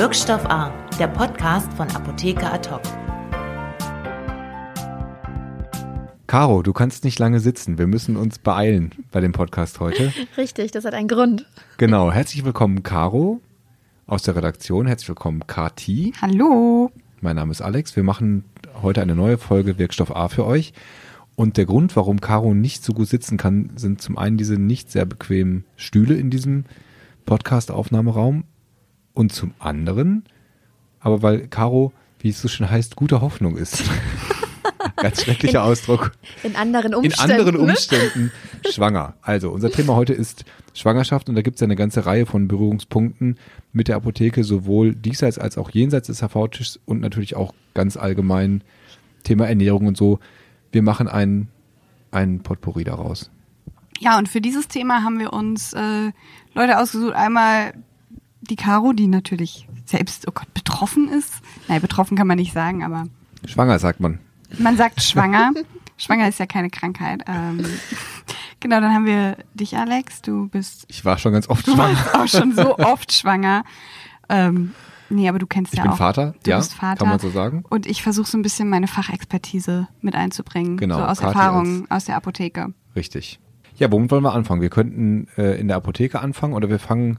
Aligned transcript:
Wirkstoff 0.00 0.46
A, 0.46 0.70
der 0.98 1.08
Podcast 1.08 1.70
von 1.74 1.86
Apotheker 1.90 2.54
Ad 2.54 2.70
Caro, 6.26 6.62
du 6.62 6.72
kannst 6.72 7.04
nicht 7.04 7.18
lange 7.18 7.38
sitzen. 7.38 7.76
Wir 7.76 7.86
müssen 7.86 8.16
uns 8.16 8.38
beeilen 8.38 8.92
bei 9.12 9.20
dem 9.20 9.32
Podcast 9.32 9.78
heute. 9.78 10.10
Richtig, 10.38 10.70
das 10.70 10.86
hat 10.86 10.94
einen 10.94 11.06
Grund. 11.06 11.44
Genau. 11.76 12.10
Herzlich 12.10 12.46
willkommen, 12.46 12.82
Caro 12.82 13.42
aus 14.06 14.22
der 14.22 14.36
Redaktion. 14.36 14.86
Herzlich 14.86 15.10
willkommen, 15.10 15.46
Kati. 15.46 16.14
Hallo. 16.22 16.90
Mein 17.20 17.36
Name 17.36 17.52
ist 17.52 17.60
Alex. 17.60 17.94
Wir 17.94 18.02
machen 18.02 18.44
heute 18.80 19.02
eine 19.02 19.14
neue 19.14 19.36
Folge 19.36 19.78
Wirkstoff 19.78 20.16
A 20.16 20.28
für 20.28 20.46
euch. 20.46 20.72
Und 21.36 21.58
der 21.58 21.66
Grund, 21.66 21.94
warum 21.94 22.22
Caro 22.22 22.54
nicht 22.54 22.82
so 22.82 22.94
gut 22.94 23.08
sitzen 23.08 23.36
kann, 23.36 23.68
sind 23.76 24.00
zum 24.00 24.16
einen 24.16 24.38
diese 24.38 24.54
nicht 24.54 24.90
sehr 24.90 25.04
bequemen 25.04 25.64
Stühle 25.76 26.14
in 26.14 26.30
diesem 26.30 26.64
Podcast-Aufnahmeraum 27.26 28.44
und 29.20 29.32
zum 29.32 29.52
anderen, 29.58 30.24
aber 30.98 31.20
weil 31.20 31.46
Caro, 31.46 31.92
wie 32.20 32.30
es 32.30 32.40
so 32.40 32.48
schön 32.48 32.70
heißt, 32.70 32.96
guter 32.96 33.20
Hoffnung 33.20 33.58
ist. 33.58 33.84
Ganz 34.96 35.22
schrecklicher 35.22 35.60
in, 35.60 35.70
Ausdruck. 35.70 36.12
In 36.42 36.56
anderen 36.56 36.94
Umständen. 36.94 37.30
In 37.30 37.38
anderen 37.38 37.56
Umständen 37.56 38.32
schwanger. 38.70 39.14
Also, 39.20 39.50
unser 39.50 39.70
Thema 39.70 39.94
heute 39.94 40.14
ist 40.14 40.46
Schwangerschaft 40.72 41.28
und 41.28 41.34
da 41.34 41.42
gibt 41.42 41.56
es 41.56 41.60
ja 41.60 41.66
eine 41.66 41.76
ganze 41.76 42.06
Reihe 42.06 42.24
von 42.24 42.48
Berührungspunkten 42.48 43.38
mit 43.74 43.88
der 43.88 43.96
Apotheke, 43.96 44.42
sowohl 44.42 44.94
diesseits 44.94 45.38
als 45.38 45.58
auch 45.58 45.70
jenseits 45.70 46.06
des 46.06 46.22
HV-Tischs 46.22 46.80
und 46.86 47.00
natürlich 47.00 47.36
auch 47.36 47.52
ganz 47.74 47.98
allgemein 47.98 48.62
Thema 49.22 49.48
Ernährung 49.48 49.86
und 49.86 49.98
so. 49.98 50.18
Wir 50.72 50.82
machen 50.82 51.08
ein, 51.08 51.48
ein 52.10 52.40
Potpourri 52.40 52.84
daraus. 52.84 53.30
Ja, 53.98 54.16
und 54.16 54.30
für 54.30 54.40
dieses 54.40 54.66
Thema 54.68 55.02
haben 55.02 55.18
wir 55.18 55.34
uns 55.34 55.74
äh, 55.74 56.10
Leute 56.54 56.78
ausgesucht. 56.78 57.14
Einmal 57.14 57.74
die 58.50 58.56
Caro, 58.56 58.92
die 58.92 59.06
natürlich 59.06 59.66
selbst, 59.86 60.28
oh 60.28 60.32
Gott, 60.32 60.52
betroffen 60.52 61.08
ist. 61.08 61.34
Nein, 61.68 61.80
betroffen 61.80 62.16
kann 62.16 62.26
man 62.26 62.36
nicht 62.36 62.52
sagen, 62.52 62.84
aber. 62.84 63.04
Schwanger 63.46 63.78
sagt 63.78 64.00
man. 64.00 64.18
Man 64.58 64.76
sagt 64.76 65.02
schwanger. 65.02 65.52
schwanger 65.96 66.28
ist 66.28 66.38
ja 66.38 66.46
keine 66.46 66.70
Krankheit. 66.70 67.22
Ähm, 67.26 67.64
genau, 68.60 68.80
dann 68.80 68.92
haben 68.92 69.06
wir 69.06 69.36
dich, 69.54 69.76
Alex. 69.76 70.22
Du 70.22 70.48
bist. 70.48 70.84
Ich 70.88 71.04
war 71.04 71.18
schon 71.18 71.32
ganz 71.32 71.48
oft 71.48 71.66
du 71.66 71.74
schwanger. 71.74 71.94
Warst 71.94 72.14
auch 72.14 72.40
schon 72.40 72.54
so 72.54 72.78
oft 72.78 73.12
schwanger. 73.12 73.64
Ähm, 74.28 74.74
nee, 75.08 75.28
aber 75.28 75.38
du 75.38 75.46
kennst 75.46 75.72
ich 75.72 75.78
ja 75.78 75.84
bin 75.84 75.92
auch. 75.92 75.96
Vater, 75.96 76.34
du 76.42 76.50
ja, 76.50 76.58
bist 76.58 76.74
Vater. 76.74 76.98
kann 76.98 77.08
man 77.08 77.18
so 77.18 77.30
sagen. 77.30 77.64
Und 77.68 77.86
ich 77.86 78.02
versuche 78.02 78.28
so 78.28 78.36
ein 78.36 78.42
bisschen 78.42 78.68
meine 78.68 78.88
Fachexpertise 78.88 79.88
mit 80.00 80.14
einzubringen. 80.14 80.76
Genau. 80.76 80.98
So 80.98 81.04
aus 81.04 81.18
Kathi 81.20 81.38
Erfahrung 81.38 81.86
aus 81.90 82.04
der 82.04 82.16
Apotheke. 82.16 82.72
Richtig. 82.96 83.38
Ja, 83.76 83.90
womit 83.90 84.10
wollen 84.10 84.24
wir 84.24 84.34
anfangen? 84.34 84.60
Wir 84.60 84.68
könnten 84.68 85.28
äh, 85.38 85.58
in 85.58 85.68
der 85.68 85.78
Apotheke 85.78 86.20
anfangen 86.20 86.52
oder 86.52 86.68
wir 86.68 86.78
fangen 86.78 87.18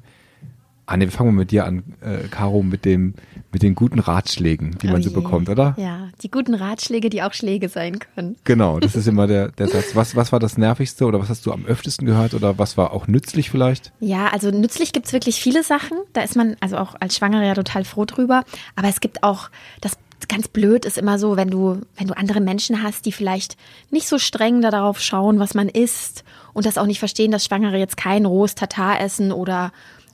Ah 0.92 0.98
ne, 0.98 1.06
wir 1.06 1.12
fangen 1.14 1.34
mal 1.34 1.40
mit 1.44 1.52
dir 1.52 1.64
an, 1.64 1.84
äh, 2.02 2.28
Caro, 2.28 2.64
mit 2.64 2.84
dem, 2.84 3.14
mit 3.54 3.64
den 3.64 3.76
guten 3.76 4.00
Ratschlägen, 4.00 4.78
die 4.82 4.90
Oh 4.90 4.92
man 4.92 5.02
so 5.02 5.10
je. 5.10 5.16
bekommt, 5.16 5.48
oder? 5.48 5.74
Ja, 5.78 6.10
die 6.22 6.30
guten 6.30 6.54
Ratschläge, 6.54 7.10
die 7.10 7.24
auch 7.24 7.32
Schläge 7.32 7.70
sein 7.70 8.00
können. 8.00 8.36
Genau, 8.44 8.78
das 8.82 8.98
ist 8.98 9.08
immer 9.08 9.26
der, 9.26 9.54
der 9.54 9.70
Satz. 9.70 9.96
Was, 9.96 10.18
was 10.18 10.34
war 10.34 10.40
das 10.40 10.58
Nervigste 10.58 11.06
oder 11.06 11.22
was 11.22 11.30
hast 11.30 11.46
du 11.46 11.54
am 11.54 11.66
öftesten 11.66 12.06
gehört 12.06 12.34
oder 12.34 12.58
was 12.60 12.76
war 12.76 12.92
auch 12.92 13.08
nützlich 13.08 13.50
vielleicht? 13.50 13.94
Ja, 14.02 14.28
also 14.34 14.52
nützlich 14.52 14.92
gibt's 14.92 15.14
wirklich 15.14 15.40
viele 15.42 15.64
Sachen. 15.64 15.98
Da 16.12 16.24
ist 16.24 16.36
man 16.36 16.58
also 16.60 16.76
auch 16.76 16.96
als 17.00 17.16
Schwangere 17.16 17.48
ja 17.48 17.54
total 17.54 17.86
froh 17.86 18.04
drüber. 18.04 18.44
Aber 18.76 18.90
es 18.90 19.00
gibt 19.00 19.24
auch, 19.24 19.50
das 19.80 19.94
ganz 20.28 20.50
blöd 20.50 20.84
ist 20.84 20.98
immer 20.98 21.18
so, 21.20 21.38
wenn 21.38 21.50
du, 21.50 21.80
wenn 21.96 22.08
du 22.08 22.18
andere 22.18 22.42
Menschen 22.42 22.84
hast, 22.84 23.06
die 23.06 23.14
vielleicht 23.14 23.56
nicht 23.92 24.10
so 24.10 24.20
streng 24.20 24.62
darauf 24.62 25.00
schauen, 25.00 25.40
was 25.40 25.54
man 25.54 25.70
isst 25.70 26.26
und 26.52 26.66
das 26.66 26.78
auch 26.78 26.86
nicht 26.86 27.00
verstehen, 27.00 27.32
dass 27.32 27.46
Schwangere 27.46 27.78
jetzt 27.78 27.96
kein 27.96 28.26
rohes 28.26 28.56
Tatar 28.56 29.00
essen 29.00 29.32
oder 29.32 29.72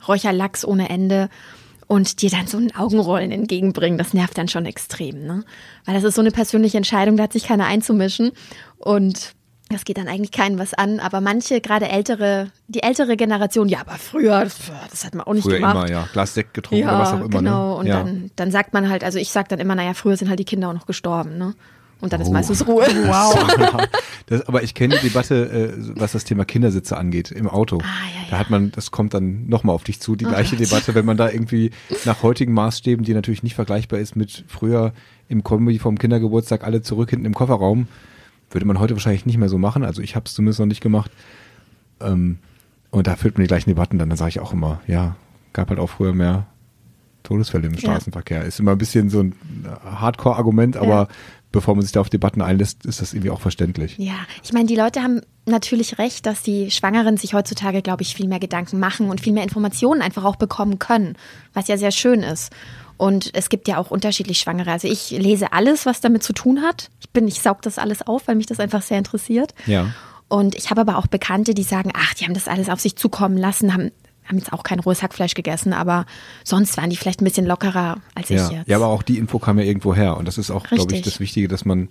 Räucherlachs 0.08 0.66
ohne 0.66 0.90
Ende 0.90 1.30
und 1.88 2.22
dir 2.22 2.30
dann 2.30 2.48
so 2.48 2.58
ein 2.58 2.76
Augenrollen 2.76 3.32
entgegenbringen, 3.32 3.98
das 3.98 4.14
nervt 4.14 4.38
dann 4.38 4.50
schon 4.50 4.66
extrem, 4.66 5.26
ne? 5.26 5.44
Weil 5.86 5.96
das 5.96 6.04
ist 6.04 6.16
so 6.16 6.22
eine 6.22 6.32
persönliche 6.32 6.78
Entscheidung, 6.78 7.18
da 7.18 7.24
hat 7.24 7.34
sich 7.34 7.46
keiner 7.46 7.66
einzumischen 7.66 8.32
und 8.78 9.34
das 9.70 9.84
geht 9.84 9.98
dann 9.98 10.08
eigentlich 10.08 10.32
keinen 10.32 10.60
was 10.60 10.74
an, 10.74 11.00
aber 11.00 11.20
manche, 11.20 11.60
gerade 11.60 11.90
ältere, 11.90 12.52
die 12.68 12.84
ältere 12.84 13.18
Generation, 13.18 13.68
ja, 13.68 13.82
aber 13.82 13.98
früher, 13.98 14.44
das, 14.44 14.58
das 14.90 15.06
hat 15.06 15.14
man 15.14 15.28
auch 15.28 15.34
nicht 15.34 15.44
Früher 15.44 15.58
gemacht. 15.58 15.76
immer, 15.76 15.90
ja. 15.90 16.08
Glas 16.14 16.34
Sekt 16.34 16.54
getrunken 16.54 16.86
ja, 16.86 16.90
oder 16.90 17.00
was 17.00 17.14
auch 17.14 17.20
immer. 17.20 17.30
genau. 17.30 17.72
Ne? 17.72 17.76
Und 17.76 17.88
ja. 17.88 18.04
dann, 18.04 18.32
dann 18.36 18.52
sagt 18.52 18.74
man 18.74 18.90
halt, 18.90 19.04
also 19.04 19.20
ich 19.20 19.30
sag 19.30 19.50
dann 19.50 19.60
immer, 19.60 19.76
naja, 19.76 19.94
früher 19.94 20.16
sind 20.16 20.30
halt 20.30 20.40
die 20.40 20.46
Kinder 20.46 20.70
auch 20.70 20.74
noch 20.74 20.86
gestorben, 20.86 21.38
ne? 21.38 21.54
Und 22.00 22.14
dann 22.14 22.22
ist 22.22 22.28
Oh. 22.30 22.34
meistens 22.34 22.66
Ruhe. 22.68 22.86
Wow. 23.08 23.88
Das, 24.30 24.46
aber 24.46 24.62
ich 24.62 24.74
kenne 24.74 24.98
die 25.02 25.08
Debatte, 25.08 25.74
äh, 25.78 25.94
was 25.96 26.12
das 26.12 26.26
Thema 26.26 26.44
Kindersitze 26.44 26.98
angeht, 26.98 27.32
im 27.32 27.48
Auto. 27.48 27.78
Ah, 27.82 27.86
ja, 27.86 28.22
Da 28.30 28.36
ja. 28.36 28.40
hat 28.40 28.50
man, 28.50 28.72
das 28.74 28.92
kommt 28.92 29.14
dann 29.14 29.48
nochmal 29.48 29.74
auf 29.74 29.86
dich 29.86 30.02
zu, 30.02 30.18
die 30.18 30.26
Oh 30.26 30.30
gleiche 30.30 30.58
Gott. 30.58 30.66
Debatte, 30.66 30.96
wenn 30.96 31.06
man 31.06 31.16
da 31.16 31.30
irgendwie 31.30 31.72
nach 32.04 32.24
heutigen 32.24 32.52
Maßstäben, 32.54 33.06
die 33.06 33.14
natürlich 33.14 33.42
nicht 33.44 33.56
vergleichbar 33.56 34.00
ist 34.02 34.18
mit 34.18 34.44
früher 34.50 34.92
im 35.30 35.46
Kombi 35.46 35.80
vom 35.80 35.98
Kindergeburtstag 35.98 36.66
alle 36.66 36.82
zurück 36.82 37.12
hinten 37.12 37.26
im 37.26 37.34
Kofferraum, 37.36 37.88
würde 38.52 38.66
man 38.66 38.80
heute 38.82 38.96
wahrscheinlich 38.96 39.26
nicht 39.26 39.38
mehr 39.38 39.48
so 39.48 39.58
machen. 39.58 39.86
Also 39.86 40.02
ich 40.02 40.18
habe 40.18 40.26
es 40.26 40.34
zumindest 40.34 40.60
noch 40.60 40.66
nicht 40.68 40.82
gemacht. 40.82 41.10
Ähm, 42.02 42.40
und 42.92 43.08
da 43.08 43.16
führt 43.16 43.36
man 43.38 43.44
die 43.44 43.48
gleichen 43.48 43.70
Debatten 43.70 43.98
dann. 43.98 44.10
Dann 44.10 44.18
sage 44.18 44.30
ich 44.32 44.40
auch 44.42 44.52
immer, 44.52 44.82
ja, 44.88 45.16
gab 45.54 45.70
halt 45.70 45.80
auch 45.80 45.88
früher 45.90 46.12
mehr 46.14 46.48
Todesfälle 47.24 47.68
im 47.68 47.74
Ja. 47.76 47.80
Straßenverkehr. 47.80 48.44
Ist 48.44 48.60
immer 48.60 48.72
ein 48.72 48.78
bisschen 48.78 49.10
so 49.10 49.22
ein 49.22 49.36
Hardcore-Argument, 49.86 50.76
aber 50.76 50.88
Ja. 50.88 51.08
Bevor 51.52 51.76
man 51.76 51.84
sich 51.84 51.92
da 51.92 52.02
auf 52.02 52.10
Debatten 52.10 52.42
einlässt, 52.42 52.86
ist 52.86 53.02
das 53.02 53.14
irgendwie 53.14 53.32
auch 53.32 53.42
verständlich. 53.42 53.96
Ja, 53.98 54.16
ich 54.44 54.54
meine, 54.54 54.66
die 54.66 54.76
Leute 54.76 55.02
haben 55.02 55.22
natürlich 55.46 55.98
recht, 55.98 56.26
dass 56.26 56.44
die 56.44 56.72
Schwangeren 56.72 57.18
sich 57.18 57.34
heutzutage, 57.34 57.82
glaube 57.82 58.04
ich, 58.04 58.16
viel 58.16 58.28
mehr 58.28 58.40
Gedanken 58.40 58.80
machen 58.80 59.10
und 59.10 59.22
viel 59.22 59.34
mehr 59.34 59.44
Informationen 59.44 60.02
einfach 60.02 60.26
auch 60.26 60.36
bekommen 60.36 60.80
können, 60.80 61.16
was 61.54 61.68
ja 61.68 61.78
sehr 61.78 61.92
schön 61.92 62.22
ist. 62.22 62.52
Und 62.98 63.30
es 63.34 63.50
gibt 63.50 63.68
ja 63.68 63.78
auch 63.78 63.92
unterschiedlich 63.92 64.40
Schwangere. 64.40 64.72
Also 64.72 64.88
ich 64.88 65.12
lese 65.12 65.54
alles, 65.54 65.86
was 65.86 66.02
damit 66.02 66.24
zu 66.24 66.34
tun 66.34 66.62
hat. 66.62 66.90
Ich 67.00 67.10
bin, 67.12 67.28
ich 67.28 67.42
saug 67.42 67.62
das 67.62 67.78
alles 67.78 68.02
auf, 68.02 68.28
weil 68.28 68.36
mich 68.36 68.48
das 68.48 68.60
einfach 68.60 68.82
sehr 68.82 68.98
interessiert. 68.98 69.54
Ja. 69.68 69.94
Und 70.28 70.56
ich 70.56 70.72
habe 70.72 70.82
aber 70.82 70.98
auch 70.98 71.08
Bekannte, 71.08 71.54
die 71.54 71.64
sagen, 71.64 71.92
ach, 71.96 72.14
die 72.16 72.26
haben 72.26 72.34
das 72.34 72.48
alles 72.48 72.70
auf 72.70 72.82
sich 72.82 72.96
zukommen 72.98 73.38
lassen, 73.38 73.74
haben, 73.74 73.92
haben 74.28 74.38
jetzt 74.38 74.54
auch 74.54 74.64
kein 74.64 74.80
rohes 74.80 75.02
Hackfleisch 75.04 75.34
gegessen, 75.34 75.74
aber 75.74 76.06
sonst 76.44 76.78
waren 76.78 76.90
die 76.90 76.98
vielleicht 76.98 77.22
ein 77.22 77.26
bisschen 77.26 77.46
lockerer 77.46 77.98
als 78.16 78.30
Ja. 78.30 78.46
ich 78.46 78.52
jetzt. 78.52 78.68
ja, 78.68 78.76
aber 78.78 78.88
auch 78.88 79.04
die 79.04 79.18
Info 79.18 79.40
kam 79.40 79.58
ja 79.60 79.66
irgendwo 79.66 79.96
her. 79.96 80.18
Und 80.18 80.28
das 80.28 80.38
ist 80.38 80.52
auch, 80.52 80.66
glaube 80.68 80.94
ich, 80.96 81.02
das 81.02 81.20
Wichtige, 81.20 81.48
dass 81.48 81.66
man 81.66 81.90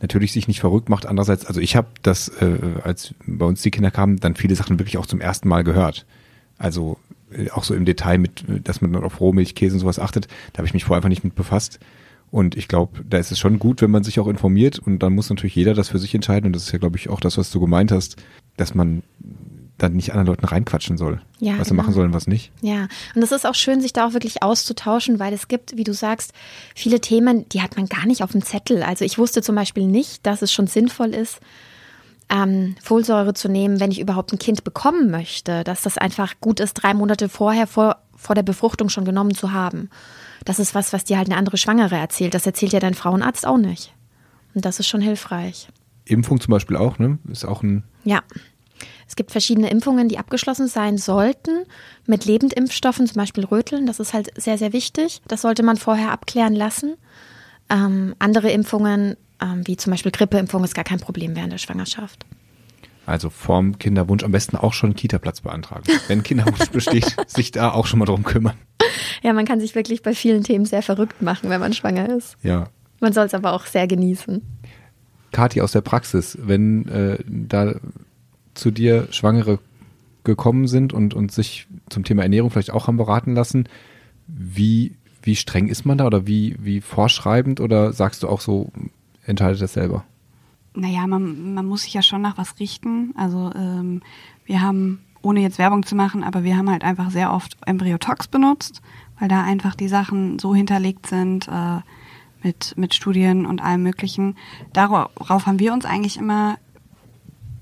natürlich 0.00 0.32
sich 0.32 0.48
nicht 0.48 0.60
verrückt 0.60 0.88
macht. 0.88 1.06
Andererseits, 1.06 1.46
also 1.46 1.60
ich 1.60 1.74
habe 1.76 1.88
das, 2.02 2.28
äh, 2.28 2.58
als 2.82 3.14
bei 3.26 3.46
uns 3.46 3.62
die 3.62 3.70
Kinder 3.70 3.90
kamen, 3.90 4.18
dann 4.18 4.36
viele 4.36 4.54
Sachen 4.54 4.78
wirklich 4.78 4.98
auch 4.98 5.06
zum 5.06 5.20
ersten 5.20 5.48
Mal 5.48 5.64
gehört. 5.64 6.04
Also 6.58 6.98
äh, 7.32 7.50
auch 7.50 7.64
so 7.64 7.74
im 7.74 7.84
Detail 7.84 8.18
mit, 8.18 8.44
dass 8.64 8.80
man 8.80 8.92
dann 8.92 9.04
auf 9.04 9.20
Rohmilch, 9.20 9.54
Käse 9.54 9.74
und 9.74 9.80
sowas 9.80 9.98
achtet. 9.98 10.26
Da 10.52 10.58
habe 10.58 10.66
ich 10.66 10.74
mich 10.74 10.84
vorher 10.84 10.98
einfach 10.98 11.08
nicht 11.08 11.24
mit 11.24 11.34
befasst. 11.34 11.78
Und 12.30 12.56
ich 12.56 12.68
glaube, 12.68 13.04
da 13.08 13.18
ist 13.18 13.30
es 13.30 13.38
schon 13.38 13.58
gut, 13.58 13.80
wenn 13.80 13.90
man 13.90 14.02
sich 14.04 14.18
auch 14.20 14.26
informiert. 14.26 14.78
Und 14.78 14.98
dann 14.98 15.14
muss 15.14 15.30
natürlich 15.30 15.54
jeder 15.54 15.74
das 15.74 15.88
für 15.88 15.98
sich 15.98 16.14
entscheiden. 16.14 16.46
Und 16.48 16.52
das 16.54 16.64
ist 16.64 16.72
ja, 16.72 16.78
glaube 16.78 16.98
ich, 16.98 17.08
auch 17.08 17.20
das, 17.20 17.38
was 17.38 17.50
du 17.50 17.60
gemeint 17.60 17.92
hast, 17.92 18.16
dass 18.56 18.74
man 18.74 19.02
dann 19.78 19.92
nicht 19.92 20.10
anderen 20.10 20.28
Leuten 20.28 20.46
reinquatschen 20.46 20.96
soll. 20.96 21.20
Ja, 21.38 21.58
was 21.58 21.68
sie 21.68 21.70
genau. 21.70 21.82
machen 21.82 21.94
sollen, 21.94 22.14
was 22.14 22.26
nicht. 22.26 22.50
Ja, 22.62 22.88
und 23.14 23.22
es 23.22 23.32
ist 23.32 23.46
auch 23.46 23.54
schön, 23.54 23.80
sich 23.80 23.92
da 23.92 24.06
auch 24.06 24.12
wirklich 24.14 24.42
auszutauschen, 24.42 25.18
weil 25.18 25.34
es 25.34 25.48
gibt, 25.48 25.76
wie 25.76 25.84
du 25.84 25.92
sagst, 25.92 26.32
viele 26.74 27.00
Themen, 27.00 27.48
die 27.50 27.60
hat 27.60 27.76
man 27.76 27.86
gar 27.86 28.06
nicht 28.06 28.22
auf 28.22 28.32
dem 28.32 28.42
Zettel. 28.42 28.82
Also 28.82 29.04
ich 29.04 29.18
wusste 29.18 29.42
zum 29.42 29.54
Beispiel 29.54 29.86
nicht, 29.86 30.24
dass 30.26 30.40
es 30.40 30.52
schon 30.52 30.66
sinnvoll 30.66 31.14
ist, 31.14 31.40
ähm, 32.28 32.74
Folsäure 32.82 33.34
zu 33.34 33.48
nehmen, 33.48 33.78
wenn 33.78 33.90
ich 33.90 34.00
überhaupt 34.00 34.32
ein 34.32 34.38
Kind 34.38 34.64
bekommen 34.64 35.10
möchte, 35.10 35.62
dass 35.62 35.82
das 35.82 35.98
einfach 35.98 36.34
gut 36.40 36.58
ist, 36.60 36.74
drei 36.74 36.94
Monate 36.94 37.28
vorher, 37.28 37.66
vor, 37.66 37.98
vor 38.16 38.34
der 38.34 38.42
Befruchtung 38.42 38.88
schon 38.88 39.04
genommen 39.04 39.34
zu 39.34 39.52
haben. 39.52 39.90
Das 40.44 40.58
ist 40.58 40.74
was, 40.74 40.92
was 40.92 41.04
dir 41.04 41.18
halt 41.18 41.28
eine 41.28 41.36
andere 41.36 41.56
Schwangere 41.56 41.96
erzählt. 41.96 42.34
Das 42.34 42.46
erzählt 42.46 42.72
ja 42.72 42.80
dein 42.80 42.94
Frauenarzt 42.94 43.46
auch 43.46 43.58
nicht. 43.58 43.92
Und 44.54 44.64
das 44.64 44.80
ist 44.80 44.88
schon 44.88 45.00
hilfreich. 45.00 45.68
Impfung 46.04 46.40
zum 46.40 46.52
Beispiel 46.52 46.76
auch, 46.76 46.98
ne? 46.98 47.18
Ist 47.30 47.44
auch 47.44 47.62
ein 47.62 47.84
Ja. 48.04 48.22
Es 49.08 49.16
gibt 49.16 49.30
verschiedene 49.30 49.70
Impfungen, 49.70 50.08
die 50.08 50.18
abgeschlossen 50.18 50.66
sein 50.68 50.98
sollten 50.98 51.64
mit 52.06 52.24
Lebendimpfstoffen, 52.24 53.06
zum 53.06 53.16
Beispiel 53.16 53.44
Röteln. 53.44 53.86
Das 53.86 54.00
ist 54.00 54.12
halt 54.12 54.30
sehr, 54.36 54.58
sehr 54.58 54.72
wichtig. 54.72 55.22
Das 55.28 55.42
sollte 55.42 55.62
man 55.62 55.76
vorher 55.76 56.10
abklären 56.10 56.54
lassen. 56.54 56.94
Ähm, 57.70 58.14
andere 58.18 58.50
Impfungen, 58.50 59.16
ähm, 59.40 59.66
wie 59.66 59.76
zum 59.76 59.92
Beispiel 59.92 60.12
Grippeimpfung, 60.12 60.64
ist 60.64 60.74
gar 60.74 60.84
kein 60.84 61.00
Problem 61.00 61.36
während 61.36 61.52
der 61.52 61.58
Schwangerschaft. 61.58 62.26
Also 63.06 63.30
vorm 63.30 63.78
Kinderwunsch 63.78 64.24
am 64.24 64.32
besten 64.32 64.56
auch 64.56 64.72
schon 64.72 64.88
einen 64.88 64.96
Kita-Platz 64.96 65.40
beantragen. 65.40 65.84
Wenn 66.08 66.24
Kinderwunsch 66.24 66.70
besteht, 66.70 67.16
sich 67.28 67.52
da 67.52 67.70
auch 67.72 67.86
schon 67.86 68.00
mal 68.00 68.04
drum 68.04 68.24
kümmern. 68.24 68.56
Ja, 69.22 69.32
man 69.32 69.44
kann 69.44 69.60
sich 69.60 69.76
wirklich 69.76 70.02
bei 70.02 70.14
vielen 70.14 70.42
Themen 70.42 70.64
sehr 70.64 70.82
verrückt 70.82 71.22
machen, 71.22 71.48
wenn 71.48 71.60
man 71.60 71.72
schwanger 71.72 72.08
ist. 72.16 72.36
Ja. 72.42 72.68
Man 73.00 73.12
soll 73.12 73.26
es 73.26 73.34
aber 73.34 73.52
auch 73.52 73.66
sehr 73.66 73.86
genießen. 73.86 74.42
Kathi 75.30 75.60
aus 75.60 75.72
der 75.72 75.82
Praxis, 75.82 76.36
wenn 76.40 76.88
äh, 76.88 77.18
da 77.26 77.74
zu 78.56 78.70
dir 78.70 79.08
Schwangere 79.10 79.58
gekommen 80.24 80.66
sind 80.66 80.92
und, 80.92 81.14
und 81.14 81.32
sich 81.32 81.66
zum 81.88 82.04
Thema 82.04 82.22
Ernährung 82.22 82.50
vielleicht 82.50 82.72
auch 82.72 82.88
haben 82.88 82.96
beraten 82.96 83.34
lassen, 83.34 83.68
wie, 84.26 84.96
wie 85.22 85.36
streng 85.36 85.68
ist 85.68 85.86
man 85.86 85.98
da 85.98 86.06
oder 86.06 86.26
wie, 86.26 86.56
wie 86.58 86.80
vorschreibend 86.80 87.60
oder 87.60 87.92
sagst 87.92 88.22
du 88.22 88.28
auch 88.28 88.40
so, 88.40 88.70
entscheidet 89.24 89.62
das 89.62 89.72
selber? 89.72 90.04
Naja, 90.74 91.06
man, 91.06 91.54
man 91.54 91.66
muss 91.66 91.82
sich 91.82 91.94
ja 91.94 92.02
schon 92.02 92.20
nach 92.20 92.36
was 92.36 92.60
richten. 92.60 93.14
Also 93.16 93.50
ähm, 93.54 94.02
wir 94.44 94.60
haben, 94.60 95.00
ohne 95.22 95.40
jetzt 95.40 95.58
Werbung 95.58 95.86
zu 95.86 95.94
machen, 95.94 96.22
aber 96.22 96.44
wir 96.44 96.56
haben 96.56 96.70
halt 96.70 96.84
einfach 96.84 97.10
sehr 97.10 97.32
oft 97.32 97.56
Embryotox 97.64 98.28
benutzt, 98.28 98.82
weil 99.18 99.28
da 99.28 99.42
einfach 99.42 99.74
die 99.74 99.88
Sachen 99.88 100.38
so 100.38 100.54
hinterlegt 100.54 101.06
sind 101.06 101.48
äh, 101.48 101.80
mit, 102.42 102.74
mit 102.76 102.94
Studien 102.94 103.46
und 103.46 103.62
allem 103.62 103.82
Möglichen. 103.82 104.36
Darauf 104.72 105.46
haben 105.46 105.58
wir 105.58 105.72
uns 105.72 105.86
eigentlich 105.86 106.18
immer 106.18 106.58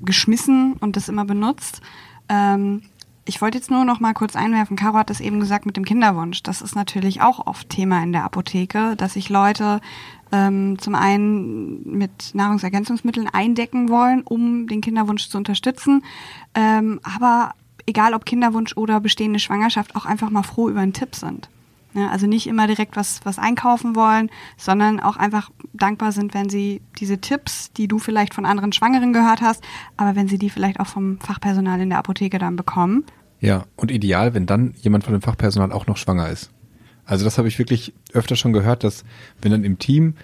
geschmissen 0.04 0.74
und 0.74 0.96
das 0.96 1.08
immer 1.08 1.24
benutzt. 1.24 1.80
Ähm, 2.28 2.82
ich 3.26 3.40
wollte 3.40 3.56
jetzt 3.56 3.70
nur 3.70 3.84
noch 3.84 4.00
mal 4.00 4.12
kurz 4.12 4.36
einwerfen, 4.36 4.76
Caro 4.76 4.98
hat 4.98 5.08
das 5.08 5.20
eben 5.20 5.40
gesagt 5.40 5.64
mit 5.64 5.76
dem 5.76 5.84
Kinderwunsch. 5.84 6.42
Das 6.42 6.60
ist 6.60 6.76
natürlich 6.76 7.22
auch 7.22 7.46
oft 7.46 7.68
Thema 7.70 8.02
in 8.02 8.12
der 8.12 8.24
Apotheke, 8.24 8.96
dass 8.96 9.14
sich 9.14 9.30
Leute 9.30 9.80
ähm, 10.30 10.78
zum 10.78 10.94
einen 10.94 11.96
mit 11.96 12.34
Nahrungsergänzungsmitteln 12.34 13.28
eindecken 13.28 13.88
wollen, 13.88 14.22
um 14.22 14.66
den 14.66 14.80
Kinderwunsch 14.80 15.28
zu 15.28 15.38
unterstützen, 15.38 16.02
ähm, 16.54 17.00
aber 17.02 17.54
egal 17.86 18.14
ob 18.14 18.26
Kinderwunsch 18.26 18.76
oder 18.76 19.00
bestehende 19.00 19.38
Schwangerschaft, 19.38 19.96
auch 19.96 20.06
einfach 20.06 20.30
mal 20.30 20.42
froh 20.42 20.68
über 20.68 20.80
einen 20.80 20.92
Tipp 20.92 21.14
sind. 21.14 21.48
Ja, 21.94 22.10
also 22.10 22.26
nicht 22.26 22.48
immer 22.48 22.66
direkt 22.66 22.96
was, 22.96 23.20
was 23.24 23.38
einkaufen 23.38 23.94
wollen, 23.94 24.28
sondern 24.56 24.98
auch 24.98 25.16
einfach 25.16 25.50
dankbar 25.72 26.10
sind, 26.10 26.34
wenn 26.34 26.48
sie 26.48 26.82
diese 26.98 27.18
Tipps, 27.18 27.72
die 27.72 27.86
du 27.86 28.00
vielleicht 28.00 28.34
von 28.34 28.46
anderen 28.46 28.72
Schwangeren 28.72 29.12
gehört 29.12 29.40
hast, 29.42 29.62
aber 29.96 30.16
wenn 30.16 30.26
sie 30.26 30.38
die 30.38 30.50
vielleicht 30.50 30.80
auch 30.80 30.88
vom 30.88 31.20
Fachpersonal 31.20 31.80
in 31.80 31.90
der 31.90 31.98
Apotheke 31.98 32.38
dann 32.38 32.56
bekommen. 32.56 33.04
Ja, 33.38 33.66
und 33.76 33.92
ideal, 33.92 34.34
wenn 34.34 34.46
dann 34.46 34.74
jemand 34.80 35.04
von 35.04 35.12
dem 35.12 35.22
Fachpersonal 35.22 35.70
auch 35.70 35.86
noch 35.86 35.96
schwanger 35.96 36.28
ist. 36.30 36.50
Also 37.04 37.24
das 37.24 37.38
habe 37.38 37.46
ich 37.46 37.58
wirklich 37.58 37.92
öfter 38.12 38.34
schon 38.34 38.52
gehört, 38.52 38.82
dass 38.82 39.04
wenn 39.40 39.52
dann 39.52 39.64
im 39.64 39.78
Team 39.78 40.14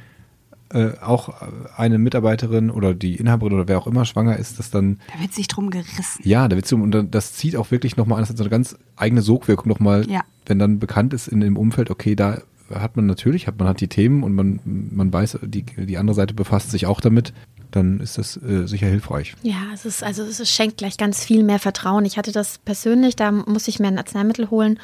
äh, 0.73 0.93
auch 1.01 1.35
eine 1.77 1.99
Mitarbeiterin 1.99 2.71
oder 2.71 2.95
die 2.95 3.17
Inhaberin 3.17 3.55
oder 3.55 3.69
wer 3.69 3.79
auch 3.79 3.87
immer 3.87 4.05
schwanger 4.05 4.37
ist, 4.37 4.59
dass 4.59 4.71
dann. 4.71 5.01
Da 5.13 5.21
wird 5.21 5.35
sich 5.35 5.49
drum 5.49 5.71
gerissen. 5.71 6.23
Ja, 6.23 6.47
da 6.49 6.57
wird 6.57 6.67
sich 6.67 6.79
und 6.79 7.09
das 7.11 7.33
zieht 7.33 7.57
auch 7.57 7.71
wirklich 7.71 7.97
nochmal 7.97 8.19
an, 8.19 8.23
das 8.23 8.31
hat 8.31 8.37
so 8.39 8.45
eine 8.45 8.51
ganz 8.51 8.77
eigene 8.97 9.23
Sogwirkung 9.23 9.69
nochmal, 9.69 10.09
ja. 10.09 10.21
wenn 10.47 10.59
dann 10.59 10.79
bekannt 10.79 11.13
ist 11.13 11.29
in 11.29 11.41
dem 11.41 11.57
Umfeld, 11.57 11.91
okay, 11.91 12.15
da 12.15 12.43
hat 12.73 12.97
man 12.97 13.07
natürlich, 13.07 13.47
hat 13.47 13.59
man 13.59 13.67
hat 13.67 13.81
die 13.81 13.89
Themen 13.89 14.23
und 14.23 14.35
man, 14.35 14.61
man 14.65 15.13
weiß, 15.13 15.41
die, 15.43 15.65
die 15.65 15.99
andere 15.99 16.15
Seite 16.15 16.35
befasst 16.35 16.71
sich 16.71 16.87
auch 16.87 17.01
damit, 17.01 17.33
dann 17.73 18.01
ist 18.01 18.19
das 18.19 18.37
äh, 18.37 18.67
sicher 18.67 18.87
hilfreich. 18.87 19.35
Ja, 19.43 19.57
es 19.75 19.85
ist, 19.85 20.05
also 20.05 20.23
es 20.23 20.49
schenkt 20.49 20.79
gleich 20.79 20.97
ganz 20.97 21.25
viel 21.25 21.43
mehr 21.43 21.59
Vertrauen. 21.59 22.05
Ich 22.05 22.17
hatte 22.17 22.33
das 22.33 22.59
persönlich, 22.59 23.17
da 23.17 23.33
muss 23.33 23.69
ich 23.69 23.81
mir 23.81 23.89
ein 23.89 23.99
Arzneimittel 23.99 24.51
holen 24.51 24.79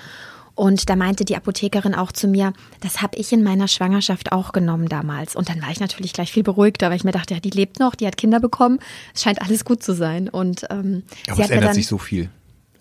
und 0.56 0.88
da 0.88 0.96
meinte 0.96 1.24
die 1.26 1.36
Apothekerin 1.36 1.94
auch 1.94 2.10
zu 2.10 2.26
mir, 2.26 2.54
das 2.80 3.02
habe 3.02 3.16
ich 3.18 3.30
in 3.32 3.42
meiner 3.42 3.68
Schwangerschaft 3.68 4.32
auch 4.32 4.52
genommen 4.52 4.88
damals. 4.88 5.36
Und 5.36 5.50
dann 5.50 5.60
war 5.60 5.70
ich 5.70 5.80
natürlich 5.80 6.14
gleich 6.14 6.32
viel 6.32 6.42
beruhigter, 6.42 6.88
weil 6.88 6.96
ich 6.96 7.04
mir 7.04 7.12
dachte, 7.12 7.34
ja, 7.34 7.40
die 7.40 7.50
lebt 7.50 7.78
noch, 7.78 7.94
die 7.94 8.06
hat 8.06 8.16
Kinder 8.16 8.40
bekommen, 8.40 8.80
es 9.14 9.22
scheint 9.22 9.42
alles 9.42 9.66
gut 9.66 9.82
zu 9.82 9.94
sein. 9.94 10.30
Und 10.30 10.66
ähm, 10.70 11.02
Aber 11.28 11.44
es 11.44 11.50
ändert 11.50 11.68
dann, 11.68 11.74
sich 11.74 11.86
so 11.86 11.98
viel 11.98 12.30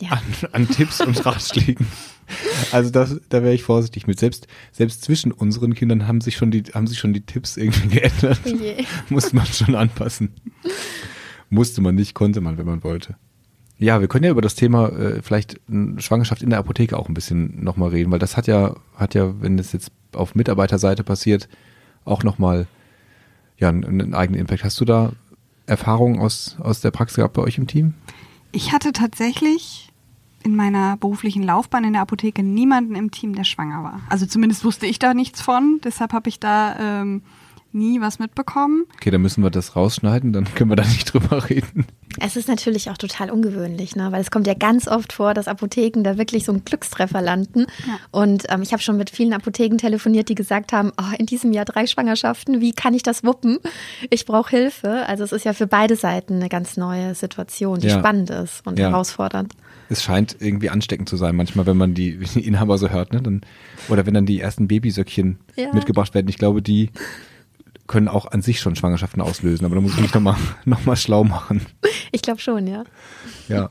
ja. 0.01 0.11
an, 0.11 0.21
an 0.53 0.69
Tipps 0.69 1.01
und 1.01 1.25
Ratschlägen. 1.25 1.85
Also 2.71 2.89
das, 2.89 3.19
da 3.29 3.43
wäre 3.43 3.53
ich 3.53 3.63
vorsichtig 3.63 4.07
mit. 4.07 4.19
Selbst, 4.19 4.47
selbst 4.71 5.03
zwischen 5.03 5.31
unseren 5.31 5.75
Kindern 5.75 6.07
haben 6.07 6.21
sich 6.21 6.37
schon 6.37 6.51
die, 6.51 6.63
haben 6.73 6.87
sich 6.87 6.97
schon 6.97 7.13
die 7.13 7.25
Tipps 7.25 7.57
irgendwie 7.57 7.87
geändert. 7.99 8.39
Oh 8.45 8.83
Muss 9.13 9.33
man 9.33 9.45
schon 9.45 9.75
anpassen. 9.75 10.33
Musste 11.49 11.81
man 11.81 11.93
nicht, 11.95 12.15
konnte 12.15 12.41
man, 12.41 12.57
wenn 12.57 12.65
man 12.65 12.83
wollte. 12.83 13.15
Ja, 13.77 13.99
wir 13.99 14.07
können 14.07 14.23
ja 14.23 14.31
über 14.31 14.41
das 14.41 14.55
Thema 14.55 14.89
äh, 14.89 15.21
vielleicht 15.21 15.59
Schwangerschaft 15.97 16.41
in 16.41 16.49
der 16.49 16.59
Apotheke 16.59 16.97
auch 16.97 17.09
ein 17.09 17.13
bisschen 17.13 17.63
nochmal 17.63 17.89
reden, 17.89 18.11
weil 18.11 18.19
das 18.19 18.37
hat 18.37 18.47
ja, 18.47 18.75
hat 18.95 19.15
ja, 19.15 19.41
wenn 19.41 19.59
es 19.59 19.73
jetzt 19.73 19.91
auf 20.13 20.33
Mitarbeiterseite 20.35 21.03
passiert, 21.03 21.49
auch 22.05 22.23
nochmal 22.23 22.67
ja, 23.57 23.69
einen, 23.69 23.83
einen 23.85 24.13
eigenen 24.13 24.39
Impact. 24.39 24.63
Hast 24.63 24.79
du 24.79 24.85
da 24.85 25.11
Erfahrungen 25.65 26.19
aus, 26.19 26.57
aus 26.59 26.81
der 26.81 26.91
Praxis 26.91 27.17
gehabt 27.17 27.33
bei 27.33 27.41
euch 27.41 27.57
im 27.57 27.67
Team? 27.67 27.93
Ich 28.51 28.71
hatte 28.71 28.93
tatsächlich 28.93 29.91
in 30.43 30.55
meiner 30.55 30.95
beruflichen 30.97 31.43
Laufbahn 31.43 31.83
in 31.83 31.93
der 31.93 32.03
Apotheke 32.03 32.43
niemanden 32.43 32.95
im 32.95 33.11
Team, 33.11 33.35
der 33.35 33.43
schwanger 33.43 33.83
war. 33.83 34.01
Also 34.09 34.25
zumindest 34.25 34.63
wusste 34.63 34.85
ich 34.85 34.99
da 34.99 35.13
nichts 35.13 35.41
von. 35.41 35.81
Deshalb 35.83 36.13
habe 36.13 36.29
ich 36.29 36.39
da 36.39 37.01
ähm, 37.01 37.23
nie 37.75 38.01
was 38.01 38.17
mitbekommen. 38.17 38.85
Okay, 38.95 39.11
dann 39.11 39.21
müssen 39.21 39.43
wir 39.43 39.51
das 39.51 39.75
rausschneiden, 39.75 40.33
dann 40.33 40.45
können 40.55 40.71
wir 40.71 40.75
da 40.75 40.83
nicht 40.83 41.13
drüber 41.13 41.47
reden. 41.49 41.85
Es 42.19 42.35
ist 42.37 42.47
natürlich 42.47 42.89
auch 42.89 42.97
total 42.97 43.29
ungewöhnlich, 43.29 43.95
ne? 43.95 44.11
weil 44.11 44.21
es 44.21 44.31
kommt 44.31 44.47
ja 44.47 44.53
ganz 44.53 44.87
oft 44.87 45.13
vor, 45.13 45.33
dass 45.33 45.47
Apotheken 45.47 46.01
da 46.03 46.17
wirklich 46.17 46.45
so 46.45 46.53
einen 46.53 46.63
Glückstreffer 46.63 47.21
landen. 47.21 47.65
Ja. 47.85 47.99
Und 48.11 48.45
ähm, 48.49 48.61
ich 48.61 48.71
habe 48.71 48.81
schon 48.81 48.97
mit 48.97 49.09
vielen 49.09 49.33
Apotheken 49.33 49.77
telefoniert, 49.77 50.29
die 50.29 50.35
gesagt 50.35 50.71
haben, 50.71 50.91
oh, 50.97 51.15
in 51.19 51.25
diesem 51.25 51.51
Jahr 51.51 51.65
drei 51.65 51.85
Schwangerschaften, 51.85 52.61
wie 52.61 52.71
kann 52.71 52.93
ich 52.93 53.03
das 53.03 53.23
wuppen? 53.23 53.59
Ich 54.09 54.25
brauche 54.25 54.49
Hilfe. 54.49 55.05
Also 55.07 55.23
es 55.25 55.33
ist 55.33 55.43
ja 55.43 55.53
für 55.53 55.67
beide 55.67 55.97
Seiten 55.97 56.35
eine 56.35 56.49
ganz 56.49 56.77
neue 56.77 57.15
Situation, 57.15 57.79
die 57.79 57.87
ja. 57.87 57.99
spannend 57.99 58.29
ist 58.29 58.65
und 58.65 58.79
ja. 58.79 58.89
herausfordernd. 58.89 59.53
Es 59.89 60.01
scheint 60.01 60.37
irgendwie 60.39 60.69
ansteckend 60.69 61.09
zu 61.09 61.17
sein, 61.17 61.35
manchmal, 61.35 61.65
wenn 61.65 61.77
man 61.77 61.93
die, 61.93 62.17
die 62.17 62.47
Inhaber 62.47 62.77
so 62.77 62.89
hört, 62.89 63.13
ne? 63.13 63.21
Dann, 63.21 63.41
oder 63.89 64.05
wenn 64.05 64.13
dann 64.13 64.25
die 64.25 64.39
ersten 64.39 64.67
Babysöckchen 64.67 65.37
mitgebracht 65.73 66.15
werden. 66.15 66.27
Ich 66.27 66.37
glaube, 66.37 66.61
die 66.61 66.89
können 67.87 68.07
auch 68.07 68.25
an 68.25 68.41
sich 68.41 68.59
schon 68.59 68.75
Schwangerschaften 68.75 69.21
auslösen, 69.21 69.65
aber 69.65 69.75
da 69.75 69.81
muss 69.81 69.93
ich 69.93 70.01
mich 70.01 70.13
nochmal 70.13 70.35
noch 70.65 70.85
mal 70.85 70.95
schlau 70.95 71.23
machen. 71.23 71.61
Ich 72.11 72.21
glaube 72.21 72.39
schon, 72.39 72.67
ja. 72.67 72.83
Ja. 73.47 73.69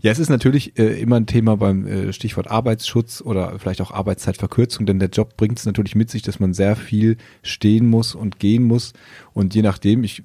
Ja, 0.00 0.12
es 0.12 0.20
ist 0.20 0.28
natürlich 0.28 0.78
äh, 0.78 1.00
immer 1.00 1.16
ein 1.16 1.26
Thema 1.26 1.56
beim 1.56 1.84
äh, 1.84 2.12
Stichwort 2.12 2.48
Arbeitsschutz 2.48 3.20
oder 3.20 3.58
vielleicht 3.58 3.80
auch 3.80 3.90
Arbeitszeitverkürzung, 3.90 4.86
denn 4.86 5.00
der 5.00 5.08
Job 5.08 5.36
bringt 5.36 5.58
es 5.58 5.66
natürlich 5.66 5.96
mit 5.96 6.08
sich, 6.08 6.22
dass 6.22 6.38
man 6.38 6.54
sehr 6.54 6.76
viel 6.76 7.16
stehen 7.42 7.88
muss 7.88 8.14
und 8.14 8.38
gehen 8.38 8.62
muss. 8.62 8.92
Und 9.34 9.56
je 9.56 9.62
nachdem, 9.62 10.04
ich 10.04 10.20
äh, 10.20 10.22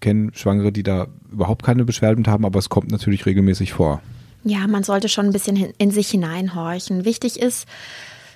kenne 0.00 0.32
Schwangere, 0.34 0.72
die 0.72 0.82
da 0.82 1.06
überhaupt 1.32 1.64
keine 1.64 1.86
Beschwerden 1.86 2.26
haben, 2.26 2.44
aber 2.44 2.58
es 2.58 2.68
kommt 2.68 2.90
natürlich 2.90 3.24
regelmäßig 3.24 3.72
vor. 3.72 4.02
Ja, 4.42 4.66
man 4.66 4.82
sollte 4.82 5.08
schon 5.08 5.24
ein 5.24 5.32
bisschen 5.32 5.56
in 5.78 5.90
sich 5.90 6.10
hineinhorchen. 6.10 7.06
Wichtig 7.06 7.40
ist, 7.40 7.66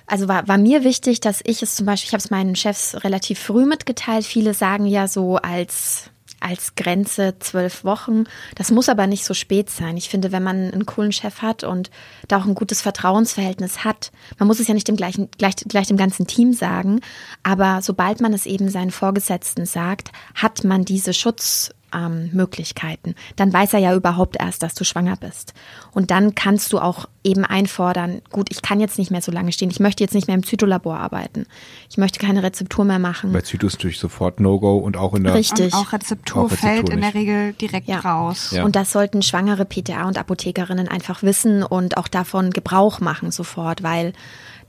also 0.09 0.27
war, 0.27 0.47
war 0.47 0.57
mir 0.57 0.83
wichtig, 0.83 1.19
dass 1.19 1.41
ich 1.43 1.61
es 1.61 1.75
zum 1.75 1.85
Beispiel, 1.85 2.07
ich 2.07 2.13
habe 2.13 2.23
es 2.23 2.31
meinen 2.31 2.55
Chefs 2.55 3.03
relativ 3.03 3.39
früh 3.39 3.65
mitgeteilt. 3.65 4.25
Viele 4.25 4.53
sagen 4.53 4.85
ja 4.85 5.07
so 5.07 5.37
als 5.37 6.09
als 6.41 6.75
Grenze 6.75 7.35
zwölf 7.39 7.83
Wochen. 7.83 8.23
Das 8.55 8.71
muss 8.71 8.89
aber 8.89 9.07
nicht 9.07 9.25
so 9.25 9.33
spät 9.33 9.69
sein. 9.69 9.97
Ich 9.97 10.09
finde, 10.09 10.31
wenn 10.31 10.43
man 10.43 10.71
einen 10.71 10.85
coolen 10.85 11.11
Chef 11.11 11.41
hat 11.41 11.63
und 11.63 11.91
da 12.27 12.37
auch 12.37 12.45
ein 12.45 12.55
gutes 12.55 12.81
Vertrauensverhältnis 12.81 13.83
hat, 13.83 14.11
man 14.37 14.47
muss 14.47 14.59
es 14.59 14.67
ja 14.67 14.73
nicht 14.73 14.87
dem 14.87 14.95
gleichen, 14.95 15.29
gleich, 15.37 15.55
gleich 15.67 15.87
dem 15.87 15.97
ganzen 15.97 16.27
Team 16.27 16.53
sagen, 16.53 17.01
aber 17.43 17.81
sobald 17.81 18.21
man 18.21 18.33
es 18.33 18.45
eben 18.45 18.69
seinen 18.69 18.91
Vorgesetzten 18.91 19.65
sagt, 19.65 20.11
hat 20.33 20.63
man 20.63 20.85
diese 20.85 21.13
Schutz, 21.13 21.71
ähm, 21.93 22.29
Möglichkeiten. 22.33 23.15
Dann 23.35 23.51
weiß 23.51 23.73
er 23.73 23.79
ja 23.79 23.95
überhaupt 23.95 24.37
erst, 24.39 24.63
dass 24.63 24.73
du 24.73 24.83
schwanger 24.83 25.15
bist. 25.15 25.53
Und 25.91 26.11
dann 26.11 26.35
kannst 26.35 26.73
du 26.73 26.79
auch 26.79 27.07
eben 27.23 27.45
einfordern, 27.45 28.21
gut, 28.29 28.49
ich 28.51 28.61
kann 28.61 28.79
jetzt 28.79 28.97
nicht 28.97 29.11
mehr 29.11 29.21
so 29.21 29.31
lange 29.31 29.51
stehen, 29.51 29.69
ich 29.69 29.79
möchte 29.79 30.03
jetzt 30.03 30.13
nicht 30.13 30.27
mehr 30.27 30.35
im 30.35 30.45
Zytolabor 30.45 30.97
arbeiten. 30.97 31.45
Ich 31.89 31.97
möchte 31.97 32.19
keine 32.19 32.43
Rezeptur 32.43 32.85
mehr 32.85 32.99
machen. 32.99 33.31
Bei 33.33 33.41
Zyto 33.41 33.67
ist 33.67 33.73
natürlich 33.73 33.99
sofort 33.99 34.39
No-Go 34.39 34.77
und 34.77 34.97
auch 34.97 35.13
in 35.13 35.23
der 35.23 35.33
Richtig. 35.33 35.73
Und 35.73 35.79
auch 35.79 35.93
Rezeptur, 35.93 36.43
auch 36.43 36.51
Rezeptur 36.51 36.69
fällt 36.69 36.83
nicht. 36.83 36.93
in 36.93 37.01
der 37.01 37.13
Regel 37.13 37.53
direkt 37.53 37.87
ja. 37.87 37.99
raus. 37.99 38.51
Ja. 38.51 38.63
Und 38.63 38.75
das 38.75 38.91
sollten 38.91 39.21
schwangere 39.21 39.65
PTA 39.65 40.07
und 40.07 40.17
Apothekerinnen 40.17 40.87
einfach 40.87 41.23
wissen 41.23 41.63
und 41.63 41.97
auch 41.97 42.07
davon 42.07 42.51
Gebrauch 42.51 42.99
machen 42.99 43.31
sofort, 43.31 43.83
weil 43.83 44.13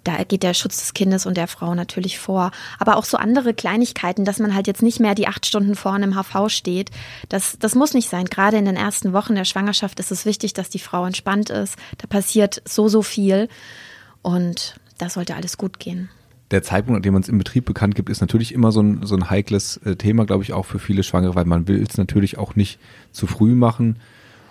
da 0.05 0.23
geht 0.25 0.43
der 0.43 0.55
Schutz 0.55 0.79
des 0.79 0.95
Kindes 0.95 1.27
und 1.27 1.37
der 1.37 1.47
Frau 1.47 1.75
natürlich 1.75 2.19
vor. 2.19 2.51
Aber 2.79 2.97
auch 2.97 3.05
so 3.05 3.17
andere 3.17 3.55
Kleinigkeiten, 3.55 4.25
dass 4.25 4.39
man 4.39 4.55
halt 4.55 4.67
jetzt 4.67 4.83
nicht 4.83 5.01
mehr 5.01 5.15
die 5.15 5.29
acht 5.29 5.47
Stunden 5.47 5.75
vorne 5.75 6.05
im 6.05 6.15
HV 6.15 6.49
steht. 6.49 6.91
Das, 7.29 7.59
das 7.59 7.75
muss 7.75 7.95
nicht 7.95 8.09
sein. 8.09 8.27
Gerade 8.27 8.57
in 8.57 8.65
den 8.65 8.77
ersten 8.77 9.13
Wochen 9.13 9.35
der 9.35 9.45
Schwangerschaft 9.45 10.01
ist 10.01 10.11
es 10.11 10.25
wichtig, 10.25 10.55
dass 10.55 10.71
die 10.71 10.79
Frau 10.79 11.05
entspannt 11.05 11.51
ist. 11.51 11.77
Da 11.99 12.07
passiert 12.07 12.63
so, 12.65 12.89
so 12.89 13.03
viel. 13.03 13.49
Und 14.23 14.77
da 14.99 15.09
sollte 15.09 15.35
alles 15.35 15.59
gut 15.59 15.79
gehen. 15.79 16.09
Der 16.51 16.63
Zeitpunkt, 16.63 16.97
an 16.97 17.03
dem 17.03 17.13
man 17.13 17.23
es 17.23 17.29
im 17.29 17.39
Betrieb 17.39 17.65
bekannt 17.65 17.95
gibt, 17.95 18.11
ist 18.11 18.21
natürlich 18.21 18.53
immer 18.53 18.73
so 18.73 18.83
ein, 18.83 19.07
so 19.07 19.15
ein 19.15 19.31
heikles 19.31 19.77
äh, 19.79 19.95
Thema, 19.95 20.27
glaube 20.27 20.43
ich, 20.43 20.53
auch 20.53 20.67
für 20.67 20.81
viele 20.81 21.05
Schwangere, 21.05 21.37
weil 21.37 21.45
man 21.45 21.69
will 21.69 21.81
es 21.83 21.97
natürlich 21.97 22.39
auch 22.39 22.57
nicht 22.57 22.81
zu 23.13 23.27
früh 23.27 23.55
machen. 23.55 23.97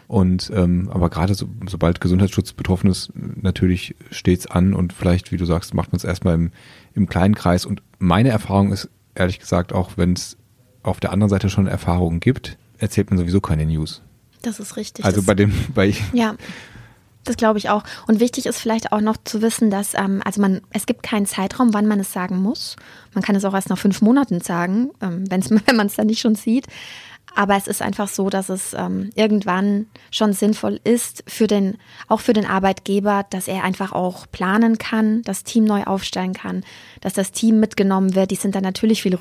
Und 0.09 0.51
ähm, 0.55 0.89
aber 0.91 1.11
gerade 1.11 1.35
so, 1.35 1.47
sobald 1.67 2.01
Gesundheitsschutz 2.01 2.53
betroffen 2.53 2.89
ist, 2.89 3.11
natürlich 3.13 3.95
steht's 4.09 4.47
an 4.47 4.73
und 4.73 4.91
vielleicht, 4.91 5.31
wie 5.31 5.37
du 5.37 5.45
sagst, 5.45 5.75
macht 5.75 5.91
man 5.91 5.97
es 5.97 6.03
erstmal 6.03 6.33
im, 6.33 6.51
im 6.95 7.07
kleinen 7.07 7.35
Kreis. 7.35 7.63
Und 7.63 7.83
meine 7.99 8.29
Erfahrung 8.29 8.71
ist, 8.71 8.89
ehrlich 9.13 9.37
gesagt, 9.37 9.71
auch 9.71 9.97
wenn 9.97 10.13
es 10.13 10.35
auf 10.81 10.99
der 10.99 11.11
anderen 11.11 11.29
Seite 11.29 11.51
schon 11.51 11.67
Erfahrungen 11.67 12.21
gibt, 12.21 12.57
erzählt 12.79 13.11
man 13.11 13.19
sowieso 13.19 13.39
keine 13.39 13.67
News. 13.67 14.01
Das 14.41 14.59
ist 14.59 14.77
richtig. 14.77 15.05
Also 15.05 15.21
bei 15.21 15.35
dem, 15.35 15.53
bei 15.75 15.93
ja. 16.11 16.33
Das 17.23 17.37
glaube 17.37 17.59
ich 17.59 17.69
auch. 17.69 17.83
Und 18.07 18.19
wichtig 18.19 18.47
ist 18.47 18.59
vielleicht 18.59 18.91
auch 18.91 19.01
noch 19.01 19.17
zu 19.23 19.43
wissen, 19.43 19.69
dass 19.69 19.93
ähm, 19.93 20.23
also 20.25 20.41
man 20.41 20.61
es 20.71 20.87
gibt 20.87 21.03
keinen 21.03 21.27
Zeitraum, 21.27 21.71
wann 21.75 21.85
man 21.85 21.99
es 21.99 22.11
sagen 22.11 22.39
muss. 22.39 22.77
Man 23.13 23.23
kann 23.23 23.35
es 23.35 23.45
auch 23.45 23.53
erst 23.53 23.69
nach 23.69 23.77
fünf 23.77 24.01
Monaten 24.01 24.41
sagen, 24.41 24.89
ähm, 25.01 25.25
wenn's, 25.29 25.51
wenn 25.67 25.75
man 25.75 25.85
es 25.85 25.97
dann 25.97 26.07
nicht 26.07 26.21
schon 26.21 26.33
sieht. 26.33 26.65
Aber 27.35 27.55
es 27.55 27.67
ist 27.67 27.81
einfach 27.81 28.07
so, 28.07 28.29
dass 28.29 28.49
es 28.49 28.73
ähm, 28.73 29.11
irgendwann 29.15 29.87
schon 30.11 30.33
sinnvoll 30.33 30.79
ist 30.83 31.23
für 31.27 31.47
den, 31.47 31.77
auch 32.07 32.19
für 32.19 32.33
den 32.33 32.45
Arbeitgeber, 32.45 33.25
dass 33.29 33.47
er 33.47 33.63
einfach 33.63 33.91
auch 33.91 34.25
planen 34.31 34.77
kann, 34.77 35.21
das 35.23 35.43
Team 35.43 35.63
neu 35.63 35.83
aufstellen 35.83 36.33
kann, 36.33 36.63
dass 37.01 37.13
das 37.13 37.31
Team 37.31 37.59
mitgenommen 37.59 38.15
wird. 38.15 38.31
Die 38.31 38.35
sind 38.35 38.55
dann 38.55 38.63
natürlich 38.63 39.01
viel 39.01 39.15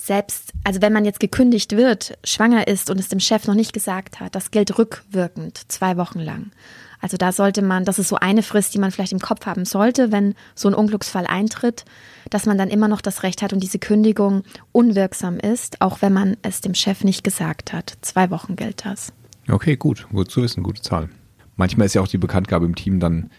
selbst, 0.00 0.52
also 0.64 0.80
wenn 0.80 0.94
man 0.94 1.04
jetzt 1.04 1.20
gekündigt 1.20 1.76
wird, 1.76 2.16
schwanger 2.24 2.66
ist 2.66 2.88
und 2.88 2.98
es 2.98 3.08
dem 3.08 3.20
Chef 3.20 3.46
noch 3.46 3.54
nicht 3.54 3.72
gesagt 3.72 4.18
hat, 4.18 4.34
das 4.34 4.50
gilt 4.50 4.78
rückwirkend 4.78 5.70
zwei 5.70 5.96
Wochen 5.98 6.20
lang. 6.20 6.52
Also 7.00 7.16
da 7.16 7.32
sollte 7.32 7.62
man, 7.62 7.84
das 7.84 7.98
ist 7.98 8.08
so 8.08 8.16
eine 8.16 8.42
Frist, 8.42 8.74
die 8.74 8.78
man 8.78 8.90
vielleicht 8.90 9.12
im 9.12 9.20
Kopf 9.20 9.46
haben 9.46 9.64
sollte, 9.64 10.12
wenn 10.12 10.34
so 10.54 10.68
ein 10.68 10.74
Unglücksfall 10.74 11.26
eintritt, 11.26 11.84
dass 12.28 12.46
man 12.46 12.58
dann 12.58 12.68
immer 12.68 12.88
noch 12.88 13.00
das 13.00 13.22
Recht 13.22 13.42
hat 13.42 13.52
und 13.52 13.62
diese 13.62 13.78
Kündigung 13.78 14.42
unwirksam 14.72 15.38
ist, 15.38 15.80
auch 15.80 16.02
wenn 16.02 16.12
man 16.12 16.36
es 16.42 16.60
dem 16.60 16.74
Chef 16.74 17.02
nicht 17.04 17.24
gesagt 17.24 17.72
hat. 17.72 17.96
Zwei 18.02 18.30
Wochen 18.30 18.56
gilt 18.56 18.84
das. 18.84 19.12
Okay, 19.48 19.76
gut, 19.76 20.06
gut 20.12 20.30
zu 20.30 20.42
wissen, 20.42 20.62
gute 20.62 20.82
Zahl. 20.82 21.08
Manchmal 21.56 21.86
ist 21.86 21.94
ja 21.94 22.02
auch 22.02 22.08
die 22.08 22.18
Bekanntgabe 22.18 22.66
im 22.66 22.74
Team 22.74 23.00
dann 23.00 23.30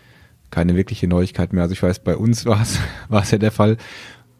keine 0.49 0.75
wirkliche 0.75 1.07
Neuigkeit 1.07 1.53
mehr. 1.53 1.63
Also 1.63 1.73
ich 1.73 1.83
weiß, 1.83 2.03
bei 2.03 2.17
uns 2.17 2.45
war 2.47 2.61
es, 2.61 2.79
war 3.09 3.21
es 3.21 3.31
ja 3.31 3.37
der 3.37 3.51
Fall. 3.51 3.77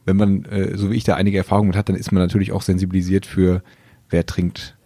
Wenn 0.06 0.18
man, 0.18 0.46
äh, 0.46 0.78
so 0.78 0.90
wie 0.90 0.96
ich 0.96 1.04
da 1.04 1.16
einige 1.16 1.38
Erfahrungen 1.38 1.70
mit 1.70 1.78
hat, 1.78 1.90
dann 1.90 1.96
ist 1.96 2.12
man 2.12 2.24
natürlich 2.24 2.52
auch 2.52 2.64
sensibilisiert 2.64 3.26
für, 3.26 3.62
wer 4.10 4.26
trinkt 4.26 4.78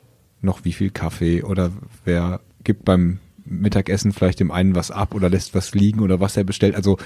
noch 0.42 0.66
wie 0.66 0.74
viel 0.74 0.92
Kaffee 0.92 1.42
oder 1.42 1.72
wer 2.04 2.42
gibt 2.64 2.86
beim 2.86 3.20
Mittagessen 3.46 4.12
vielleicht 4.12 4.40
dem 4.40 4.52
einen 4.52 4.76
was 4.76 4.92
ab 4.92 5.14
oder 5.14 5.30
lässt 5.30 5.54
was 5.54 5.74
liegen 5.74 6.02
oder 6.02 6.20
was 6.20 6.36
er 6.36 6.44
bestellt. 6.44 6.76
Also 6.76 6.98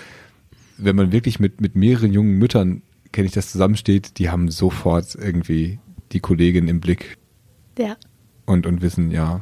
wenn 0.77 0.95
man 0.95 1.11
wirklich 1.11 1.39
mit, 1.39 1.61
mit 1.61 1.75
mehreren 1.75 2.13
jungen 2.13 2.37
Müttern, 2.37 2.81
kenne 3.11 3.27
ich 3.27 3.33
das, 3.33 3.51
zusammensteht, 3.51 4.17
die 4.17 4.29
haben 4.29 4.49
sofort 4.49 5.15
irgendwie 5.15 5.79
die 6.11 6.19
Kollegin 6.19 6.67
im 6.67 6.79
Blick. 6.79 7.17
Ja. 7.77 7.97
Und, 8.45 8.65
und 8.65 8.81
wissen, 8.81 9.11
ja, 9.11 9.41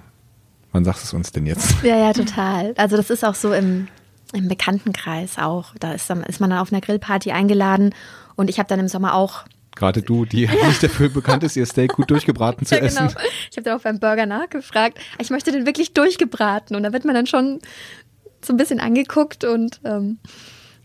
wann 0.71 0.83
sagst 0.83 1.03
es 1.03 1.13
uns 1.13 1.31
denn 1.31 1.45
jetzt? 1.45 1.83
Ja, 1.83 1.97
ja, 1.97 2.13
total. 2.13 2.73
Also 2.77 2.97
das 2.97 3.09
ist 3.09 3.23
auch 3.23 3.35
so 3.35 3.53
im, 3.53 3.87
im 4.33 4.47
Bekanntenkreis 4.47 5.37
auch. 5.37 5.73
Da 5.79 5.93
ist, 5.93 6.09
dann, 6.09 6.23
ist 6.23 6.39
man 6.39 6.49
dann 6.49 6.59
auf 6.59 6.71
einer 6.71 6.81
Grillparty 6.81 7.31
eingeladen 7.31 7.93
und 8.35 8.49
ich 8.49 8.59
habe 8.59 8.67
dann 8.67 8.79
im 8.79 8.87
Sommer 8.87 9.13
auch 9.13 9.45
Gerade 9.77 10.01
du, 10.01 10.25
die 10.25 10.45
ja. 10.45 10.67
nicht 10.67 10.81
dafür 10.81 11.09
bekannt 11.09 11.43
ist, 11.43 11.55
ihr 11.55 11.65
Steak 11.65 11.93
gut 11.93 12.09
durchgebraten 12.09 12.65
zu 12.65 12.75
ja, 12.75 12.81
genau. 12.81 13.05
essen. 13.05 13.17
Ich 13.51 13.57
habe 13.57 13.63
dann 13.63 13.77
auch 13.77 13.83
beim 13.83 13.99
Burger 13.99 14.25
nachgefragt. 14.25 14.99
Ich 15.19 15.29
möchte 15.29 15.51
den 15.51 15.65
wirklich 15.65 15.93
durchgebraten. 15.93 16.75
Und 16.75 16.83
da 16.83 16.93
wird 16.93 17.05
man 17.05 17.13
dann 17.13 17.27
schon 17.27 17.59
so 18.43 18.53
ein 18.53 18.57
bisschen 18.57 18.79
angeguckt 18.79 19.43
und 19.43 19.79
ähm, 19.83 20.19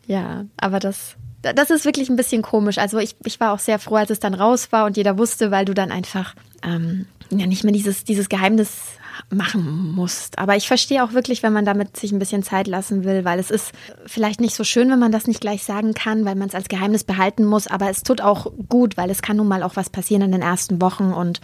ja, 0.06 0.46
aber 0.56 0.78
das, 0.78 1.16
das 1.42 1.70
ist 1.70 1.84
wirklich 1.84 2.10
ein 2.10 2.16
bisschen 2.16 2.42
komisch. 2.42 2.78
Also 2.78 2.98
ich, 2.98 3.16
ich 3.24 3.40
war 3.40 3.52
auch 3.52 3.58
sehr 3.58 3.78
froh, 3.78 3.96
als 3.96 4.10
es 4.10 4.20
dann 4.20 4.34
raus 4.34 4.72
war 4.72 4.86
und 4.86 4.96
jeder 4.96 5.18
wusste, 5.18 5.50
weil 5.50 5.64
du 5.64 5.74
dann 5.74 5.90
einfach 5.90 6.34
ähm, 6.62 7.06
ja 7.30 7.46
nicht 7.46 7.64
mehr 7.64 7.72
dieses, 7.72 8.04
dieses 8.04 8.28
Geheimnis 8.28 8.98
machen 9.30 9.92
musst. 9.94 10.38
Aber 10.38 10.56
ich 10.56 10.66
verstehe 10.66 11.04
auch 11.04 11.12
wirklich, 11.12 11.42
wenn 11.42 11.52
man 11.52 11.64
damit 11.64 11.96
sich 11.96 12.12
ein 12.12 12.18
bisschen 12.18 12.42
Zeit 12.42 12.66
lassen 12.66 13.04
will, 13.04 13.24
weil 13.24 13.38
es 13.38 13.50
ist 13.50 13.72
vielleicht 14.06 14.40
nicht 14.40 14.54
so 14.54 14.64
schön, 14.64 14.90
wenn 14.90 14.98
man 14.98 15.12
das 15.12 15.26
nicht 15.26 15.40
gleich 15.40 15.64
sagen 15.64 15.94
kann, 15.94 16.24
weil 16.24 16.34
man 16.34 16.48
es 16.48 16.54
als 16.54 16.68
Geheimnis 16.68 17.04
behalten 17.04 17.44
muss. 17.44 17.66
Aber 17.66 17.90
es 17.90 18.02
tut 18.02 18.20
auch 18.20 18.52
gut, 18.68 18.96
weil 18.96 19.10
es 19.10 19.22
kann 19.22 19.36
nun 19.36 19.48
mal 19.48 19.62
auch 19.62 19.76
was 19.76 19.90
passieren 19.90 20.22
in 20.22 20.32
den 20.32 20.42
ersten 20.42 20.80
Wochen 20.80 21.12
und 21.12 21.40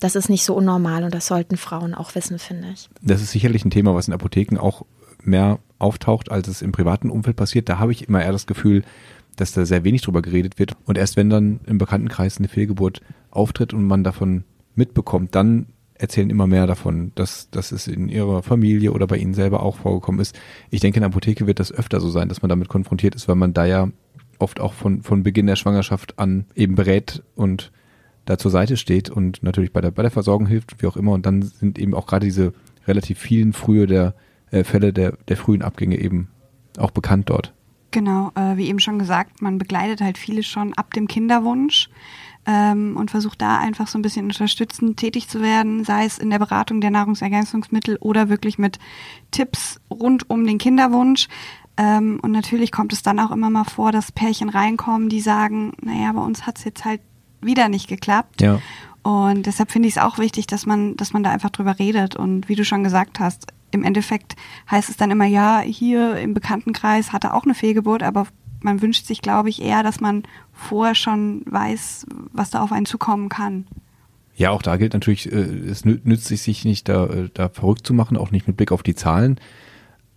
das 0.00 0.16
ist 0.16 0.30
nicht 0.30 0.44
so 0.44 0.54
unnormal 0.54 1.04
und 1.04 1.14
das 1.14 1.26
sollten 1.26 1.56
Frauen 1.56 1.94
auch 1.94 2.14
wissen, 2.14 2.38
finde 2.38 2.68
ich. 2.72 2.88
Das 3.02 3.20
ist 3.20 3.32
sicherlich 3.32 3.64
ein 3.64 3.70
Thema, 3.70 3.94
was 3.94 4.08
in 4.08 4.14
Apotheken 4.14 4.58
auch 4.58 4.86
mehr 5.22 5.58
auftaucht, 5.78 6.30
als 6.30 6.48
es 6.48 6.62
im 6.62 6.72
privaten 6.72 7.10
Umfeld 7.10 7.36
passiert. 7.36 7.68
Da 7.68 7.78
habe 7.78 7.92
ich 7.92 8.08
immer 8.08 8.22
eher 8.22 8.32
das 8.32 8.46
Gefühl, 8.46 8.82
dass 9.36 9.52
da 9.52 9.64
sehr 9.64 9.84
wenig 9.84 10.02
drüber 10.02 10.22
geredet 10.22 10.58
wird. 10.58 10.76
Und 10.86 10.98
erst 10.98 11.16
wenn 11.16 11.30
dann 11.30 11.60
im 11.66 11.78
Bekanntenkreis 11.78 12.38
eine 12.38 12.48
Fehlgeburt 12.48 13.00
auftritt 13.30 13.72
und 13.72 13.84
man 13.84 14.04
davon 14.04 14.44
mitbekommt, 14.74 15.34
dann 15.34 15.66
erzählen 16.00 16.30
immer 16.30 16.46
mehr 16.46 16.66
davon, 16.66 17.12
dass, 17.14 17.50
dass 17.50 17.72
es 17.72 17.86
in 17.86 18.08
ihrer 18.08 18.42
Familie 18.42 18.92
oder 18.92 19.06
bei 19.06 19.18
ihnen 19.18 19.34
selber 19.34 19.62
auch 19.62 19.76
vorgekommen 19.76 20.20
ist. 20.20 20.38
Ich 20.70 20.80
denke, 20.80 20.96
in 20.96 21.02
der 21.02 21.10
Apotheke 21.10 21.46
wird 21.46 21.60
das 21.60 21.72
öfter 21.72 22.00
so 22.00 22.08
sein, 22.08 22.28
dass 22.28 22.42
man 22.42 22.48
damit 22.48 22.68
konfrontiert 22.68 23.14
ist, 23.14 23.28
weil 23.28 23.36
man 23.36 23.52
da 23.52 23.66
ja 23.66 23.88
oft 24.38 24.60
auch 24.60 24.72
von, 24.72 25.02
von 25.02 25.22
Beginn 25.22 25.46
der 25.46 25.56
Schwangerschaft 25.56 26.18
an 26.18 26.46
eben 26.54 26.74
berät 26.74 27.22
und 27.34 27.70
da 28.24 28.38
zur 28.38 28.50
Seite 28.50 28.76
steht 28.76 29.10
und 29.10 29.42
natürlich 29.42 29.72
bei 29.72 29.80
der, 29.80 29.90
bei 29.90 30.02
der 30.02 30.10
Versorgung 30.10 30.46
hilft, 30.46 30.82
wie 30.82 30.86
auch 30.86 30.96
immer. 30.96 31.12
Und 31.12 31.26
dann 31.26 31.42
sind 31.42 31.78
eben 31.78 31.94
auch 31.94 32.06
gerade 32.06 32.26
diese 32.26 32.52
relativ 32.86 33.18
vielen 33.18 33.52
frühe 33.52 33.86
der 33.86 34.14
äh, 34.50 34.64
Fälle 34.64 34.92
der, 34.92 35.16
der 35.28 35.36
frühen 35.36 35.62
Abgänge 35.62 35.98
eben 35.98 36.28
auch 36.78 36.90
bekannt 36.90 37.28
dort. 37.28 37.52
Genau, 37.90 38.30
äh, 38.36 38.56
wie 38.56 38.68
eben 38.68 38.78
schon 38.78 38.98
gesagt, 38.98 39.42
man 39.42 39.58
begleitet 39.58 40.00
halt 40.00 40.16
viele 40.16 40.42
schon 40.42 40.74
ab 40.74 40.94
dem 40.94 41.08
Kinderwunsch 41.08 41.90
ähm, 42.46 42.96
und 42.96 43.10
versucht 43.10 43.42
da 43.42 43.58
einfach 43.58 43.86
so 43.86 43.98
ein 43.98 44.02
bisschen 44.02 44.26
unterstützend 44.26 44.96
tätig 44.96 45.28
zu 45.28 45.40
werden, 45.40 45.84
sei 45.84 46.04
es 46.04 46.18
in 46.18 46.30
der 46.30 46.38
Beratung 46.38 46.80
der 46.80 46.90
Nahrungsergänzungsmittel 46.90 47.96
oder 48.00 48.28
wirklich 48.28 48.58
mit 48.58 48.78
Tipps 49.30 49.80
rund 49.90 50.28
um 50.30 50.46
den 50.46 50.58
Kinderwunsch. 50.58 51.28
Ähm, 51.76 52.18
und 52.22 52.32
natürlich 52.32 52.72
kommt 52.72 52.92
es 52.92 53.02
dann 53.02 53.20
auch 53.20 53.30
immer 53.30 53.50
mal 53.50 53.64
vor, 53.64 53.92
dass 53.92 54.12
Pärchen 54.12 54.48
reinkommen, 54.48 55.08
die 55.08 55.20
sagen, 55.20 55.72
naja, 55.82 56.12
bei 56.12 56.22
uns 56.22 56.46
hat 56.46 56.58
es 56.58 56.64
jetzt 56.64 56.84
halt 56.84 57.00
wieder 57.40 57.68
nicht 57.68 57.88
geklappt. 57.88 58.42
Ja. 58.42 58.60
Und 59.02 59.46
deshalb 59.46 59.70
finde 59.70 59.88
ich 59.88 59.96
es 59.96 60.02
auch 60.02 60.18
wichtig, 60.18 60.46
dass 60.46 60.66
man, 60.66 60.96
dass 60.96 61.12
man 61.12 61.22
da 61.22 61.30
einfach 61.30 61.50
drüber 61.50 61.78
redet. 61.78 62.16
Und 62.16 62.48
wie 62.48 62.54
du 62.54 62.64
schon 62.64 62.84
gesagt 62.84 63.18
hast, 63.18 63.46
im 63.70 63.84
Endeffekt 63.84 64.36
heißt 64.70 64.90
es 64.90 64.96
dann 64.96 65.10
immer, 65.10 65.24
ja, 65.24 65.60
hier 65.60 66.16
im 66.16 66.34
Bekanntenkreis 66.34 67.12
hatte 67.12 67.32
auch 67.32 67.44
eine 67.44 67.54
Fehlgeburt, 67.54 68.02
aber 68.02 68.26
man 68.62 68.82
wünscht 68.82 69.06
sich, 69.06 69.22
glaube 69.22 69.48
ich, 69.48 69.62
eher, 69.62 69.82
dass 69.82 70.00
man 70.00 70.22
vorher 70.52 70.94
schon 70.94 71.42
weiß, 71.46 72.06
was 72.32 72.50
da 72.50 72.62
auf 72.62 72.72
einen 72.72 72.86
zukommen 72.86 73.28
kann. 73.28 73.66
Ja, 74.36 74.50
auch 74.50 74.62
da 74.62 74.76
gilt 74.76 74.94
natürlich, 74.94 75.30
äh, 75.30 75.36
es 75.36 75.84
nützt 75.84 76.26
sich 76.26 76.64
nicht, 76.64 76.88
da, 76.88 77.06
äh, 77.06 77.28
da 77.34 77.48
verrückt 77.48 77.86
zu 77.86 77.92
machen, 77.92 78.16
auch 78.16 78.30
nicht 78.30 78.46
mit 78.46 78.56
Blick 78.56 78.72
auf 78.72 78.82
die 78.82 78.94
Zahlen. 78.94 79.38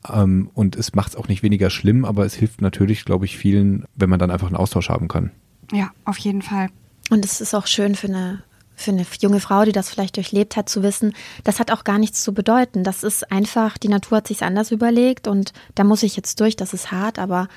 Ähm, 0.09 0.50
und 0.53 0.75
es 0.75 0.93
macht 0.95 1.09
es 1.09 1.15
auch 1.15 1.27
nicht 1.27 1.43
weniger 1.43 1.69
schlimm, 1.69 2.05
aber 2.05 2.25
es 2.25 2.33
hilft 2.33 2.62
natürlich, 2.62 3.05
glaube 3.05 3.25
ich, 3.25 3.38
vielen, 3.38 3.85
wenn 3.95 4.09
man 4.09 4.19
dann 4.19 4.31
einfach 4.31 4.47
einen 4.47 4.55
Austausch 4.55 4.89
haben 4.89 5.07
kann. 5.07 5.31
Ja, 5.71 5.91
auf 6.05 6.17
jeden 6.17 6.41
Fall. 6.41 6.69
Und 7.09 7.25
es 7.25 7.41
ist 7.41 7.53
auch 7.53 7.67
schön 7.67 7.95
für 7.95 8.07
eine, 8.07 8.43
für 8.75 8.91
eine 8.91 9.05
junge 9.19 9.39
Frau, 9.39 9.65
die 9.65 9.71
das 9.71 9.89
vielleicht 9.89 10.15
durchlebt 10.17 10.55
hat, 10.55 10.69
zu 10.69 10.83
wissen, 10.83 11.13
das 11.43 11.59
hat 11.59 11.71
auch 11.71 11.83
gar 11.83 12.00
nichts 12.00 12.23
zu 12.23 12.33
bedeuten. 12.33 12.83
Das 12.83 13.03
ist 13.03 13.31
einfach, 13.31 13.77
die 13.77 13.88
Natur 13.88 14.17
hat 14.17 14.27
sich 14.27 14.43
anders 14.43 14.71
überlegt 14.71 15.27
und 15.27 15.53
da 15.75 15.83
muss 15.83 16.03
ich 16.03 16.15
jetzt 16.15 16.39
durch, 16.39 16.55
das 16.55 16.73
ist 16.73 16.91
hart, 16.91 17.19
aber 17.19 17.47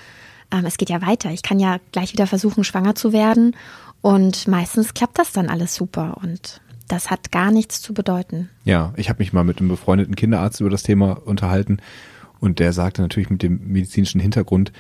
ähm, 0.51 0.65
es 0.65 0.77
geht 0.77 0.91
ja 0.91 1.03
weiter. 1.03 1.31
Ich 1.31 1.43
kann 1.43 1.59
ja 1.59 1.79
gleich 1.93 2.13
wieder 2.13 2.27
versuchen, 2.27 2.65
schwanger 2.65 2.95
zu 2.95 3.13
werden. 3.13 3.57
Und 4.01 4.47
meistens 4.47 4.95
klappt 4.95 5.19
das 5.19 5.33
dann 5.33 5.49
alles 5.49 5.75
super. 5.75 6.17
Und 6.23 6.61
das 6.89 7.11
hat 7.11 7.33
gar 7.33 7.51
nichts 7.51 7.83
zu 7.83 7.95
bedeuten. 7.95 8.49
Ja, 8.65 8.93
ich 8.97 9.09
habe 9.09 9.19
mich 9.19 9.33
mal 9.33 9.45
mit 9.45 9.59
einem 9.59 9.69
befreundeten 9.69 10.15
Kinderarzt 10.15 10.61
über 10.61 10.71
das 10.71 10.83
Thema 10.83 11.13
unterhalten. 11.25 11.79
Und 12.39 12.59
der 12.59 12.73
sagte 12.73 13.03
natürlich 13.03 13.31
mit 13.31 13.43
dem 13.43 13.61
medizinischen 13.67 14.21
Hintergrund, 14.21 14.73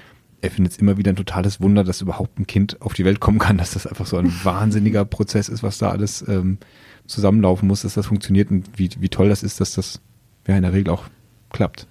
er 0.43 0.51
findet 0.51 0.75
es 0.75 0.79
immer 0.79 0.99
wieder 0.99 1.13
ein 1.13 1.17
totales 1.17 1.61
Wunder, 1.61 1.83
dass 1.83 2.03
überhaupt 2.03 2.39
ein 2.39 2.47
Kind 2.47 2.81
auf 2.83 2.93
die 2.93 3.05
Welt 3.05 3.21
kommen 3.21 3.39
kann, 3.39 3.59
dass 3.59 3.73
das 3.73 3.87
einfach 3.87 4.07
so 4.07 4.17
ein 4.19 4.33
wahnsinniger 4.45 5.05
Prozess 5.05 5.49
ist, 5.49 5.63
was 5.63 5.79
da 5.79 5.91
alles 5.91 6.25
ähm, 6.29 6.59
zusammenlaufen 7.07 7.67
muss, 7.67 7.83
dass 7.83 7.95
das 7.95 8.07
funktioniert 8.07 8.51
und 8.51 8.79
wie, 8.79 8.91
wie 8.99 9.09
toll 9.09 9.29
das 9.29 9.43
ist, 9.43 9.61
dass 9.61 9.73
das 9.75 10.01
ja 10.47 10.57
in 10.57 10.63
der 10.63 10.73
Regel 10.73 10.93
auch 10.93 11.05
klappt. 11.51 11.87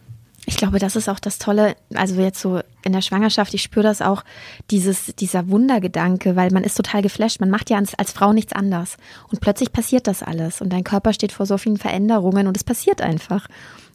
Ich 0.46 0.58
glaube, 0.58 0.80
das 0.80 0.96
ist 0.96 1.10
auch 1.10 1.20
das 1.20 1.40
Tolle, 1.40 1.76
also 1.94 2.20
jetzt 2.22 2.40
so 2.40 2.62
in 2.84 2.94
der 2.94 3.02
Schwangerschaft, 3.02 3.54
ich 3.54 3.64
spüre 3.64 3.84
das 3.84 4.02
auch, 4.02 4.24
dieses, 4.70 5.16
dieser 5.16 5.50
Wundergedanke, 5.50 6.36
weil 6.36 6.52
man 6.52 6.64
ist 6.64 6.76
total 6.76 7.02
geflasht. 7.02 7.40
Man 7.40 7.50
macht 7.50 7.70
ja 7.70 7.78
als, 7.78 7.96
als 7.96 8.12
Frau 8.12 8.32
nichts 8.32 8.54
anders. 8.54 8.98
Und 9.32 9.42
plötzlich 9.42 9.72
passiert 9.72 10.08
das 10.08 10.22
alles. 10.22 10.62
Und 10.62 10.72
dein 10.72 10.84
Körper 10.84 11.14
steht 11.14 11.32
vor 11.32 11.46
so 11.46 11.58
vielen 11.58 11.78
Veränderungen 11.78 12.48
und 12.48 12.56
es 12.58 12.64
passiert 12.64 13.02
einfach. 13.02 13.48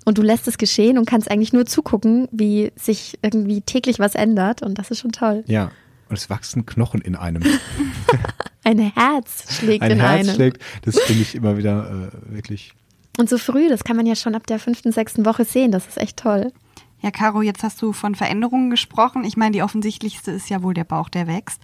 Und 0.05 0.19
du 0.19 0.23
lässt 0.23 0.49
es 0.49 0.59
geschehen 0.59 0.99
und 0.99 1.05
kannst 1.05 1.31
eigentlich 1.31 1.53
nur 1.53 1.67
zugucken, 1.67 2.27
wie 2.33 2.73
sich 2.75 3.19
irgendwie 3.23 3.61
täglich 3.61 3.99
was 3.99 4.15
ändert. 4.15 4.63
Und 4.63 4.79
das 4.79 4.91
ist 4.91 5.01
schon 5.01 5.13
toll. 5.13 5.45
Ja. 5.47 5.71
Und 6.09 6.17
es 6.17 6.29
wachsen 6.29 6.67
Knochen 6.67 7.01
in 7.01 7.15
einem. 7.15 7.45
Ein 8.65 8.79
Herz 8.79 9.55
schlägt 9.57 9.83
Ein 9.83 9.93
in 9.93 10.01
Herz 10.01 10.21
einem. 10.27 10.35
schlägt. 10.35 10.63
Das 10.83 10.99
finde 10.99 11.23
ich 11.23 11.35
immer 11.35 11.57
wieder 11.57 12.11
äh, 12.29 12.35
wirklich 12.35 12.73
und 13.19 13.29
so 13.29 13.39
früh, 13.39 13.69
das 13.69 13.85
kann 13.85 13.97
man 13.97 14.07
ja 14.07 14.15
schon 14.15 14.35
ab 14.35 14.47
der 14.47 14.59
fünften, 14.59 14.93
sechsten 14.93 15.25
Woche 15.27 15.45
sehen. 15.45 15.73
Das 15.73 15.87
ist 15.87 15.99
echt 15.99 16.17
toll. 16.17 16.53
Ja, 17.03 17.11
Caro, 17.11 17.41
jetzt 17.41 17.63
hast 17.63 17.81
du 17.81 17.93
von 17.93 18.15
Veränderungen 18.15 18.71
gesprochen. 18.71 19.25
Ich 19.25 19.37
meine, 19.37 19.53
die 19.53 19.63
offensichtlichste 19.63 20.33
ist 20.33 20.51
ja 20.51 20.63
wohl 20.63 20.75
der 20.75 20.85
Bauch, 20.85 21.09
der 21.09 21.27
wächst. 21.27 21.61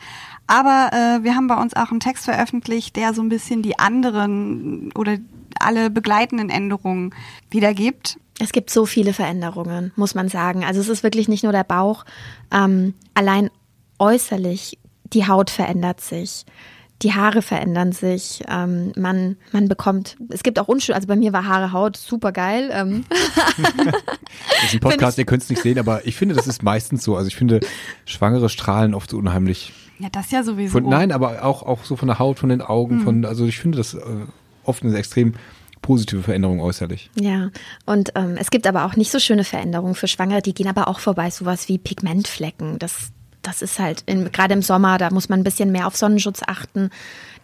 Aber 0.47 0.91
äh, 0.93 1.25
wir 1.25 1.35
haben 1.35 1.47
bei 1.47 1.61
uns 1.61 1.77
auch 1.77 1.91
einen 1.91 2.01
Text 2.01 2.25
veröffentlicht, 2.25 2.97
der 2.97 3.13
so 3.13 3.21
ein 3.21 3.29
bisschen 3.29 3.63
die 3.63 3.79
anderen 3.79 4.93
oder 4.95 5.19
alle 5.61 5.91
begleitenden 5.91 6.49
Änderungen 6.49 7.15
wiedergibt. 7.51 8.19
Es 8.39 8.53
gibt 8.53 8.71
so 8.71 8.87
viele 8.87 9.13
Veränderungen, 9.13 9.93
muss 9.97 10.15
man 10.15 10.29
sagen. 10.29 10.65
Also 10.65 10.81
es 10.81 10.89
ist 10.89 11.03
wirklich 11.03 11.29
nicht 11.29 11.43
nur 11.43 11.53
der 11.53 11.65
Bauch. 11.65 12.05
Ähm, 12.51 12.95
allein 13.15 13.51
äußerlich, 13.99 14.79
die 15.13 15.27
Haut 15.27 15.51
verändert 15.51 16.01
sich 16.01 16.45
die 17.03 17.13
Haare 17.13 17.43
verändern 17.43 17.93
sich, 17.93 18.43
ähm, 18.49 18.93
man, 18.97 19.37
man 19.53 19.69
bekommt, 19.69 20.17
es 20.31 20.43
gibt 20.43 20.59
auch 20.59 20.69
unschön, 20.69 20.95
also 20.95 21.07
bei 21.07 21.17
mir 21.17 21.33
war 21.33 21.47
Haare, 21.47 21.73
Haut 21.73 21.97
super 21.97 22.33
geil. 22.33 22.71
Ähm. 22.73 23.05
das 23.11 24.65
ist 24.65 24.75
ein 24.75 24.81
Podcast, 24.81 25.19
ihr 25.19 25.27
könnt 25.27 25.43
es 25.43 25.51
nicht 25.51 25.63
sehen, 25.63 25.79
aber 25.79 26.07
ich 26.07 26.17
finde, 26.17 26.35
das 26.35 26.47
ist 26.47 26.63
meistens 26.63 27.05
so. 27.05 27.17
Also 27.17 27.29
ich 27.29 27.37
finde, 27.37 27.61
Schwangere 28.07 28.49
strahlen 28.49 28.95
oft 28.95 29.11
so 29.11 29.19
unheimlich. 29.19 29.73
Ja, 29.99 30.09
das 30.11 30.31
ja 30.31 30.43
sowieso. 30.43 30.73
Von, 30.73 30.89
nein, 30.89 31.13
aber 31.13 31.45
auch, 31.45 31.63
auch 31.63 31.85
so 31.85 31.97
von 31.97 32.09
der 32.09 32.19
Haut, 32.19 32.39
von 32.39 32.49
den 32.49 32.63
Augen, 32.63 32.97
mhm. 32.97 33.03
von, 33.03 33.25
also 33.25 33.45
ich 33.47 33.59
finde 33.59 33.79
das 33.79 33.95
äh, 33.95 34.01
oft 34.65 34.83
eine 34.83 34.97
extrem 34.97 35.35
positive 35.83 36.23
Veränderung 36.23 36.61
äußerlich. 36.61 37.11
Ja, 37.19 37.51
und 37.85 38.13
ähm, 38.15 38.37
es 38.39 38.51
gibt 38.51 38.67
aber 38.67 38.87
auch 38.87 38.97
nicht 38.97 39.11
so 39.11 39.19
schöne 39.19 39.45
Veränderungen 39.45 39.95
für 39.95 40.09
Schwangere, 40.09 40.43
die 40.43 40.55
gehen 40.55 40.69
aber 40.69 40.89
auch 40.89 40.99
vorbei, 40.99 41.31
sowas 41.31 41.69
wie 41.69 41.79
Pigmentflecken. 41.79 42.79
Das 42.79 43.13
das 43.47 43.63
ist 43.63 43.79
halt 43.79 44.05
gerade 44.07 44.55
im 44.55 44.63
Sommer, 44.63 44.99
da 44.99 45.11
muss 45.11 45.29
man 45.29 45.41
ein 45.41 45.45
bisschen 45.45 45.71
mehr 45.71 45.87
auf 45.87 45.97
Sonnenschutz 45.97 46.41
achten. 46.47 46.91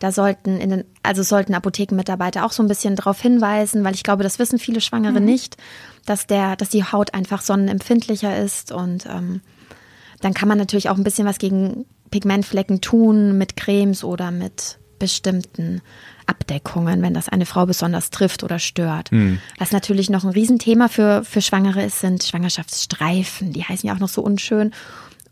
Da 0.00 0.11
sollten 0.11 0.59
in 0.59 0.71
den, 0.71 0.85
also 1.02 1.23
sollten 1.23 1.54
Apothekenmitarbeiter 1.54 2.44
auch 2.44 2.52
so 2.52 2.62
ein 2.62 2.68
bisschen 2.68 2.97
darauf 2.97 3.21
hinweisen, 3.21 3.85
weil 3.85 3.94
ich 3.94 4.02
glaube, 4.02 4.25
das 4.25 4.38
wissen 4.38 4.59
viele 4.59 4.80
Schwangere 4.80 5.21
mhm. 5.21 5.26
nicht, 5.26 5.56
dass 6.04 6.26
der, 6.26 6.56
dass 6.56 6.71
die 6.71 6.85
Haut 6.85 7.14
einfach 7.14 7.40
sonnenempfindlicher 7.40 8.37
ist 8.37 8.73
und 8.73 9.06
ähm, 9.06 9.42
dann 10.21 10.35
kann 10.35 10.49
man 10.49 10.59
natürlich 10.59 10.88
auch 10.88 10.97
ein 10.97 11.04
bisschen 11.04 11.26
was 11.26 11.38
gegen 11.38 11.87
Pigmentflecken 12.11 12.80
tun 12.80 13.38
mit 13.38 13.56
Cremes 13.56 14.02
oder 14.02 14.30
mit 14.30 14.78
bestimmten 14.99 15.82
Abdeckungen, 16.26 17.02
wenn 17.02 17.14
das 17.14 17.28
eine 17.28 17.47
Frau 17.47 17.66
besonders 17.66 18.11
trifft 18.11 18.44
oder 18.44 18.59
stört. 18.59 19.11
Mhm. 19.11 19.40
Was 19.59 19.73
natürlich 19.73 20.11
noch 20.11 20.23
ein 20.25 20.30
Riesenthema 20.30 20.88
für, 20.88 21.25
für 21.25 21.42
Schwangere 21.42 21.82
ist, 21.82 22.00
sind 22.00 22.23
Schwangerschaftsstreifen. 22.23 23.52
Die 23.52 23.64
heißen 23.64 23.87
ja 23.87 23.94
auch 23.94 23.99
noch 23.99 24.09
so 24.09 24.23
unschön. 24.23 24.73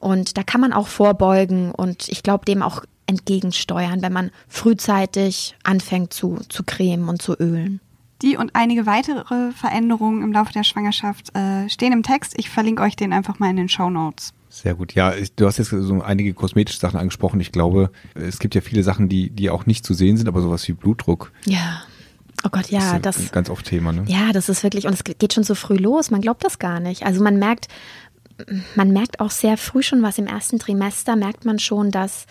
Und 0.01 0.37
da 0.37 0.43
kann 0.43 0.61
man 0.61 0.73
auch 0.73 0.89
vorbeugen 0.89 1.73
und 1.73 2.09
ich 2.09 2.23
glaube 2.23 2.45
dem 2.45 2.63
auch 2.63 2.83
entgegensteuern, 3.07 4.03
wenn 4.03 4.13
man 4.13 4.31
frühzeitig 4.49 5.57
anfängt 5.63 6.13
zu, 6.13 6.39
zu 6.49 6.63
cremen 6.63 7.09
und 7.09 7.21
zu 7.21 7.35
ölen. 7.35 7.81
Die 8.23 8.37
und 8.37 8.55
einige 8.55 8.87
weitere 8.87 9.53
Veränderungen 9.53 10.23
im 10.23 10.33
Laufe 10.33 10.53
der 10.53 10.65
Schwangerschaft 10.65 11.35
äh, 11.35 11.69
stehen 11.69 11.93
im 11.93 12.03
Text. 12.03 12.35
Ich 12.37 12.51
verlinke 12.51 12.83
euch 12.83 12.95
den 12.95 13.13
einfach 13.13 13.39
mal 13.39 13.51
in 13.51 13.57
den 13.57 13.69
Show 13.69 13.91
Notes. 13.91 14.33
Sehr 14.51 14.75
gut. 14.75 14.95
Ja, 14.95 15.15
du 15.37 15.47
hast 15.47 15.59
jetzt 15.59 15.71
so 15.71 16.03
einige 16.03 16.35
kosmetische 16.35 16.79
Sachen 16.79 16.99
angesprochen. 16.99 17.41
Ich 17.41 17.53
glaube, 17.53 17.91
es 18.15 18.39
gibt 18.39 18.55
ja 18.55 18.61
viele 18.61 18.83
Sachen, 18.83 19.09
die, 19.09 19.31
die 19.31 19.49
auch 19.49 19.65
nicht 19.65 19.87
zu 19.87 19.95
sehen 19.95 20.17
sind, 20.17 20.29
aber 20.29 20.43
sowas 20.43 20.67
wie 20.69 20.73
Blutdruck. 20.73 21.33
Ja. 21.47 21.83
Oh 22.45 22.49
Gott, 22.51 22.71
ja, 22.71 22.99
das 22.99 23.17
ist 23.17 23.27
das 23.27 23.33
ganz 23.33 23.51
oft 23.51 23.67
Thema, 23.67 23.93
ne? 23.93 24.05
Ja, 24.07 24.33
das 24.33 24.49
ist 24.49 24.63
wirklich 24.63 24.87
und 24.87 24.95
es 24.95 25.05
geht 25.05 25.33
schon 25.35 25.45
so 25.45 25.55
früh 25.55 25.77
los. 25.77 26.11
Man 26.11 26.21
glaubt 26.21 26.43
das 26.43 26.59
gar 26.59 26.81
nicht. 26.81 27.05
Also 27.05 27.23
man 27.23 27.39
merkt, 27.39 27.69
man 28.75 28.91
merkt 28.91 29.21
auch 29.21 29.31
sehr 29.31 29.57
früh 29.57 29.83
schon 29.83 30.03
was 30.03 30.19
im 30.19 30.27
ersten 30.27 30.59
Trimester 30.59 31.17
merkt 31.17 31.45
man 31.45 31.59
schon, 31.59 31.91
dass 31.91 32.27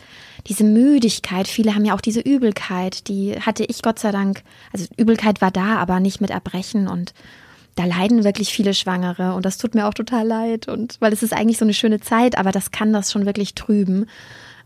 diese 0.47 0.63
Müdigkeit, 0.63 1.47
viele 1.47 1.75
haben 1.75 1.85
ja 1.85 1.93
auch 1.93 2.01
diese 2.01 2.21
Übelkeit, 2.21 3.07
die 3.07 3.39
hatte 3.39 3.63
ich 3.65 3.81
Gott 3.81 3.99
sei 3.99 4.11
Dank. 4.11 4.43
Also 4.71 4.85
Übelkeit 4.97 5.41
war 5.41 5.51
da, 5.51 5.77
aber 5.77 5.99
nicht 5.99 6.21
mit 6.21 6.29
Erbrechen 6.29 6.87
und 6.87 7.13
da 7.75 7.85
leiden 7.85 8.23
wirklich 8.23 8.49
viele 8.51 8.73
Schwangere 8.73 9.33
und 9.33 9.45
das 9.45 9.57
tut 9.57 9.75
mir 9.75 9.87
auch 9.87 9.93
total 9.93 10.27
leid 10.27 10.67
und 10.67 10.97
weil 10.99 11.13
es 11.13 11.23
ist 11.23 11.33
eigentlich 11.33 11.57
so 11.57 11.65
eine 11.65 11.73
schöne 11.73 11.99
Zeit, 11.99 12.37
aber 12.37 12.51
das 12.51 12.71
kann 12.71 12.91
das 12.91 13.11
schon 13.11 13.25
wirklich 13.25 13.55
trüben. 13.55 14.05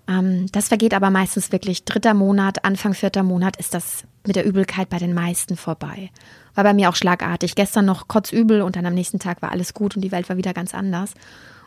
Ähm, 0.08 0.48
das 0.52 0.70
vergeht 0.70 0.94
aber 0.94 1.10
meistens 1.10 1.52
wirklich 1.52 1.86
dritter 1.86 2.14
Monat, 2.14 2.66
Anfang 2.66 2.94
vierter 2.94 3.24
Monat 3.24 3.58
ist 3.58 3.74
das 3.74 4.04
mit 4.26 4.36
der 4.36 4.46
Übelkeit 4.46 4.90
bei 4.90 5.00
den 5.00 5.14
meisten 5.14 5.58
vorbei. 5.58 6.12
War 6.56 6.64
bei 6.64 6.74
mir 6.74 6.90
auch 6.90 6.96
schlagartig. 6.96 7.56
Gestern 7.56 7.86
noch 7.86 8.08
kotzübel 8.08 8.62
und 8.62 8.76
dann 8.76 8.86
am 8.86 8.94
nächsten 8.94 9.20
Tag 9.20 9.42
war 9.42 9.52
alles 9.52 9.74
gut 9.74 9.96
und 9.96 10.02
die 10.02 10.12
Welt 10.12 10.30
war 10.30 10.38
wieder 10.38 10.54
ganz 10.54 10.74
anders. 10.74 11.14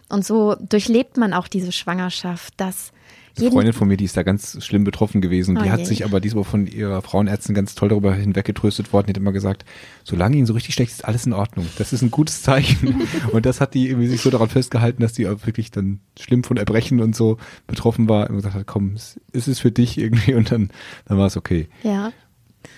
Und 0.08 0.24
so 0.24 0.54
durchlebt 0.54 1.16
man 1.16 1.32
auch 1.32 1.48
diese 1.48 1.72
Schwangerschaft, 1.72 2.54
dass 2.58 2.92
eine 3.38 3.50
Freundin 3.50 3.72
von 3.74 3.88
mir, 3.88 3.96
die 3.96 4.04
ist 4.04 4.16
da 4.16 4.22
ganz 4.22 4.64
schlimm 4.64 4.84
betroffen 4.84 5.20
gewesen. 5.20 5.58
Oh 5.58 5.62
die 5.62 5.70
hat 5.70 5.84
sich 5.84 6.04
aber 6.04 6.20
diesmal 6.20 6.44
von 6.44 6.66
ihrer 6.66 7.02
Frauenärztin 7.02 7.54
ganz 7.54 7.74
toll 7.74 7.90
darüber 7.90 8.14
hinweggetröstet 8.14 8.92
worden. 8.92 9.06
Die 9.06 9.10
hat 9.10 9.18
immer 9.18 9.32
gesagt, 9.32 9.64
solange 10.04 10.36
ihnen 10.36 10.46
so 10.46 10.54
richtig 10.54 10.74
schlecht 10.74 10.92
ist, 10.92 11.04
alles 11.04 11.26
in 11.26 11.34
Ordnung. 11.34 11.66
Das 11.76 11.92
ist 11.92 12.00
ein 12.00 12.10
gutes 12.10 12.42
Zeichen. 12.42 13.02
und 13.32 13.44
das 13.44 13.60
hat 13.60 13.74
die 13.74 13.88
irgendwie 13.88 14.08
sich 14.08 14.22
so 14.22 14.30
daran 14.30 14.48
festgehalten, 14.48 15.02
dass 15.02 15.12
die 15.12 15.28
auch 15.28 15.44
wirklich 15.44 15.70
dann 15.70 16.00
schlimm 16.18 16.44
von 16.44 16.56
Erbrechen 16.56 17.00
und 17.02 17.14
so 17.14 17.36
betroffen 17.66 18.08
war 18.08 18.30
und 18.30 18.36
gesagt 18.36 18.54
hat, 18.54 18.66
komm, 18.66 18.94
es 18.94 19.18
ist 19.32 19.60
für 19.60 19.70
dich 19.70 19.98
irgendwie 19.98 20.34
und 20.34 20.50
dann, 20.50 20.70
dann 21.04 21.18
war 21.18 21.26
es 21.26 21.36
okay. 21.36 21.68
Ja. 21.82 22.12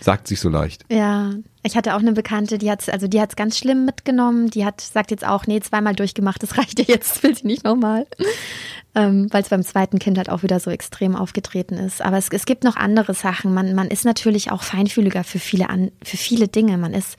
Sagt 0.01 0.29
sich 0.29 0.41
so 0.41 0.49
leicht. 0.49 0.85
Ja, 0.91 1.33
ich 1.63 1.77
hatte 1.77 1.95
auch 1.95 2.01
eine 2.01 2.13
Bekannte, 2.13 2.59
die 2.59 2.71
hat 2.71 2.89
also 2.89 3.07
es 3.07 3.37
ganz 3.37 3.59
schlimm 3.59 3.85
mitgenommen. 3.85 4.49
Die 4.51 4.65
hat 4.65 4.81
sagt 4.81 5.11
jetzt 5.11 5.27
auch, 5.27 5.47
nee, 5.47 5.61
zweimal 5.61 5.95
durchgemacht, 5.95 6.43
das 6.43 6.57
reicht 6.59 6.79
ja 6.79 6.85
jetzt, 6.89 7.23
will 7.23 7.37
sie 7.37 7.47
nicht 7.47 7.65
nochmal. 7.65 8.07
Ähm, 8.95 9.29
Weil 9.31 9.43
es 9.43 9.49
beim 9.49 9.63
zweiten 9.63 9.99
Kind 9.99 10.19
halt 10.19 10.31
auch 10.31 10.43
wieder 10.43 10.61
so 10.61 10.71
extrem 10.71 11.15
aufgetreten 11.15 11.75
ist. 11.75 12.03
Aber 12.03 12.17
es, 12.17 12.29
es 12.31 12.47
gibt 12.47 12.65
noch 12.65 12.77
andere 12.77 13.15
Sachen. 13.15 13.53
Man, 13.53 13.75
man 13.75 13.89
ist 13.89 14.05
natürlich 14.05 14.51
auch 14.51 14.63
feinfühliger 14.63 15.25
für 15.25 15.39
viele, 15.39 15.69
an, 15.69 15.91
für 16.03 16.17
viele 16.17 16.49
Dinge. 16.49 16.79
Man 16.79 16.95
ist 16.95 17.17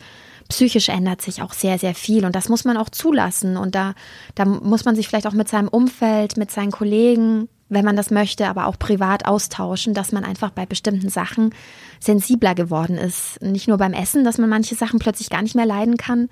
psychisch 0.50 0.90
ändert 0.90 1.22
sich 1.22 1.44
auch 1.44 1.54
sehr, 1.54 1.78
sehr 1.78 1.94
viel 1.94 2.26
und 2.26 2.36
das 2.36 2.50
muss 2.50 2.66
man 2.66 2.76
auch 2.76 2.90
zulassen. 2.90 3.56
Und 3.56 3.76
da, 3.76 3.94
da 4.36 4.46
muss 4.46 4.84
man 4.84 4.96
sich 4.96 5.08
vielleicht 5.08 5.28
auch 5.28 5.34
mit 5.34 5.48
seinem 5.48 5.68
Umfeld, 5.68 6.38
mit 6.38 6.50
seinen 6.50 6.72
Kollegen 6.72 7.48
wenn 7.70 7.86
man 7.86 7.96
das 7.96 8.12
möchte, 8.12 8.48
aber 8.48 8.66
auch 8.66 8.78
privat 8.78 9.26
austauschen, 9.26 9.94
dass 9.94 10.12
man 10.12 10.24
einfach 10.24 10.50
bei 10.50 10.66
bestimmten 10.66 11.10
Sachen 11.10 11.54
sensibler 12.00 12.56
geworden 12.56 12.98
ist. 12.98 13.42
Nicht 13.42 13.68
nur 13.68 13.78
beim 13.78 13.94
Essen, 13.94 14.24
dass 14.24 14.38
man 14.38 14.50
manche 14.50 14.76
Sachen 14.76 15.00
plötzlich 15.00 15.30
gar 15.30 15.42
nicht 15.42 15.56
mehr 15.56 15.66
leiden 15.66 15.98
kann 15.98 16.30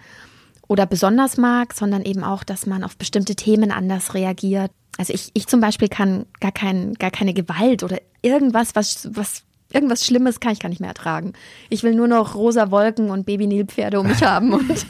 oder 0.67 0.85
besonders 0.85 1.37
mag, 1.37 1.73
sondern 1.73 2.03
eben 2.03 2.23
auch, 2.23 2.43
dass 2.43 2.65
man 2.65 2.83
auf 2.83 2.97
bestimmte 2.97 3.35
Themen 3.35 3.71
anders 3.71 4.13
reagiert. 4.13 4.71
Also 4.97 5.13
ich, 5.13 5.29
ich 5.33 5.47
zum 5.47 5.61
Beispiel 5.61 5.87
kann 5.87 6.25
gar, 6.39 6.51
kein, 6.51 6.93
gar 6.95 7.11
keine 7.11 7.33
Gewalt 7.33 7.83
oder 7.83 7.99
irgendwas, 8.21 8.75
was, 8.75 9.09
was 9.13 9.43
Irgendwas 9.73 10.05
Schlimmes 10.05 10.39
kann 10.39 10.53
ich 10.53 10.59
gar 10.59 10.69
nicht 10.69 10.79
mehr 10.79 10.89
ertragen. 10.89 11.33
Ich 11.69 11.83
will 11.83 11.93
nur 11.93 12.07
noch 12.07 12.35
rosa 12.35 12.71
Wolken 12.71 13.09
und 13.09 13.25
Baby-Nilpferde 13.25 13.99
um 13.99 14.07
mich 14.07 14.23
haben. 14.23 14.53
Und 14.53 14.87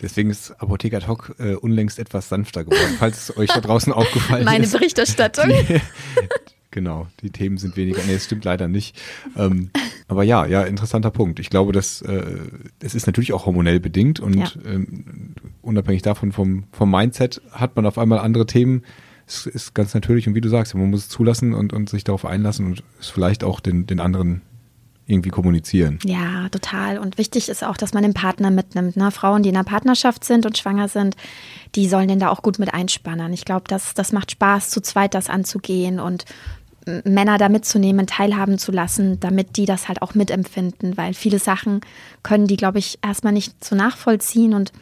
Deswegen 0.00 0.30
ist 0.30 0.50
Apotheker 0.60 1.00
Talk 1.00 1.34
äh, 1.38 1.54
unlängst 1.54 1.98
etwas 1.98 2.28
sanfter 2.28 2.64
geworden, 2.64 2.96
falls 2.98 3.30
es 3.30 3.36
euch 3.36 3.48
da 3.48 3.60
draußen 3.60 3.92
aufgefallen 3.92 4.44
Meine 4.44 4.64
ist. 4.64 4.72
Meine 4.72 4.80
Berichterstattung. 4.80 5.48
Die, 5.48 5.80
genau, 6.70 7.06
die 7.22 7.30
Themen 7.30 7.58
sind 7.58 7.76
weniger. 7.76 8.02
Nee, 8.06 8.14
das 8.14 8.24
stimmt 8.24 8.44
leider 8.44 8.66
nicht. 8.66 9.00
Ähm, 9.36 9.70
aber 10.08 10.24
ja, 10.24 10.46
ja, 10.46 10.62
interessanter 10.62 11.10
Punkt. 11.10 11.38
Ich 11.38 11.50
glaube, 11.50 11.72
dass 11.72 12.02
äh, 12.02 12.24
es 12.80 12.94
ist 12.96 13.06
natürlich 13.06 13.32
auch 13.32 13.46
hormonell 13.46 13.78
bedingt 13.78 14.18
und 14.18 14.36
ja. 14.36 14.50
ähm, 14.66 15.34
unabhängig 15.62 16.02
davon 16.02 16.32
vom, 16.32 16.64
vom 16.72 16.90
Mindset 16.90 17.40
hat 17.52 17.76
man 17.76 17.86
auf 17.86 17.98
einmal 17.98 18.18
andere 18.18 18.46
Themen 18.46 18.82
ist, 19.30 19.46
ist 19.46 19.74
ganz 19.74 19.94
natürlich 19.94 20.26
und 20.26 20.34
wie 20.34 20.40
du 20.40 20.48
sagst, 20.48 20.74
man 20.74 20.90
muss 20.90 21.00
es 21.00 21.08
zulassen 21.08 21.54
und, 21.54 21.72
und 21.72 21.88
sich 21.88 22.04
darauf 22.04 22.24
einlassen 22.24 22.66
und 22.66 22.82
es 23.00 23.08
vielleicht 23.08 23.44
auch 23.44 23.60
den, 23.60 23.86
den 23.86 24.00
anderen 24.00 24.42
irgendwie 25.06 25.30
kommunizieren. 25.30 25.98
Ja, 26.04 26.48
total. 26.50 26.98
Und 26.98 27.18
wichtig 27.18 27.48
ist 27.48 27.64
auch, 27.64 27.76
dass 27.76 27.94
man 27.94 28.02
den 28.04 28.14
Partner 28.14 28.50
mitnimmt. 28.50 28.96
Ne? 28.96 29.10
Frauen, 29.10 29.42
die 29.42 29.48
in 29.48 29.56
einer 29.56 29.64
Partnerschaft 29.64 30.24
sind 30.24 30.46
und 30.46 30.56
schwanger 30.56 30.88
sind, 30.88 31.16
die 31.74 31.88
sollen 31.88 32.08
den 32.08 32.20
da 32.20 32.28
auch 32.28 32.42
gut 32.42 32.58
mit 32.60 32.72
einspannen. 32.72 33.32
Ich 33.32 33.44
glaube, 33.44 33.64
das, 33.66 33.94
das 33.94 34.12
macht 34.12 34.30
Spaß, 34.30 34.70
zu 34.70 34.80
zweit 34.80 35.14
das 35.14 35.28
anzugehen 35.28 35.98
und 35.98 36.26
Männer 37.04 37.38
da 37.38 37.48
mitzunehmen, 37.48 38.06
teilhaben 38.06 38.58
zu 38.58 38.72
lassen, 38.72 39.20
damit 39.20 39.56
die 39.56 39.66
das 39.66 39.88
halt 39.88 40.00
auch 40.02 40.14
mitempfinden, 40.14 40.96
weil 40.96 41.14
viele 41.14 41.38
Sachen 41.38 41.80
können 42.22 42.46
die, 42.46 42.56
glaube 42.56 42.78
ich, 42.78 42.98
erstmal 43.02 43.32
nicht 43.32 43.64
so 43.64 43.76
nachvollziehen 43.76 44.54
und 44.54 44.72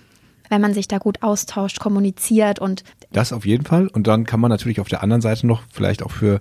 wenn 0.48 0.60
man 0.60 0.74
sich 0.74 0.88
da 0.88 0.98
gut 0.98 1.22
austauscht, 1.22 1.80
kommuniziert 1.80 2.58
und 2.58 2.84
das 3.12 3.32
auf 3.32 3.46
jeden 3.46 3.64
Fall. 3.64 3.88
Und 3.88 4.06
dann 4.06 4.24
kann 4.24 4.40
man 4.40 4.50
natürlich 4.50 4.80
auf 4.80 4.88
der 4.88 5.02
anderen 5.02 5.22
Seite 5.22 5.46
noch 5.46 5.62
vielleicht 5.70 6.02
auch 6.02 6.10
für 6.10 6.40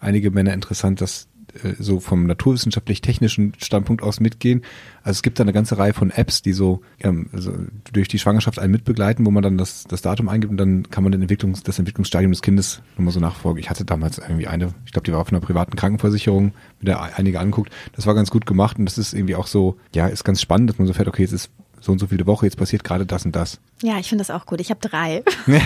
einige 0.00 0.30
Männer 0.30 0.52
interessant, 0.52 1.00
dass 1.00 1.28
äh, 1.62 1.74
so 1.78 2.00
vom 2.00 2.26
naturwissenschaftlich-technischen 2.26 3.54
Standpunkt 3.58 4.02
aus 4.02 4.20
mitgehen. 4.20 4.62
Also 5.02 5.18
es 5.18 5.22
gibt 5.22 5.38
da 5.38 5.44
eine 5.44 5.52
ganze 5.52 5.78
Reihe 5.78 5.94
von 5.94 6.10
Apps, 6.10 6.42
die 6.42 6.52
so, 6.52 6.80
ähm, 7.00 7.28
so 7.32 7.52
durch 7.92 8.08
die 8.08 8.18
Schwangerschaft 8.18 8.58
einen 8.58 8.72
mitbegleiten, 8.72 9.24
wo 9.24 9.30
man 9.30 9.42
dann 9.42 9.58
das, 9.58 9.84
das 9.84 10.02
Datum 10.02 10.28
eingibt 10.28 10.50
und 10.50 10.58
dann 10.58 10.90
kann 10.90 11.02
man 11.02 11.12
den 11.12 11.22
Entwicklungs-, 11.22 11.62
das 11.64 11.78
Entwicklungsstadium 11.78 12.32
des 12.32 12.42
Kindes 12.42 12.82
nochmal 12.96 13.12
so 13.12 13.20
nachfolgen. 13.20 13.60
Ich 13.60 13.70
hatte 13.70 13.84
damals 13.84 14.18
irgendwie 14.18 14.46
eine, 14.46 14.74
ich 14.84 14.92
glaube, 14.92 15.04
die 15.04 15.12
war 15.12 15.20
auf 15.20 15.30
einer 15.30 15.40
privaten 15.40 15.76
Krankenversicherung, 15.76 16.52
mit 16.80 16.88
der 16.88 17.16
einige 17.16 17.40
anguckt. 17.40 17.72
Das 17.94 18.06
war 18.06 18.14
ganz 18.14 18.30
gut 18.30 18.46
gemacht 18.46 18.78
und 18.78 18.84
das 18.84 18.98
ist 18.98 19.14
irgendwie 19.14 19.36
auch 19.36 19.46
so, 19.46 19.76
ja, 19.94 20.06
ist 20.06 20.24
ganz 20.24 20.42
spannend, 20.42 20.70
dass 20.70 20.78
man 20.78 20.86
so 20.86 20.92
fährt, 20.92 21.08
okay, 21.08 21.22
jetzt 21.22 21.32
ist 21.32 21.50
so 21.80 21.92
und 21.92 21.98
so 21.98 22.06
viele 22.06 22.26
Woche, 22.26 22.46
jetzt 22.46 22.56
passiert 22.56 22.84
gerade 22.84 23.06
das 23.06 23.24
und 23.24 23.34
das. 23.34 23.60
Ja, 23.82 23.98
ich 23.98 24.08
finde 24.08 24.24
das 24.24 24.30
auch 24.30 24.46
gut. 24.46 24.60
Ich 24.60 24.70
habe 24.70 24.80
drei. 24.80 25.22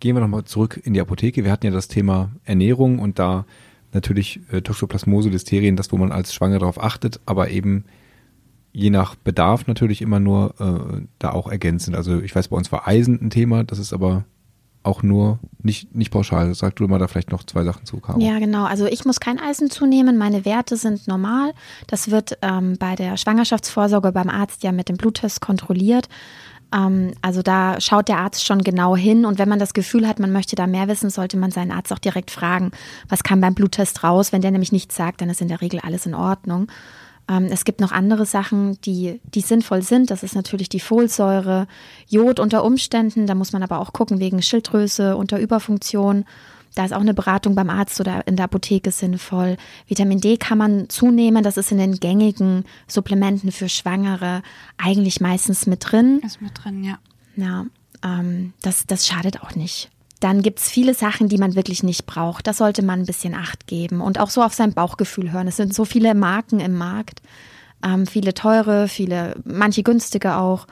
Gehen 0.00 0.16
wir 0.16 0.20
nochmal 0.20 0.44
zurück 0.44 0.80
in 0.82 0.94
die 0.94 1.00
Apotheke. 1.00 1.44
Wir 1.44 1.52
hatten 1.52 1.66
ja 1.66 1.72
das 1.72 1.88
Thema 1.88 2.30
Ernährung 2.44 2.98
und 2.98 3.18
da 3.18 3.44
natürlich 3.92 4.40
äh, 4.50 4.62
Toxoplasmose, 4.62 5.28
Listerien, 5.28 5.76
das, 5.76 5.92
wo 5.92 5.96
man 5.96 6.12
als 6.12 6.34
Schwanger 6.34 6.58
darauf 6.58 6.82
achtet, 6.82 7.20
aber 7.26 7.50
eben 7.50 7.84
je 8.72 8.90
nach 8.90 9.14
Bedarf 9.14 9.66
natürlich 9.66 10.00
immer 10.00 10.18
nur 10.18 10.54
äh, 10.58 11.02
da 11.18 11.30
auch 11.30 11.48
ergänzend. 11.48 11.94
Also 11.94 12.20
ich 12.20 12.34
weiß, 12.34 12.48
bei 12.48 12.56
uns 12.56 12.72
war 12.72 12.88
Eisen 12.88 13.20
ein 13.20 13.30
Thema, 13.30 13.64
das 13.64 13.78
ist 13.78 13.92
aber 13.92 14.24
auch 14.82 15.02
nur 15.02 15.38
nicht, 15.62 15.94
nicht 15.94 16.10
pauschal. 16.10 16.54
Sag 16.54 16.76
du 16.76 16.88
mal 16.88 16.98
da 16.98 17.06
vielleicht 17.06 17.30
noch 17.30 17.44
zwei 17.44 17.64
Sachen 17.64 17.86
zu, 17.86 17.98
Caro. 17.98 18.20
Ja, 18.20 18.38
genau. 18.38 18.64
Also 18.64 18.86
ich 18.86 19.04
muss 19.04 19.20
kein 19.20 19.38
Eisen 19.38 19.70
zunehmen. 19.70 20.18
Meine 20.18 20.44
Werte 20.44 20.76
sind 20.76 21.06
normal. 21.06 21.52
Das 21.86 22.10
wird 22.10 22.38
ähm, 22.42 22.76
bei 22.78 22.96
der 22.96 23.16
Schwangerschaftsvorsorge 23.16 24.12
beim 24.12 24.28
Arzt 24.28 24.62
ja 24.62 24.72
mit 24.72 24.88
dem 24.88 24.96
Bluttest 24.96 25.40
kontrolliert. 25.40 26.08
Ähm, 26.74 27.12
also 27.22 27.42
da 27.42 27.80
schaut 27.80 28.08
der 28.08 28.18
Arzt 28.18 28.44
schon 28.44 28.62
genau 28.62 28.96
hin. 28.96 29.24
Und 29.24 29.38
wenn 29.38 29.48
man 29.48 29.58
das 29.58 29.74
Gefühl 29.74 30.08
hat, 30.08 30.18
man 30.18 30.32
möchte 30.32 30.56
da 30.56 30.66
mehr 30.66 30.88
wissen, 30.88 31.10
sollte 31.10 31.36
man 31.36 31.50
seinen 31.50 31.70
Arzt 31.70 31.92
auch 31.92 31.98
direkt 31.98 32.30
fragen, 32.30 32.72
was 33.08 33.22
kam 33.22 33.40
beim 33.40 33.54
Bluttest 33.54 34.02
raus. 34.02 34.32
Wenn 34.32 34.42
der 34.42 34.50
nämlich 34.50 34.72
nichts 34.72 34.96
sagt, 34.96 35.20
dann 35.20 35.30
ist 35.30 35.40
in 35.40 35.48
der 35.48 35.60
Regel 35.60 35.80
alles 35.80 36.06
in 36.06 36.14
Ordnung. 36.14 36.68
Ähm, 37.28 37.46
es 37.50 37.64
gibt 37.64 37.80
noch 37.80 37.92
andere 37.92 38.26
Sachen, 38.26 38.80
die, 38.82 39.20
die 39.34 39.40
sinnvoll 39.40 39.82
sind. 39.82 40.10
Das 40.10 40.22
ist 40.22 40.34
natürlich 40.34 40.68
die 40.68 40.80
Folsäure, 40.80 41.66
Jod 42.08 42.40
unter 42.40 42.64
Umständen. 42.64 43.26
Da 43.26 43.34
muss 43.34 43.52
man 43.52 43.62
aber 43.62 43.78
auch 43.80 43.92
gucken 43.92 44.20
wegen 44.20 44.42
Schilddrüse 44.42 45.16
unter 45.16 45.38
Überfunktion. 45.38 46.24
Da 46.74 46.84
ist 46.84 46.92
auch 46.92 47.00
eine 47.00 47.14
Beratung 47.14 47.54
beim 47.54 47.68
Arzt 47.68 48.00
oder 48.00 48.26
in 48.26 48.36
der 48.36 48.46
Apotheke 48.46 48.90
sinnvoll. 48.90 49.56
Vitamin 49.86 50.20
D 50.20 50.38
kann 50.38 50.58
man 50.58 50.88
zunehmen. 50.88 51.42
Das 51.42 51.56
ist 51.56 51.70
in 51.70 51.78
den 51.78 52.00
gängigen 52.00 52.64
Supplementen 52.88 53.52
für 53.52 53.68
Schwangere 53.68 54.42
eigentlich 54.78 55.20
meistens 55.20 55.66
mit 55.66 55.92
drin. 55.92 56.20
Ist 56.24 56.40
mit 56.40 56.52
drin, 56.54 56.82
ja. 56.82 56.98
Ja, 57.36 57.66
ähm, 58.02 58.52
das, 58.62 58.86
das 58.86 59.06
schadet 59.06 59.42
auch 59.42 59.54
nicht. 59.54 59.90
Dann 60.22 60.42
gibt's 60.42 60.70
viele 60.70 60.94
Sachen, 60.94 61.28
die 61.28 61.38
man 61.38 61.54
wirklich 61.54 61.82
nicht 61.82 62.06
braucht. 62.06 62.46
Da 62.46 62.52
sollte 62.52 62.82
man 62.82 63.00
ein 63.00 63.06
bisschen 63.06 63.34
Acht 63.34 63.66
geben 63.66 64.00
und 64.00 64.20
auch 64.20 64.30
so 64.30 64.42
auf 64.42 64.54
sein 64.54 64.72
Bauchgefühl 64.72 65.32
hören. 65.32 65.48
Es 65.48 65.56
sind 65.56 65.74
so 65.74 65.84
viele 65.84 66.14
Marken 66.14 66.60
im 66.60 66.74
Markt, 66.74 67.22
ähm, 67.84 68.06
viele 68.06 68.32
teure, 68.34 68.88
viele, 68.88 69.34
manche 69.44 69.82
günstige 69.82 70.36
auch. 70.36 70.66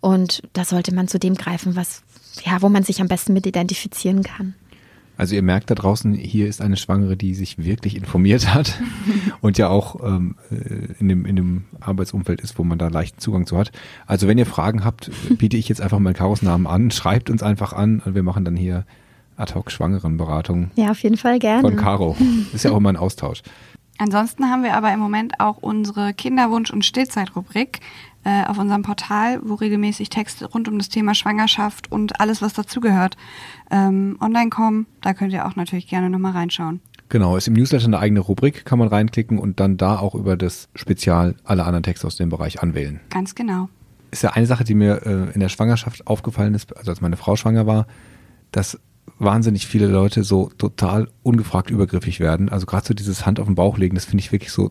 Und 0.00 0.42
da 0.52 0.64
sollte 0.64 0.94
man 0.94 1.08
zu 1.08 1.18
dem 1.18 1.34
greifen, 1.34 1.76
was, 1.76 2.02
ja, 2.44 2.62
wo 2.62 2.68
man 2.68 2.82
sich 2.82 3.00
am 3.00 3.08
besten 3.08 3.32
mit 3.32 3.46
identifizieren 3.46 4.22
kann. 4.22 4.54
Also 5.16 5.34
ihr 5.34 5.42
merkt 5.42 5.70
da 5.70 5.74
draußen, 5.74 6.12
hier 6.14 6.48
ist 6.48 6.60
eine 6.60 6.76
Schwangere, 6.76 7.16
die 7.16 7.34
sich 7.34 7.64
wirklich 7.64 7.96
informiert 7.96 8.52
hat 8.54 8.80
und 9.40 9.58
ja 9.58 9.68
auch 9.68 10.02
ähm, 10.04 10.36
äh, 10.50 10.94
in, 10.98 11.08
dem, 11.08 11.24
in 11.24 11.36
dem 11.36 11.64
Arbeitsumfeld 11.80 12.40
ist, 12.40 12.58
wo 12.58 12.64
man 12.64 12.78
da 12.78 12.88
leichten 12.88 13.20
Zugang 13.20 13.46
zu 13.46 13.56
hat. 13.56 13.70
Also 14.06 14.26
wenn 14.26 14.38
ihr 14.38 14.46
Fragen 14.46 14.84
habt, 14.84 15.10
biete 15.38 15.56
ich 15.56 15.68
jetzt 15.68 15.80
einfach 15.80 15.98
meinen 15.98 16.14
Karos-Namen 16.14 16.66
an, 16.66 16.90
schreibt 16.90 17.30
uns 17.30 17.42
einfach 17.42 17.72
an 17.72 18.02
und 18.04 18.14
wir 18.14 18.22
machen 18.22 18.44
dann 18.44 18.56
hier 18.56 18.84
ad-hoc 19.36 19.70
Schwangerenberatung 19.70 20.70
Ja, 20.76 20.90
auf 20.90 21.02
jeden 21.02 21.16
Fall 21.16 21.38
gerne. 21.38 21.62
von 21.62 21.76
Caro. 21.76 22.16
Ist 22.52 22.64
ja 22.64 22.70
auch 22.72 22.76
immer 22.76 22.90
ein 22.90 22.96
Austausch. 22.96 23.42
Ansonsten 23.98 24.50
haben 24.50 24.64
wir 24.64 24.74
aber 24.74 24.92
im 24.92 24.98
Moment 24.98 25.38
auch 25.38 25.58
unsere 25.58 26.14
Kinderwunsch- 26.14 26.72
und 26.72 26.84
Stillzeitrubrik 26.84 27.80
äh, 28.24 28.44
auf 28.44 28.58
unserem 28.58 28.82
Portal, 28.82 29.40
wo 29.44 29.54
regelmäßig 29.54 30.08
Texte 30.08 30.46
rund 30.46 30.68
um 30.68 30.78
das 30.78 30.88
Thema 30.88 31.14
Schwangerschaft 31.14 31.90
und 31.92 32.20
alles, 32.20 32.42
was 32.42 32.54
dazugehört, 32.54 33.16
ähm, 33.70 34.16
online 34.20 34.50
kommen. 34.50 34.86
Da 35.00 35.14
könnt 35.14 35.32
ihr 35.32 35.46
auch 35.46 35.56
natürlich 35.56 35.86
gerne 35.88 36.10
nochmal 36.10 36.32
reinschauen. 36.32 36.80
Genau, 37.10 37.36
ist 37.36 37.46
im 37.48 37.54
Newsletter 37.54 37.84
eine 37.84 37.98
eigene 37.98 38.20
Rubrik, 38.20 38.64
kann 38.64 38.78
man 38.78 38.88
reinklicken 38.88 39.38
und 39.38 39.60
dann 39.60 39.76
da 39.76 39.98
auch 39.98 40.14
über 40.14 40.36
das 40.36 40.68
Spezial 40.74 41.36
alle 41.44 41.64
anderen 41.64 41.82
Texte 41.82 42.06
aus 42.06 42.16
dem 42.16 42.30
Bereich 42.30 42.62
anwählen. 42.62 43.00
Ganz 43.10 43.34
genau. 43.34 43.68
ist 44.10 44.22
ja 44.22 44.30
eine 44.30 44.46
Sache, 44.46 44.64
die 44.64 44.74
mir 44.74 45.02
äh, 45.04 45.32
in 45.32 45.40
der 45.40 45.48
Schwangerschaft 45.48 46.06
aufgefallen 46.06 46.54
ist, 46.54 46.76
also 46.76 46.90
als 46.90 47.00
meine 47.00 47.16
Frau 47.16 47.36
schwanger 47.36 47.66
war, 47.66 47.86
dass 48.52 48.80
wahnsinnig 49.18 49.66
viele 49.66 49.86
Leute 49.86 50.24
so 50.24 50.50
total 50.56 51.08
ungefragt 51.22 51.70
übergriffig 51.70 52.20
werden. 52.20 52.48
Also 52.48 52.66
gerade 52.66 52.86
so 52.86 52.94
dieses 52.94 53.26
Hand 53.26 53.38
auf 53.38 53.46
den 53.46 53.54
Bauch 53.54 53.78
legen, 53.78 53.94
das 53.94 54.06
finde 54.06 54.22
ich 54.22 54.32
wirklich 54.32 54.50
so 54.50 54.70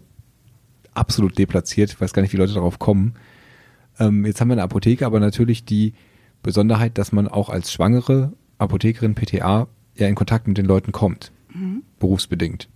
absolut 0.93 1.37
deplatziert. 1.37 1.91
Ich 1.91 2.01
weiß 2.01 2.13
gar 2.13 2.21
nicht, 2.21 2.33
wie 2.33 2.37
Leute 2.37 2.53
darauf 2.53 2.79
kommen. 2.79 3.13
Ähm, 3.99 4.25
jetzt 4.25 4.41
haben 4.41 4.47
wir 4.49 4.53
eine 4.53 4.63
Apotheke, 4.63 5.05
aber 5.05 5.19
natürlich 5.19 5.65
die 5.65 5.93
Besonderheit, 6.41 6.97
dass 6.97 7.11
man 7.11 7.27
auch 7.27 7.49
als 7.49 7.71
schwangere 7.71 8.33
Apothekerin 8.57 9.15
PTA 9.15 9.67
ja 9.95 10.07
in 10.07 10.15
Kontakt 10.15 10.47
mit 10.47 10.57
den 10.57 10.65
Leuten 10.65 10.91
kommt, 10.91 11.31
berufsbedingt. 11.99 12.67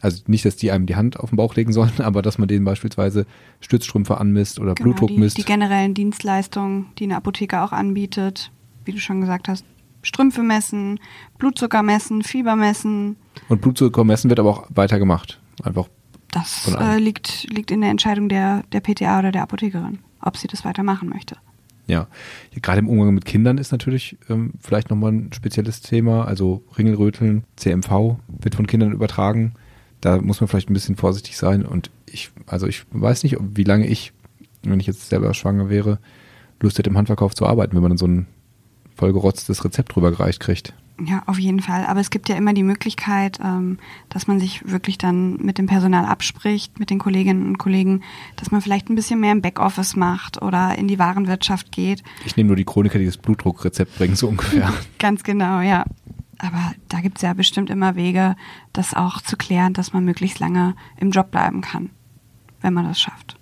Also 0.00 0.22
nicht, 0.26 0.44
dass 0.44 0.56
die 0.56 0.70
einem 0.70 0.84
die 0.86 0.96
Hand 0.96 1.18
auf 1.18 1.30
den 1.30 1.36
Bauch 1.36 1.54
legen 1.54 1.72
sollen, 1.72 1.92
aber 1.98 2.20
dass 2.20 2.36
man 2.38 2.48
denen 2.48 2.64
beispielsweise 2.64 3.24
Stützstrümpfe 3.60 4.18
anmisst 4.18 4.58
oder 4.60 4.74
Blutdruck 4.74 5.08
Genau, 5.08 5.16
die, 5.18 5.24
misst. 5.24 5.38
die 5.38 5.44
generellen 5.44 5.94
Dienstleistungen, 5.94 6.86
die 6.98 7.04
eine 7.04 7.16
Apotheke 7.16 7.62
auch 7.62 7.72
anbietet, 7.72 8.50
wie 8.84 8.92
du 8.92 8.98
schon 8.98 9.20
gesagt 9.20 9.48
hast. 9.48 9.64
Strümpfe 10.02 10.42
messen, 10.42 11.00
Blutzucker 11.38 11.82
messen, 11.82 12.22
Fieber 12.22 12.56
messen. 12.56 13.16
Und 13.48 13.62
Blutzucker 13.62 14.04
messen 14.04 14.28
wird 14.28 14.38
aber 14.40 14.50
auch 14.50 14.66
weiter 14.74 14.98
gemacht. 14.98 15.40
Einfach 15.62 15.88
Das 16.32 16.70
äh, 16.78 16.98
liegt, 16.98 17.46
liegt 17.50 17.70
in 17.70 17.80
der 17.80 17.88
Entscheidung 17.90 18.28
der, 18.28 18.64
der 18.72 18.80
PTA 18.80 19.20
oder 19.20 19.32
der 19.32 19.42
Apothekerin, 19.42 20.00
ob 20.24 20.36
sie 20.36 20.48
das 20.48 20.64
weitermachen 20.64 21.08
möchte. 21.08 21.36
Ja, 21.86 22.08
gerade 22.62 22.78
im 22.78 22.88
Umgang 22.88 23.12
mit 23.12 23.26
Kindern 23.26 23.58
ist 23.58 23.70
natürlich 23.70 24.16
ähm, 24.30 24.54
vielleicht 24.60 24.88
nochmal 24.88 25.12
ein 25.12 25.32
spezielles 25.34 25.82
Thema. 25.82 26.24
Also 26.24 26.62
Ringelröteln, 26.78 27.44
CMV 27.56 28.16
wird 28.28 28.54
von 28.54 28.66
Kindern 28.66 28.92
übertragen. 28.92 29.54
Da 30.00 30.20
muss 30.20 30.40
man 30.40 30.48
vielleicht 30.48 30.70
ein 30.70 30.74
bisschen 30.74 30.96
vorsichtig 30.96 31.36
sein. 31.36 31.64
Und 31.64 31.90
ich, 32.06 32.30
also 32.46 32.66
ich 32.66 32.84
weiß 32.90 33.22
nicht, 33.22 33.36
wie 33.38 33.64
lange 33.64 33.86
ich, 33.86 34.12
wenn 34.62 34.80
ich 34.80 34.86
jetzt 34.86 35.08
selber 35.10 35.34
schwanger 35.34 35.68
wäre, 35.68 35.98
Lust 36.60 36.78
hätte 36.78 36.88
im 36.88 36.96
Handverkauf 36.96 37.34
zu 37.34 37.46
arbeiten, 37.46 37.74
wenn 37.74 37.82
man 37.82 37.90
dann 37.90 37.98
so 37.98 38.06
ein 38.06 38.26
vollgerotztes 38.96 39.64
Rezept 39.64 39.94
rübergereicht 39.96 40.40
kriegt. 40.40 40.72
Ja, 41.00 41.24
auf 41.26 41.38
jeden 41.38 41.60
Fall. 41.60 41.86
Aber 41.86 41.98
es 41.98 42.10
gibt 42.10 42.28
ja 42.28 42.36
immer 42.36 42.52
die 42.52 42.62
Möglichkeit, 42.62 43.40
ähm, 43.42 43.78
dass 44.10 44.28
man 44.28 44.38
sich 44.38 44.70
wirklich 44.70 44.96
dann 44.96 45.36
mit 45.38 45.58
dem 45.58 45.66
Personal 45.66 46.04
abspricht, 46.04 46.78
mit 46.78 46.90
den 46.90 47.00
Kolleginnen 47.00 47.46
und 47.46 47.58
Kollegen, 47.58 48.02
dass 48.36 48.52
man 48.52 48.60
vielleicht 48.60 48.88
ein 48.88 48.94
bisschen 48.94 49.18
mehr 49.18 49.32
im 49.32 49.42
Backoffice 49.42 49.96
macht 49.96 50.40
oder 50.40 50.78
in 50.78 50.86
die 50.86 51.00
Warenwirtschaft 51.00 51.72
geht. 51.72 52.04
Ich 52.24 52.36
nehme 52.36 52.48
nur 52.48 52.56
die 52.56 52.64
Chroniker, 52.64 53.00
die 53.00 53.06
das 53.06 53.16
Blutdruckrezept 53.16 53.98
bringen, 53.98 54.14
so 54.14 54.28
ungefähr. 54.28 54.72
Ganz 55.00 55.24
genau, 55.24 55.60
ja. 55.60 55.84
Aber 56.38 56.72
da 56.88 57.00
gibt's 57.00 57.22
ja 57.22 57.32
bestimmt 57.32 57.70
immer 57.70 57.96
Wege, 57.96 58.36
das 58.72 58.94
auch 58.94 59.20
zu 59.20 59.36
klären, 59.36 59.72
dass 59.72 59.92
man 59.92 60.04
möglichst 60.04 60.38
lange 60.38 60.76
im 60.96 61.10
Job 61.10 61.30
bleiben 61.32 61.60
kann, 61.60 61.90
wenn 62.60 62.72
man 62.72 62.84
das 62.84 63.00
schafft. 63.00 63.36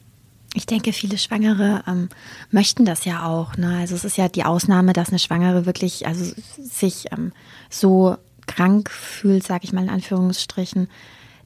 Ich 0.55 0.67
denke, 0.67 0.93
viele 0.93 1.17
Schwangere 1.17 1.83
ähm, 1.87 2.09
möchten 2.51 2.85
das 2.85 3.05
ja 3.05 3.27
auch. 3.27 3.57
Ne? 3.57 3.79
Also 3.79 3.95
es 3.95 4.05
ist 4.05 4.19
ja 4.19 4.29
die 4.29 4.45
Ausnahme, 4.45 4.93
dass 4.93 5.09
eine 5.09 5.19
Schwangere 5.19 5.65
wirklich 5.65 6.07
also 6.07 6.35
sich 6.59 7.07
ähm, 7.11 7.33
so 7.71 8.17
krank 8.47 8.91
fühlt, 8.91 9.47
sage 9.47 9.65
ich 9.65 9.73
mal 9.73 9.85
in 9.85 9.91
Anführungsstrichen, 9.91 10.89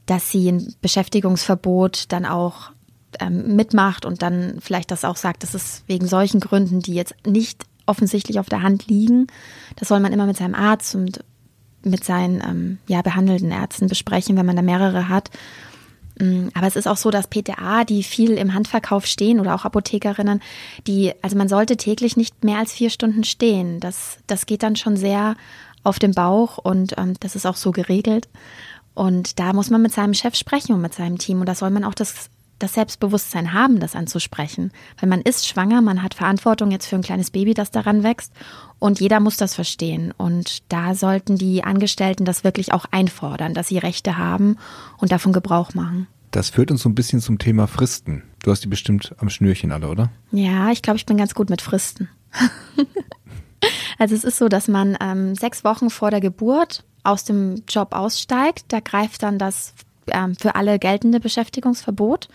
dass 0.07 0.31
sie 0.31 0.49
ein 0.51 0.75
Beschäftigungsverbot 0.81 2.07
dann 2.09 2.27
auch 2.27 2.73
ähm, 3.21 3.55
mitmacht 3.55 4.05
und 4.05 4.23
dann 4.23 4.59
vielleicht 4.61 4.91
das 4.91 5.05
auch 5.05 5.17
sagt, 5.17 5.43
das 5.43 5.55
ist 5.55 5.85
wegen 5.87 6.07
solchen 6.07 6.41
Gründen, 6.41 6.81
die 6.81 6.95
jetzt 6.95 7.15
nicht 7.27 7.65
offensichtlich 7.87 8.41
auf 8.41 8.49
der 8.49 8.63
Hand 8.63 8.89
liegen. 8.89 9.29
Das 9.77 9.89
soll 9.89 10.01
man 10.01 10.13
immer 10.13 10.27
mit 10.27 10.37
seinem 10.37 10.55
Arzt 10.55 10.95
und 10.95 11.21
mit 11.83 12.05
seinen 12.05 12.41
ähm, 12.41 12.79
ja, 12.89 13.03
behandelnden 13.03 13.53
Ärzten 13.53 13.87
besprechen, 13.87 14.37
wenn 14.37 14.47
man 14.47 14.57
da 14.57 14.63
mehrere 14.63 15.09
hat. 15.09 15.31
Mm, 16.19 16.49
Aber 16.55 16.67
es 16.67 16.77
ist 16.77 16.87
auch 16.87 16.97
so, 16.97 17.11
dass 17.11 17.29
PTA, 17.29 17.85
die 17.85 18.03
viel 18.03 18.33
im 18.33 18.55
Handverkauf 18.55 19.07
stehen 19.07 19.41
oder 19.41 19.55
auch 19.55 19.65
Apothekerinnen, 19.65 20.41
die, 20.87 21.13
also 21.23 21.37
man 21.37 21.49
sollte 21.49 21.77
täglich 21.77 22.17
nicht 22.17 22.45
mehr 22.45 22.59
als 22.59 22.73
vier 22.73 22.91
Stunden 22.91 23.25
stehen. 23.25 23.81
Das, 23.81 24.19
das 24.27 24.47
geht 24.47 24.63
dann 24.63 24.77
schon 24.77 24.97
sehr 24.97 25.37
auf 25.83 25.99
den 25.99 26.13
Bauch 26.13 26.59
und 26.59 26.95
ähm, 26.99 27.15
das 27.21 27.37
ist 27.37 27.47
auch 27.47 27.57
so 27.57 27.71
geregelt. 27.71 28.29
Und 28.95 29.39
da 29.39 29.53
muss 29.53 29.71
man 29.71 29.83
mit 29.83 29.93
seinem 29.93 30.15
Chef 30.15 30.35
sprechen 30.35 30.73
und 30.73 30.81
mit 30.81 30.95
seinem 30.95 31.19
Team. 31.19 31.41
Und 31.41 31.47
da 31.47 31.55
soll 31.55 31.71
man 31.71 31.85
auch 31.85 31.95
das, 31.95 32.31
das 32.59 32.75
Selbstbewusstsein 32.75 33.53
haben, 33.53 33.81
das 33.81 33.95
anzusprechen. 33.95 34.73
Weil 34.99 35.09
man 35.09 35.21
ist 35.21 35.47
schwanger, 35.47 35.83
man 35.83 36.03
hat 36.03 36.15
Verantwortung 36.15 36.71
jetzt 36.71 36.87
für 36.87 36.97
ein 36.97 37.03
kleines 37.03 37.31
Baby, 37.31 37.55
das 37.55 37.71
daran 37.71 38.03
wächst. 38.03 38.33
Und 38.79 39.01
jeder 39.01 39.21
muss 39.21 39.37
das 39.37 39.55
verstehen. 39.55 40.13
Und 40.17 40.71
da 40.73 40.95
sollten 40.95 41.37
die 41.37 41.65
Angestellten 41.65 42.25
das 42.25 42.45
wirklich 42.45 42.73
auch 42.73 42.87
einfordern, 42.91 43.55
dass 43.55 43.69
sie 43.69 43.79
Rechte 43.79 44.19
haben 44.19 44.57
und 44.99 45.13
davon 45.13 45.33
Gebrauch 45.33 45.75
machen. 45.75 46.07
Das 46.31 46.51
führt 46.51 46.71
uns 46.71 46.83
so 46.83 46.89
ein 46.89 46.95
bisschen 46.95 47.21
zum 47.21 47.39
Thema 47.39 47.67
Fristen. 47.67 48.23
Du 48.43 48.51
hast 48.51 48.63
die 48.63 48.69
bestimmt 48.69 49.15
am 49.19 49.31
Schnürchen 49.31 49.73
alle, 49.73 49.89
oder? 49.89 50.11
Ja, 50.33 50.71
ich 50.71 50.83
glaube, 50.83 50.99
ich 50.99 51.07
bin 51.07 51.17
ganz 51.17 51.35
gut 51.35 51.51
mit 51.51 51.63
Fristen. 51.63 52.09
also 53.99 54.15
es 54.15 54.25
ist 54.25 54.39
so, 54.39 54.49
dass 54.49 54.69
man 54.69 54.97
ähm, 55.01 55.35
sechs 55.35 55.65
Wochen 55.65 55.89
vor 55.89 56.11
der 56.11 56.21
Geburt 56.21 56.85
aus 57.05 57.25
dem 57.25 57.63
Job 57.69 57.95
aussteigt. 57.95 58.67
Da 58.69 58.81
greift 58.81 59.23
dann 59.23 59.39
das 59.39 59.75
ähm, 60.09 60.35
für 60.37 60.55
alle 60.55 60.79
geltende 60.79 61.21
Beschäftigungsverbot. 61.21 62.29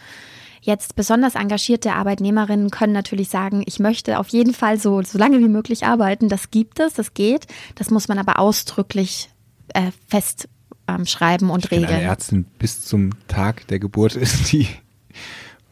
Jetzt 0.64 0.96
besonders 0.96 1.34
engagierte 1.36 1.94
Arbeitnehmerinnen 1.94 2.70
können 2.70 2.94
natürlich 2.94 3.30
sagen, 3.30 3.64
ich 3.66 3.80
möchte 3.80 4.20
auf 4.20 4.28
jeden 4.30 4.54
Fall 4.54 4.80
so, 4.80 5.02
so 5.02 5.18
lange 5.18 5.40
wie 5.40 5.48
möglich 5.48 5.86
arbeiten. 5.86 6.30
Das 6.30 6.52
gibt 6.52 6.80
es, 6.80 6.94
das 6.94 7.16
geht. 7.16 7.48
Das 7.76 7.90
muss 7.90 8.08
man 8.08 8.20
aber 8.20 8.38
ausdrücklich 8.38 9.30
äh, 9.74 9.90
fest 10.08 10.48
ähm, 10.88 11.00
und 11.00 11.08
Ich 11.08 11.70
kenne 11.70 11.88
eine 11.88 11.96
regeln. 11.96 12.02
Ärztin 12.02 12.46
bis 12.60 12.86
zum 12.86 13.12
Tag 13.28 13.66
der 13.68 13.80
Geburt 13.80 14.16
ist 14.16 14.52
die, 14.52 14.68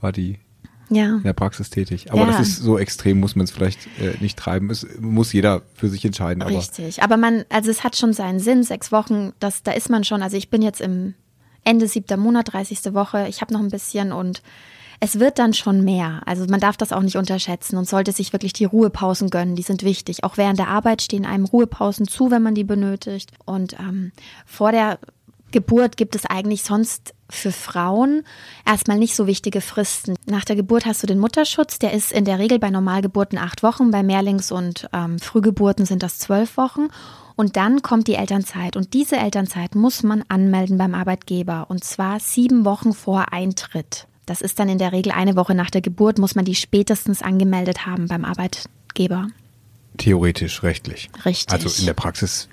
war 0.02 0.12
die 0.12 0.40
Ja. 0.90 1.18
in 1.18 1.24
der 1.24 1.34
Praxis 1.34 1.70
tätig. 1.70 2.12
Aber 2.12 2.22
Ja. 2.22 2.28
das 2.28 2.40
ist 2.40 2.58
so 2.58 2.80
extrem, 2.80 3.20
muss 3.20 3.36
man 3.36 3.44
es 3.44 3.52
vielleicht 3.52 3.86
äh, 4.00 4.16
nicht 4.22 4.40
treiben. 4.40 4.72
Es 4.72 4.88
muss 5.00 5.34
jeder 5.34 5.62
für 5.76 5.90
sich 5.90 6.04
entscheiden. 6.04 6.42
Aber 6.42 6.50
Richtig, 6.58 7.04
aber 7.04 7.16
man, 7.18 7.46
also 7.50 7.70
es 7.70 7.84
hat 7.84 7.96
schon 7.96 8.14
seinen 8.14 8.40
Sinn, 8.40 8.64
sechs 8.64 8.92
Wochen, 8.92 9.34
das, 9.40 9.62
da 9.62 9.72
ist 9.72 9.92
man 9.92 10.04
schon, 10.04 10.24
also 10.24 10.36
ich 10.36 10.50
bin 10.50 10.64
jetzt 10.64 10.82
im 10.82 11.14
Ende 11.64 11.88
siebter 11.88 12.18
Monat, 12.18 12.54
30. 12.54 12.94
Woche, 12.94 13.28
ich 13.28 13.42
habe 13.42 13.54
noch 13.54 13.62
ein 13.62 13.70
bisschen 13.70 14.12
und 14.12 14.42
es 15.00 15.20
wird 15.20 15.40
dann 15.40 15.54
schon 15.54 15.84
mehr. 15.84 16.22
Also 16.26 16.46
man 16.48 16.60
darf 16.60 16.76
das 16.76 16.92
auch 16.92 17.02
nicht 17.02 17.16
unterschätzen 17.16 17.78
und 17.78 17.88
sollte 17.88 18.12
sich 18.12 18.34
wirklich 18.34 18.54
die 18.54 18.66
Ruhepausen 18.66 19.30
gönnen, 19.30 19.56
die 19.56 19.62
sind 19.62 19.84
wichtig. 19.84 20.24
Auch 20.24 20.38
während 20.38 20.60
der 20.60 20.68
Arbeit 20.68 21.02
stehen 21.02 21.26
einem 21.26 21.46
Ruhepausen 21.46 22.08
zu, 22.08 22.32
wenn 22.32 22.44
man 22.44 22.56
die 22.56 22.66
benötigt. 22.66 23.32
Und 23.46 23.80
ähm, 23.80 24.12
vor 24.46 24.72
der 24.72 25.00
Geburt 25.52 25.98
gibt 25.98 26.16
es 26.16 26.26
eigentlich 26.26 26.64
sonst 26.64 27.14
für 27.30 27.52
Frauen 27.52 28.24
erstmal 28.66 28.98
nicht 28.98 29.16
so 29.16 29.28
wichtige 29.28 29.62
Fristen. 29.62 30.16
Nach 30.26 30.46
der 30.46 30.56
Geburt 30.56 30.86
hast 30.86 31.02
du 31.04 31.08
den 31.08 31.20
Mutterschutz, 31.20 31.80
der 31.80 31.94
ist 31.94 32.12
in 32.12 32.26
der 32.26 32.40
Regel 32.40 32.60
bei 32.60 32.70
Normalgeburten 32.70 33.38
acht 33.38 33.64
Wochen, 33.64 33.92
bei 33.92 34.04
Mehrlings- 34.04 34.52
und 34.52 34.90
ähm, 34.94 35.20
Frühgeburten 35.20 35.86
sind 35.86 36.04
das 36.04 36.20
zwölf 36.20 36.58
Wochen. 36.58 36.88
Und 37.40 37.56
dann 37.56 37.82
kommt 37.82 38.10
die 38.10 38.16
Elternzeit. 38.16 38.76
Und 38.76 38.94
diese 38.94 39.16
Elternzeit 39.16 39.74
muss 39.74 40.04
man 40.04 40.26
anmelden 40.28 40.78
beim 40.78 40.94
Arbeitgeber. 40.94 41.68
Und 41.70 41.86
zwar 41.86 42.20
sieben 42.20 42.66
Wochen 42.66 42.92
vor 42.92 43.32
Eintritt. 43.32 44.08
Das 44.26 44.42
ist 44.42 44.60
dann 44.60 44.68
in 44.68 44.78
der 44.78 44.92
Regel 44.92 45.14
eine 45.14 45.38
Woche 45.38 45.56
nach 45.56 45.70
der 45.70 45.80
Geburt, 45.80 46.20
muss 46.20 46.36
man 46.36 46.44
die 46.44 46.54
spätestens 46.54 47.22
angemeldet 47.22 47.86
haben 47.86 48.10
beim 48.10 48.26
Arbeitgeber. 48.26 49.30
theoretisch, 49.96 50.64
rechtlich. 50.64 51.10
Richtig. 51.24 51.54
Also 51.54 51.80
in 51.80 51.86
der 51.86 51.94
Praxis 51.94 52.50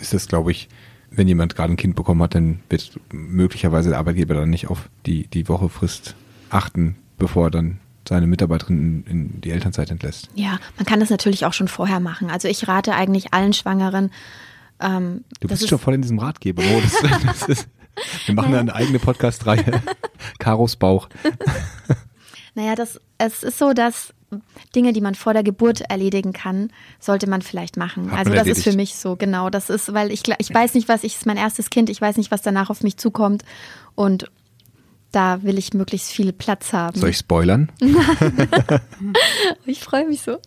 ist 0.00 0.14
das, 0.14 0.28
glaube 0.28 0.52
ich, 0.52 0.68
wenn 1.10 1.26
jemand 1.26 1.56
gerade 1.56 1.72
ein 1.72 1.76
Kind 1.76 1.96
bekommen 1.96 2.22
hat, 2.22 2.36
dann 2.36 2.60
wird 2.70 2.92
möglicherweise 3.10 3.88
der 3.88 3.98
Arbeitgeber 3.98 4.34
dann 4.34 4.50
nicht 4.50 4.68
auf 4.68 4.88
die, 5.04 5.26
die 5.26 5.48
Wochefrist 5.48 6.14
achten, 6.48 6.94
bevor 7.18 7.48
er 7.48 7.50
dann 7.50 7.80
seine 8.08 8.26
Mitarbeiterin 8.26 9.04
in, 9.08 9.40
die 9.40 9.50
Elternzeit 9.50 9.90
entlässt. 9.90 10.28
Ja, 10.34 10.58
man 10.76 10.86
kann 10.86 11.00
das 11.00 11.10
natürlich 11.10 11.44
auch 11.46 11.52
schon 11.52 11.68
vorher 11.68 12.00
machen. 12.00 12.30
Also 12.30 12.48
ich 12.48 12.66
rate 12.66 12.94
eigentlich 12.94 13.32
allen 13.34 13.52
Schwangeren, 13.52 14.10
Ähm, 14.80 15.24
Du 15.40 15.48
bist 15.48 15.62
ist- 15.62 15.68
schon 15.68 15.78
voll 15.78 15.94
in 15.94 16.02
diesem 16.02 16.18
Ratgebermodus. 16.18 16.92
Ist- 17.48 17.68
Wir 18.26 18.34
machen 18.34 18.54
eine 18.54 18.74
eigene 18.74 18.98
Podcast-Reihe. 19.00 19.82
Karos 20.38 20.76
Bauch. 20.76 21.08
Naja, 22.54 22.74
das, 22.74 23.00
es 23.18 23.42
ist 23.42 23.58
so, 23.58 23.72
dass 23.72 24.12
Dinge, 24.74 24.92
die 24.92 25.00
man 25.00 25.14
vor 25.14 25.32
der 25.32 25.42
Geburt 25.42 25.80
erledigen 25.82 26.32
kann, 26.32 26.70
sollte 27.00 27.28
man 27.28 27.40
vielleicht 27.42 27.76
machen. 27.76 28.10
Hat 28.12 28.18
also 28.20 28.30
das 28.32 28.42
ist 28.42 28.48
erledigt. 28.48 28.64
für 28.70 28.76
mich 28.76 28.94
so, 28.94 29.16
genau. 29.16 29.48
Das 29.50 29.70
ist, 29.70 29.92
weil 29.94 30.12
ich, 30.12 30.22
ich 30.38 30.52
weiß 30.52 30.74
nicht, 30.74 30.88
was 30.88 31.02
ich, 31.04 31.16
ist 31.16 31.26
mein 31.26 31.36
erstes 31.38 31.70
Kind, 31.70 31.88
ich 31.90 32.00
weiß 32.00 32.16
nicht, 32.16 32.30
was 32.30 32.42
danach 32.42 32.68
auf 32.70 32.82
mich 32.82 32.96
zukommt. 32.98 33.44
Und 33.94 34.30
da 35.12 35.42
will 35.42 35.58
ich 35.58 35.74
möglichst 35.74 36.10
viel 36.10 36.32
Platz 36.32 36.72
haben. 36.72 36.98
Soll 36.98 37.10
ich 37.10 37.18
spoilern? 37.18 37.70
Ich 39.66 39.80
freue 39.80 40.06
mich 40.06 40.22
so. 40.22 40.38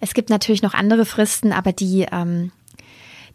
Es 0.00 0.14
gibt 0.14 0.30
natürlich 0.30 0.62
noch 0.62 0.74
andere 0.74 1.04
Fristen, 1.04 1.52
aber 1.52 1.72
die, 1.72 2.06
ähm, 2.10 2.52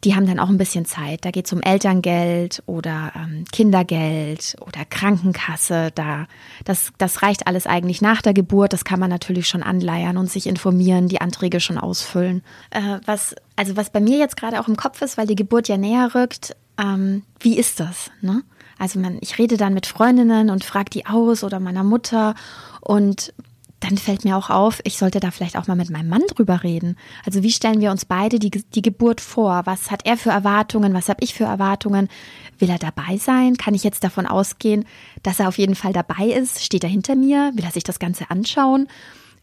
die 0.04 0.16
haben 0.16 0.28
dann 0.28 0.40
auch 0.40 0.50
ein 0.50 0.58
bisschen 0.58 0.86
Zeit. 0.86 1.26
Da 1.26 1.32
geht 1.32 1.46
es 1.46 1.54
um 1.54 1.62
Elterngeld 1.62 2.64
oder 2.66 3.12
ähm, 3.16 3.46
Kindergeld 3.52 4.56
oder 4.62 4.86
Krankenkasse. 4.86 5.92
Da, 5.94 6.28
das, 6.66 6.92
das 6.98 7.22
reicht 7.22 7.48
alles 7.48 7.68
eigentlich 7.68 8.02
nach 8.02 8.22
der 8.22 8.34
Geburt. 8.34 8.74
Das 8.74 8.86
kann 8.86 9.00
man 9.00 9.10
natürlich 9.10 9.48
schon 9.48 9.64
anleiern 9.64 10.18
und 10.18 10.32
sich 10.32 10.48
informieren, 10.48 11.08
die 11.08 11.22
Anträge 11.22 11.60
schon 11.60 11.78
ausfüllen. 11.78 12.44
Äh, 12.72 13.00
was, 13.06 13.36
also 13.56 13.76
was 13.76 13.90
bei 13.90 14.00
mir 14.00 14.18
jetzt 14.18 14.38
gerade 14.38 14.60
auch 14.60 14.68
im 14.68 14.78
Kopf 14.78 15.02
ist, 15.02 15.18
weil 15.18 15.28
die 15.28 15.36
Geburt 15.36 15.68
ja 15.68 15.78
näher 15.78 16.14
rückt, 16.16 16.56
ähm, 16.80 17.24
wie 17.40 17.58
ist 17.58 17.80
das? 17.80 18.12
Ne? 18.22 18.44
Also 18.80 19.00
man, 19.00 19.18
ich 19.22 19.38
rede 19.38 19.58
dann 19.58 19.74
mit 19.74 19.86
Freundinnen 19.86 20.50
und 20.50 20.64
frage 20.64 20.90
die 20.90 21.06
aus 21.06 21.44
oder 21.44 21.60
meiner 21.60 21.84
Mutter 21.84 22.34
und 22.82 23.34
dann 23.80 23.98
fällt 23.98 24.26
mir 24.26 24.36
auch 24.36 24.50
auf, 24.50 24.82
ich 24.84 24.98
sollte 24.98 25.20
da 25.20 25.32
vielleicht 25.32 25.58
auch 25.58 25.68
mal 25.68 25.76
mit 25.76 25.90
meinem 25.90 26.10
Mann 26.10 26.24
drüber 26.36 26.64
reden. 26.64 26.98
Also 27.26 27.44
wie 27.44 27.52
stellen 27.52 27.80
wir 27.80 27.92
uns 27.92 28.04
beide 28.06 28.38
die, 28.40 28.50
die 28.50 28.82
Geburt 28.82 29.22
vor? 29.22 29.62
Was 29.66 29.90
hat 29.90 30.06
er 30.06 30.18
für 30.18 30.32
Erwartungen? 30.32 30.94
Was 30.94 31.08
habe 31.08 31.24
ich 31.24 31.34
für 31.34 31.46
Erwartungen? 31.46 32.10
Will 32.58 32.70
er 32.70 32.78
dabei 32.78 33.18
sein? 33.18 33.56
Kann 33.56 33.76
ich 33.76 33.84
jetzt 33.86 34.04
davon 34.04 34.26
ausgehen, 34.26 34.86
dass 35.24 35.40
er 35.40 35.48
auf 35.48 35.58
jeden 35.58 35.76
Fall 35.76 35.94
dabei 35.94 36.26
ist? 36.26 36.64
Steht 36.64 36.84
er 36.84 36.90
hinter 36.90 37.16
mir? 37.16 37.52
Will 37.56 37.64
er 37.64 37.72
sich 37.72 37.84
das 37.84 38.00
Ganze 38.00 38.30
anschauen? 38.30 38.88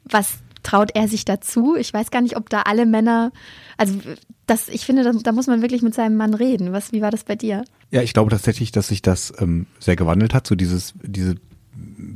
Was 0.04 0.38
traut 0.66 0.90
er 0.94 1.06
sich 1.06 1.24
dazu? 1.24 1.76
Ich 1.76 1.94
weiß 1.94 2.10
gar 2.10 2.20
nicht, 2.20 2.36
ob 2.36 2.50
da 2.50 2.62
alle 2.62 2.86
Männer, 2.86 3.30
also 3.76 3.94
das, 4.46 4.68
ich 4.68 4.84
finde, 4.84 5.04
da, 5.04 5.12
da 5.12 5.32
muss 5.32 5.46
man 5.46 5.62
wirklich 5.62 5.82
mit 5.82 5.94
seinem 5.94 6.16
Mann 6.16 6.34
reden. 6.34 6.72
Was, 6.72 6.92
wie 6.92 7.02
war 7.02 7.10
das 7.10 7.24
bei 7.24 7.36
dir? 7.36 7.64
Ja, 7.90 8.02
ich 8.02 8.12
glaube 8.12 8.30
tatsächlich, 8.30 8.72
dass 8.72 8.88
sich 8.88 9.00
das 9.00 9.32
ähm, 9.38 9.66
sehr 9.78 9.94
gewandelt 9.94 10.34
hat. 10.34 10.46
So 10.46 10.56
dieses, 10.56 10.94
diese 11.02 11.36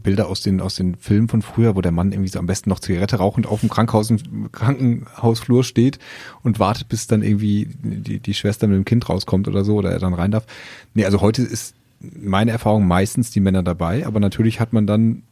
Bilder 0.03 0.29
aus 0.29 0.41
den, 0.41 0.61
aus 0.61 0.75
den 0.75 0.97
Filmen 0.97 1.29
von 1.29 1.43
früher, 1.43 1.77
wo 1.77 1.81
der 1.81 1.93
Mann 1.93 2.11
irgendwie 2.11 2.31
so 2.31 2.41
am 2.41 2.47
besten 2.47 2.71
noch 2.71 2.81
Zigarette 2.81 3.17
rauchend 3.17 3.47
auf 3.47 3.61
dem 3.61 3.69
Krankenhaus, 3.69 4.13
Krankenhausflur 4.51 5.63
steht 5.63 5.99
und 6.43 6.59
wartet, 6.59 6.89
bis 6.89 7.07
dann 7.07 7.23
irgendwie 7.23 7.69
die, 7.83 8.19
die 8.19 8.35
Schwester 8.35 8.67
mit 8.67 8.77
dem 8.77 8.85
Kind 8.85 9.09
rauskommt 9.09 9.47
oder 9.47 9.65
so 9.65 9.77
oder 9.77 9.93
er 9.93 9.99
dann 10.01 10.15
rein 10.15 10.33
darf. 10.33 10.47
Nee, 10.95 11.05
also 11.05 11.21
heute 11.21 11.43
ist 11.43 11.75
meine 12.01 12.51
Erfahrung 12.51 12.87
meistens 12.87 13.31
die 13.31 13.41
Männer 13.41 13.63
dabei, 13.63 14.07
aber 14.07 14.19
natürlich 14.19 14.59
hat 14.59 14.73
man 14.73 14.87
dann 14.87 15.23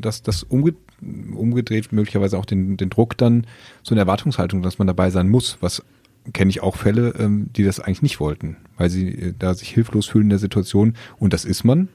das, 0.00 0.22
das 0.22 0.42
umge 0.42 0.74
umgedreht, 1.34 1.92
möglicherweise 1.92 2.38
auch 2.38 2.46
den, 2.46 2.76
den 2.76 2.88
Druck 2.88 3.18
dann, 3.18 3.46
so 3.82 3.94
eine 3.94 4.00
Erwartungshaltung, 4.00 4.62
dass 4.62 4.78
man 4.78 4.86
dabei 4.86 5.10
sein 5.10 5.28
muss, 5.28 5.58
was 5.60 5.82
kenne 6.32 6.50
ich 6.50 6.62
auch 6.62 6.76
Fälle, 6.76 7.14
ähm, 7.18 7.50
die 7.54 7.64
das 7.64 7.80
eigentlich 7.80 8.02
nicht 8.02 8.20
wollten, 8.20 8.56
weil 8.76 8.88
sie 8.88 9.08
äh, 9.08 9.34
da 9.38 9.54
sich 9.54 9.68
hilflos 9.68 10.06
fühlen 10.06 10.24
in 10.24 10.30
der 10.30 10.38
Situation 10.38 10.94
und 11.18 11.32
das 11.32 11.44
ist 11.44 11.64
man. 11.64 11.88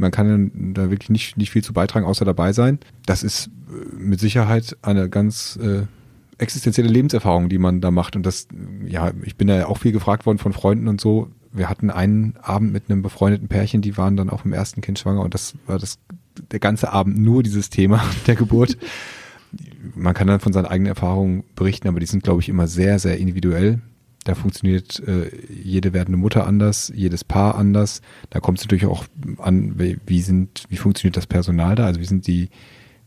Man 0.00 0.10
kann 0.10 0.74
da 0.74 0.90
wirklich 0.90 1.10
nicht, 1.10 1.36
nicht 1.36 1.50
viel 1.50 1.64
zu 1.64 1.72
beitragen, 1.72 2.06
außer 2.06 2.24
dabei 2.24 2.52
sein. 2.52 2.78
Das 3.06 3.22
ist 3.22 3.48
äh, 3.68 3.96
mit 3.96 4.20
Sicherheit 4.20 4.76
eine 4.82 5.08
ganz 5.08 5.58
äh, 5.62 5.82
existenzielle 6.38 6.88
Lebenserfahrung, 6.88 7.48
die 7.48 7.58
man 7.58 7.80
da 7.80 7.90
macht. 7.90 8.14
Und 8.14 8.24
das, 8.24 8.46
ja, 8.86 9.12
ich 9.24 9.36
bin 9.36 9.48
da 9.48 9.56
ja 9.56 9.66
auch 9.66 9.78
viel 9.78 9.92
gefragt 9.92 10.24
worden 10.24 10.38
von 10.38 10.52
Freunden 10.52 10.86
und 10.86 11.00
so. 11.00 11.30
Wir 11.52 11.68
hatten 11.68 11.90
einen 11.90 12.36
Abend 12.40 12.72
mit 12.72 12.84
einem 12.88 13.02
befreundeten 13.02 13.48
Pärchen, 13.48 13.82
die 13.82 13.96
waren 13.96 14.16
dann 14.16 14.30
auch 14.30 14.44
im 14.44 14.52
ersten 14.52 14.80
Kind 14.80 14.98
schwanger 14.98 15.22
und 15.22 15.34
das 15.34 15.54
war 15.66 15.78
das 15.78 15.98
der 16.50 16.60
ganze 16.60 16.92
Abend 16.92 17.18
nur 17.18 17.42
dieses 17.42 17.70
Thema 17.70 18.04
der 18.26 18.36
Geburt. 18.36 18.76
Man 19.94 20.14
kann 20.14 20.26
dann 20.26 20.40
von 20.40 20.52
seinen 20.52 20.66
eigenen 20.66 20.90
Erfahrungen 20.90 21.44
berichten, 21.54 21.88
aber 21.88 22.00
die 22.00 22.06
sind, 22.06 22.22
glaube 22.22 22.40
ich, 22.40 22.48
immer 22.48 22.66
sehr, 22.66 22.98
sehr 22.98 23.18
individuell. 23.18 23.80
Da 24.24 24.34
funktioniert 24.34 25.00
äh, 25.06 25.30
jede 25.50 25.94
werdende 25.94 26.18
Mutter 26.18 26.46
anders, 26.46 26.92
jedes 26.94 27.24
Paar 27.24 27.54
anders. 27.54 28.02
Da 28.28 28.40
kommt 28.40 28.58
es 28.58 28.64
natürlich 28.64 28.84
auch 28.84 29.04
an, 29.38 29.78
wie, 29.78 30.20
sind, 30.20 30.64
wie 30.68 30.76
funktioniert 30.76 31.16
das 31.16 31.26
Personal 31.26 31.76
da? 31.76 31.86
Also 31.86 32.00
wie 32.00 32.04
sind 32.04 32.26
die, 32.26 32.50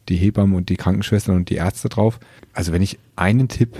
die 0.09 0.15
Hebammen 0.15 0.55
und 0.55 0.69
die 0.69 0.77
Krankenschwestern 0.77 1.35
und 1.35 1.49
die 1.49 1.55
Ärzte 1.55 1.89
drauf? 1.89 2.19
Also 2.53 2.71
wenn 2.71 2.81
ich 2.81 2.97
einen 3.15 3.49
Tipp 3.49 3.77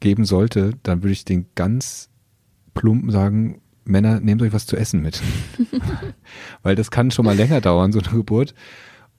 geben 0.00 0.24
sollte, 0.24 0.72
dann 0.82 1.04
würde 1.04 1.12
ich 1.12 1.24
den 1.24 1.46
ganz 1.54 2.08
plumpen 2.74 3.10
sagen, 3.10 3.61
Männer, 3.84 4.20
nehmt 4.20 4.42
euch 4.42 4.52
was 4.52 4.66
zu 4.66 4.76
essen 4.76 5.02
mit. 5.02 5.20
Weil 6.62 6.74
das 6.76 6.90
kann 6.90 7.10
schon 7.10 7.24
mal 7.24 7.36
länger 7.36 7.60
dauern, 7.60 7.92
so 7.92 7.98
eine 8.00 8.08
Geburt. 8.08 8.54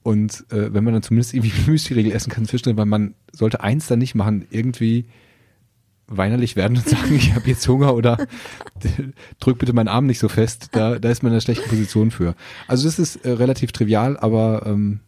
Und 0.04 0.46
äh, 0.52 0.74
wenn 0.74 0.84
man 0.84 0.94
dann 0.94 1.04
zumindest 1.04 1.34
irgendwie 1.34 1.54
Müsli-Riegel 1.72 2.12
essen 2.12 2.30
kann 2.32 2.46
zwischendrin, 2.46 2.78
weil 2.78 2.86
man 2.86 3.16
sollte 3.32 3.62
eins 3.62 3.88
dann 3.88 4.00
nicht 4.00 4.16
machen, 4.16 4.46
irgendwie 4.50 5.06
weinerlich 6.08 6.56
werden 6.58 6.78
und 6.78 6.88
sagen, 6.88 7.16
ich 7.16 7.34
habe 7.34 7.48
jetzt 7.50 7.66
Hunger 7.68 7.96
oder 7.96 8.18
drück 9.40 9.58
bitte 9.60 9.72
meinen 9.74 9.88
Arm 9.88 10.06
nicht 10.06 10.20
so 10.20 10.28
fest. 10.28 10.70
Da, 10.74 11.00
da 11.00 11.10
ist 11.10 11.24
man 11.24 11.32
in 11.32 11.36
einer 11.36 11.42
schlechten 11.42 11.70
Position 11.70 12.12
für. 12.12 12.36
Also 12.68 12.86
das 12.86 13.00
ist 13.00 13.16
äh, 13.26 13.32
relativ 13.32 13.72
trivial, 13.72 14.18
aber 14.18 14.64
ähm, 14.66 15.00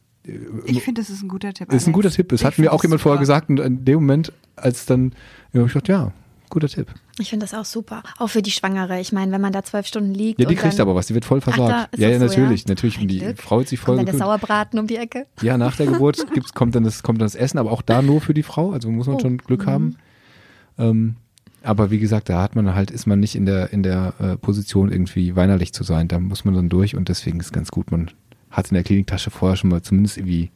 Ich 0.65 0.81
finde, 0.83 1.01
das 1.01 1.09
ist 1.09 1.21
ein 1.21 1.27
guter 1.27 1.53
Tipp. 1.53 1.71
ist 1.73 1.87
ein 1.87 1.93
guter 1.93 2.09
Tipp. 2.11 2.29
Das 2.29 2.39
Ich 2.41 2.45
hat 2.45 2.57
mir 2.57 2.71
auch 2.71 2.77
das 2.77 2.83
jemand 2.83 3.01
vorher 3.01 3.17
super. 3.17 3.41
gesagt 3.41 3.49
und 3.49 3.59
in 3.59 3.83
dem 3.85 3.95
Moment, 3.95 4.31
als 4.55 4.85
dann, 4.85 5.13
ja, 5.51 5.59
hab 5.59 5.67
ich 5.67 5.73
gedacht, 5.73 5.89
ja, 5.89 6.13
guter 6.55 6.69
Tipp. 6.69 6.87
Ich 7.19 7.29
finde 7.29 7.45
das 7.45 7.53
auch 7.53 7.65
super. 7.65 8.01
Auch 8.17 8.29
für 8.29 8.41
die 8.41 8.49
Schwangere. 8.51 8.99
Ich 8.99 9.11
meine, 9.11 9.31
wenn 9.31 9.41
man 9.41 9.51
da 9.53 9.61
zwölf 9.63 9.85
Stunden 9.85 10.13
liegt. 10.13 10.39
Ja, 10.39 10.47
die 10.47 10.55
kriegt 10.55 10.79
aber 10.79 10.95
was, 10.95 11.07
die 11.07 11.13
wird 11.13 11.25
voll 11.25 11.39
Ach, 11.41 11.43
versorgt. 11.43 11.93
ist 11.93 11.99
ja, 11.99 12.09
ja, 12.09 12.17
das 12.17 12.33
so, 12.33 12.39
natürlich, 12.39 12.61
ja? 12.61 12.69
natürlich. 12.69 12.97
Ein 12.99 13.07
die 13.07 13.19
Glück. 13.19 13.41
Frau 13.41 13.59
hat 13.59 13.67
sich 13.67 13.79
voll 13.79 13.97
Kommt 13.97 14.07
dann 14.07 14.17
der. 14.17 14.25
Sauerbraten 14.25 14.79
um 14.79 14.87
die 14.87 14.95
Ecke. 14.95 15.27
Ja, 15.41 15.57
nach 15.57 15.75
der 15.75 15.87
Geburt 15.87 16.25
gibt's, 16.33 16.53
kommt, 16.53 16.73
dann 16.75 16.83
das, 16.83 17.03
kommt 17.03 17.19
dann 17.19 17.25
das 17.25 17.35
Essen, 17.35 17.57
aber 17.57 17.71
auch 17.71 17.81
da 17.81 18.01
nur 18.01 18.21
für 18.21 18.33
die 18.33 18.43
Frau. 18.43 18.71
Also 18.71 18.89
muss 18.89 19.07
man 19.07 19.17
Oh, 19.17 19.19
schon 19.19 19.37
Glück 19.37 19.65
haben. 19.67 19.97
Ähm, 20.77 21.17
aber 21.61 21.91
wie 21.91 21.99
gesagt, 21.99 22.29
da 22.29 22.41
hat 22.41 22.55
man 22.55 22.73
halt, 22.73 22.89
ist 22.89 23.05
man 23.05 23.19
nicht 23.19 23.35
in 23.35 23.45
der, 23.45 23.73
in 23.73 23.83
der 23.83 24.13
äh, 24.19 24.37
Position, 24.37 24.91
irgendwie 24.91 25.35
weinerlich 25.35 25.73
zu 25.73 25.83
sein. 25.83 26.07
Da 26.07 26.19
muss 26.19 26.45
man 26.45 26.53
dann 26.53 26.69
durch 26.69 26.95
und 26.95 27.09
deswegen 27.09 27.39
ist 27.39 27.51
ganz 27.53 27.69
gut, 27.71 27.91
man 27.91 28.11
hat 28.49 28.69
in 28.71 28.75
der 28.75 28.83
Kliniktasche 28.83 29.31
vorher 29.31 29.57
schon 29.57 29.69
mal 29.69 29.81
zumindest 29.81 30.17
irgendwie 30.17 30.51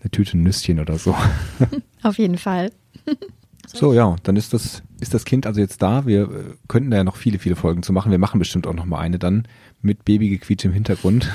eine 0.00 0.10
Tüte 0.10 0.38
Nüsschen 0.38 0.78
oder 0.80 0.98
so. 0.98 1.16
Auf 2.02 2.18
jeden 2.18 2.38
Fall. 2.38 2.70
So, 3.72 3.92
ja, 3.92 4.16
dann 4.24 4.36
ist 4.36 4.52
das, 4.52 4.82
ist 5.00 5.14
das 5.14 5.24
Kind 5.24 5.46
also 5.46 5.60
jetzt 5.60 5.80
da. 5.82 6.06
Wir 6.06 6.22
äh, 6.22 6.28
könnten 6.68 6.90
da 6.90 6.98
ja 6.98 7.04
noch 7.04 7.16
viele, 7.16 7.38
viele 7.38 7.56
Folgen 7.56 7.82
zu 7.82 7.92
machen. 7.92 8.10
Wir 8.10 8.18
machen 8.18 8.38
bestimmt 8.38 8.66
auch 8.66 8.74
noch 8.74 8.84
mal 8.86 8.98
eine 8.98 9.18
dann 9.18 9.46
mit 9.82 10.04
Babygequietsch 10.04 10.64
im 10.64 10.72
Hintergrund. 10.72 11.30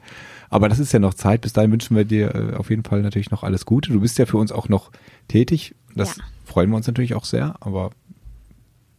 Aber 0.50 0.68
das 0.68 0.78
ist 0.78 0.92
ja 0.92 0.98
noch 0.98 1.14
Zeit. 1.14 1.42
Bis 1.42 1.52
dahin 1.52 1.72
wünschen 1.72 1.96
wir 1.96 2.04
dir 2.04 2.34
äh, 2.34 2.54
auf 2.56 2.70
jeden 2.70 2.84
Fall 2.84 3.02
natürlich 3.02 3.30
noch 3.30 3.42
alles 3.42 3.66
Gute. 3.66 3.92
Du 3.92 4.00
bist 4.00 4.18
ja 4.18 4.26
für 4.26 4.38
uns 4.38 4.52
auch 4.52 4.68
noch 4.68 4.90
tätig. 5.28 5.74
Das 5.94 6.16
Ja. 6.16 6.24
freuen 6.44 6.70
wir 6.70 6.76
uns 6.76 6.86
natürlich 6.86 7.14
auch 7.14 7.24
sehr. 7.24 7.56
Aber 7.60 7.90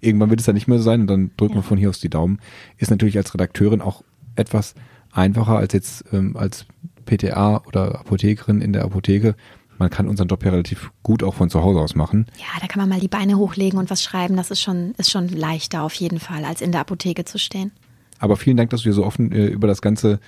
irgendwann 0.02 0.30
wird 0.30 0.40
es 0.40 0.46
dann 0.46 0.56
nicht 0.56 0.68
mehr 0.68 0.78
so 0.78 0.84
sein 0.84 1.02
und 1.02 1.08
dann 1.08 1.32
drücken 1.38 1.54
Ja. 1.56 1.60
wir 1.60 1.64
von 1.64 1.78
hier 1.78 1.90
aus 1.90 2.00
die 2.00 2.10
Daumen. 2.10 2.40
Ist 2.78 2.92
natürlich 2.92 3.18
als 3.18 3.34
Redakteurin 3.34 3.82
auch 3.82 4.04
etwas 4.36 4.76
einfacher 5.12 5.58
als 5.58 5.74
jetzt 5.74 6.06
ähm, 6.14 6.38
als 6.38 6.66
PTA 7.06 7.64
oder 7.66 8.00
Apothekerin 8.00 8.62
in 8.62 8.74
der 8.74 8.84
Apotheke. 8.84 9.36
Man 9.80 9.90
kann 9.90 10.08
unseren 10.10 10.28
Job 10.28 10.44
ja 10.44 10.52
relativ 10.52 10.92
gut 11.04 11.24
auch 11.24 11.34
von 11.34 11.50
zu 11.50 11.64
Hause 11.64 11.80
aus 11.80 11.96
machen. 11.96 12.28
Ja, 12.38 12.60
da 12.60 12.68
kann 12.68 12.82
man 12.82 12.90
mal 12.90 13.00
die 13.00 13.08
Beine 13.08 13.38
hochlegen 13.38 13.80
und 13.80 13.90
was 13.90 14.04
schreiben. 14.04 14.36
Das 14.36 14.52
ist 14.52 14.62
schon, 14.62 14.94
ist 14.98 15.10
schon 15.10 15.30
leichter 15.30 15.84
auf 15.84 15.94
jeden 15.96 16.20
Fall, 16.20 16.44
als 16.44 16.62
in 16.62 16.72
der 16.72 16.82
Apotheke 16.82 17.24
zu 17.24 17.40
stehen. 17.40 17.72
Aber 18.20 18.36
vielen 18.36 18.58
Dank, 18.58 18.70
dass 18.70 18.82
du 18.82 18.84
hier 18.84 18.94
so 18.94 19.06
offen 19.06 19.32
äh, 19.32 19.48
über 19.48 19.68
das 19.68 19.82
Ganze 19.82 20.20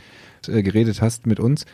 äh, 0.48 0.64
geredet 0.64 1.02
hast 1.02 1.28
mit 1.28 1.42
uns. 1.42 1.66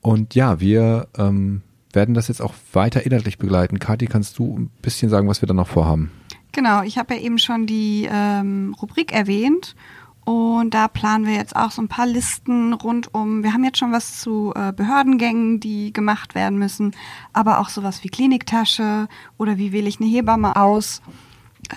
Und 0.00 0.34
ja, 0.34 0.58
wir 0.58 1.06
ähm, 1.16 1.62
werden 1.92 2.14
das 2.14 2.26
jetzt 2.26 2.42
auch 2.42 2.54
weiter 2.72 3.06
inhaltlich 3.06 3.38
begleiten. 3.38 3.78
Kathi, 3.78 4.06
kannst 4.06 4.38
du 4.38 4.58
ein 4.58 4.70
bisschen 4.82 5.08
sagen, 5.08 5.28
was 5.28 5.40
wir 5.40 5.46
da 5.46 5.54
noch 5.54 5.68
vorhaben? 5.68 6.10
Genau, 6.50 6.82
ich 6.82 6.98
habe 6.98 7.14
ja 7.14 7.20
eben 7.20 7.38
schon 7.38 7.66
die 7.66 8.08
ähm, 8.10 8.74
Rubrik 8.82 9.12
erwähnt 9.12 9.76
und 10.24 10.70
da 10.70 10.86
planen 10.86 11.26
wir 11.26 11.34
jetzt 11.34 11.56
auch 11.56 11.72
so 11.72 11.82
ein 11.82 11.88
paar 11.88 12.06
Listen 12.06 12.72
rund 12.72 13.12
um, 13.12 13.42
wir 13.42 13.52
haben 13.52 13.64
jetzt 13.64 13.78
schon 13.78 13.92
was 13.92 14.20
zu 14.20 14.52
äh, 14.54 14.72
Behördengängen, 14.72 15.58
die 15.58 15.92
gemacht 15.92 16.34
werden 16.34 16.58
müssen, 16.58 16.92
aber 17.32 17.58
auch 17.58 17.68
sowas 17.68 18.04
wie 18.04 18.08
Kliniktasche 18.08 19.08
oder 19.36 19.58
wie 19.58 19.72
wähle 19.72 19.88
ich 19.88 20.00
eine 20.00 20.08
Hebamme 20.08 20.56
aus. 20.56 21.02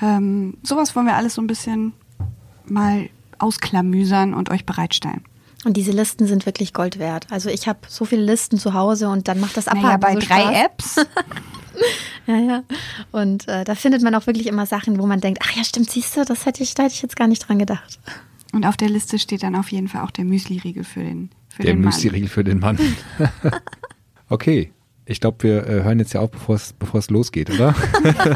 Ähm, 0.01 0.57
sowas 0.61 0.95
wollen 0.95 1.07
wir 1.07 1.15
alles 1.15 1.35
so 1.35 1.41
ein 1.41 1.47
bisschen 1.47 1.93
mal 2.65 3.09
ausklamüsern 3.39 4.33
und 4.33 4.49
euch 4.49 4.65
bereitstellen. 4.65 5.23
Und 5.63 5.77
diese 5.77 5.91
Listen 5.91 6.27
sind 6.27 6.45
wirklich 6.45 6.73
Gold 6.73 6.99
wert. 6.99 7.25
Also 7.31 7.49
ich 7.49 7.67
habe 7.67 7.79
so 7.87 8.05
viele 8.05 8.21
Listen 8.21 8.59
zu 8.59 8.75
Hause 8.75 9.09
und 9.09 9.27
dann 9.27 9.39
macht 9.39 9.57
das 9.57 9.67
Abhaken 9.67 9.87
Naja, 9.87 9.97
bei 9.97 10.13
so 10.13 10.19
drei 10.19 10.41
Spaß. 10.41 10.65
Apps. 10.65 10.95
Ja, 12.27 12.37
ja. 12.37 12.63
Und 13.11 13.47
äh, 13.47 13.63
da 13.65 13.75
findet 13.75 14.01
man 14.01 14.15
auch 14.15 14.25
wirklich 14.27 14.47
immer 14.47 14.65
Sachen, 14.65 14.97
wo 14.97 15.05
man 15.05 15.21
denkt, 15.21 15.41
ach 15.43 15.51
ja, 15.55 15.63
stimmt, 15.63 15.91
siehst 15.91 16.17
du, 16.17 16.25
das 16.25 16.45
hätte 16.45 16.63
ich, 16.63 16.73
da 16.73 16.83
hätte 16.83 16.95
ich 16.95 17.01
jetzt 17.01 17.15
gar 17.15 17.27
nicht 17.27 17.47
dran 17.47 17.59
gedacht. 17.59 17.99
Und 18.55 18.65
auf 18.65 18.77
der 18.77 18.87
Liste 18.87 19.19
steht 19.19 19.43
dann 19.43 19.53
auf 19.53 19.69
jeden 19.69 19.89
Fall 19.89 20.01
auch 20.05 20.11
der 20.11 20.23
Müsli-Riegel 20.23 20.85
für 20.85 21.01
den, 21.03 21.29
für 21.49 21.63
Der 21.63 21.73
den 21.73 21.81
Mann. 21.81 21.93
Müsli-Riegel 21.93 22.29
für 22.29 22.45
den 22.45 22.59
Mann. 22.59 22.79
okay, 24.29 24.71
ich 25.05 25.19
glaube, 25.19 25.43
wir 25.43 25.67
äh, 25.67 25.83
hören 25.83 25.99
jetzt 25.99 26.13
ja 26.13 26.21
auf, 26.21 26.31
bevor 26.31 26.55
es 26.55 26.71
bevor 26.71 26.99
es 26.99 27.09
losgeht, 27.09 27.49
oder? 27.49 27.75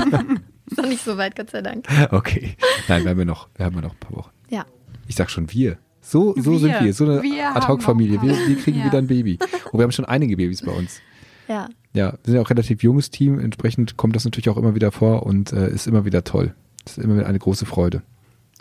noch 0.78 0.86
nicht 0.88 1.04
so 1.06 1.16
weit, 1.18 1.38
Gott 1.38 1.50
sei 1.52 1.62
Dank. 1.62 1.86
Okay. 2.12 2.58
Nein, 2.90 3.04
wir 3.04 3.12
haben 3.12 3.20
ja 3.20 3.26
noch, 3.26 3.48
wir 3.56 3.66
haben 3.66 3.76
ja 3.76 3.82
noch 3.82 3.94
ein 3.94 4.00
paar 4.00 4.18
Wochen. 4.18 4.32
Ja. 4.50 4.66
Ich 5.08 5.16
sag 5.16 5.30
schon 5.32 5.50
wir. 5.54 5.78
So, 6.02 6.36
so 6.38 6.52
Wir. 6.54 6.60
sind 6.60 6.84
wir. 6.84 6.94
So 6.94 7.06
eine 7.06 7.56
Ad-Hoc-Familie. 7.56 8.22
Wir, 8.22 8.32
wir 8.48 8.56
kriegen 8.58 8.80
Ja. 8.80 8.86
wieder 8.86 8.98
ein 8.98 9.08
Baby. 9.08 9.40
Und 9.72 9.80
wir 9.80 9.84
haben 9.84 9.92
schon 9.94 10.06
einige 10.06 10.36
Babys 10.36 10.62
bei 10.64 10.72
uns. 10.74 11.00
Ja. 11.48 11.70
Ja, 11.94 12.12
wir 12.12 12.20
sind 12.26 12.36
ja 12.36 12.42
auch 12.42 12.46
ein 12.46 12.54
relativ 12.54 12.84
junges 12.84 13.10
Team. 13.10 13.40
Entsprechend 13.40 13.96
kommt 13.96 14.18
das 14.18 14.26
natürlich 14.26 14.50
auch 14.50 14.58
immer 14.58 14.76
wieder 14.76 14.92
vor 14.92 15.24
und 15.26 15.54
äh, 15.54 15.70
ist 15.72 15.88
immer 15.88 16.04
wieder 16.06 16.24
toll. 16.26 16.54
ist 16.86 16.98
immer 16.98 17.16
wieder 17.16 17.28
eine 17.28 17.40
große 17.40 17.66
Freude. 17.66 18.04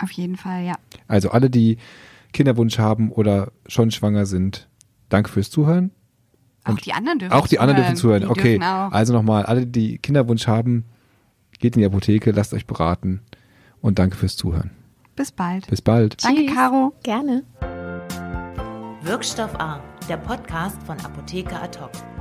Auf 0.03 0.11
jeden 0.13 0.37
Fall, 0.37 0.65
ja. 0.65 0.75
Also 1.07 1.31
alle, 1.31 1.51
die 1.51 1.79
Kinderwunsch 2.33 2.79
haben 2.79 3.11
oder 3.11 3.53
schon 3.67 3.91
schwanger 3.91 4.27
sind, 4.27 4.69
danke 5.09 5.31
fürs 5.31 5.51
Zuhören. 5.51 5.91
Auch 6.65 6.71
Und 6.73 6.85
die 6.87 6.93
anderen 6.93 7.19
dürfen 7.19 7.33
Auch 7.33 7.47
die 7.49 7.59
anderen 7.59 7.77
dürfen 7.81 7.97
zuhören. 7.97 8.23
Die 8.23 8.29
Okay, 8.29 8.59
Dürfen 8.59 8.63
auch. 8.65 8.93
also 8.93 9.13
nochmal, 9.13 9.45
alle, 9.47 9.67
die 9.67 9.99
Kinderwunsch 9.99 10.47
haben, 10.47 10.85
geht 11.59 11.75
in 11.77 11.81
die 11.81 11.87
Apotheke, 11.87 12.31
lasst 12.31 12.53
euch 12.55 12.67
beraten 12.67 13.21
und 13.81 13.99
danke 13.99 14.17
fürs 14.17 14.37
Zuhören. 14.37 14.71
Bis 15.17 15.33
bald. 15.33 15.67
Bis 15.69 15.83
bald. 15.83 16.23
Danke, 16.23 16.45
Tschüss. 16.47 16.55
Caro. 16.55 16.93
Gerne. 17.03 17.43
Wirkstoff 19.03 19.55
A, 19.59 19.81
der 20.09 20.19
Podcast 20.19 20.81
von 20.85 20.99
Apotheker 21.01 21.63
Ad 21.63 21.79
hoc. 21.81 22.18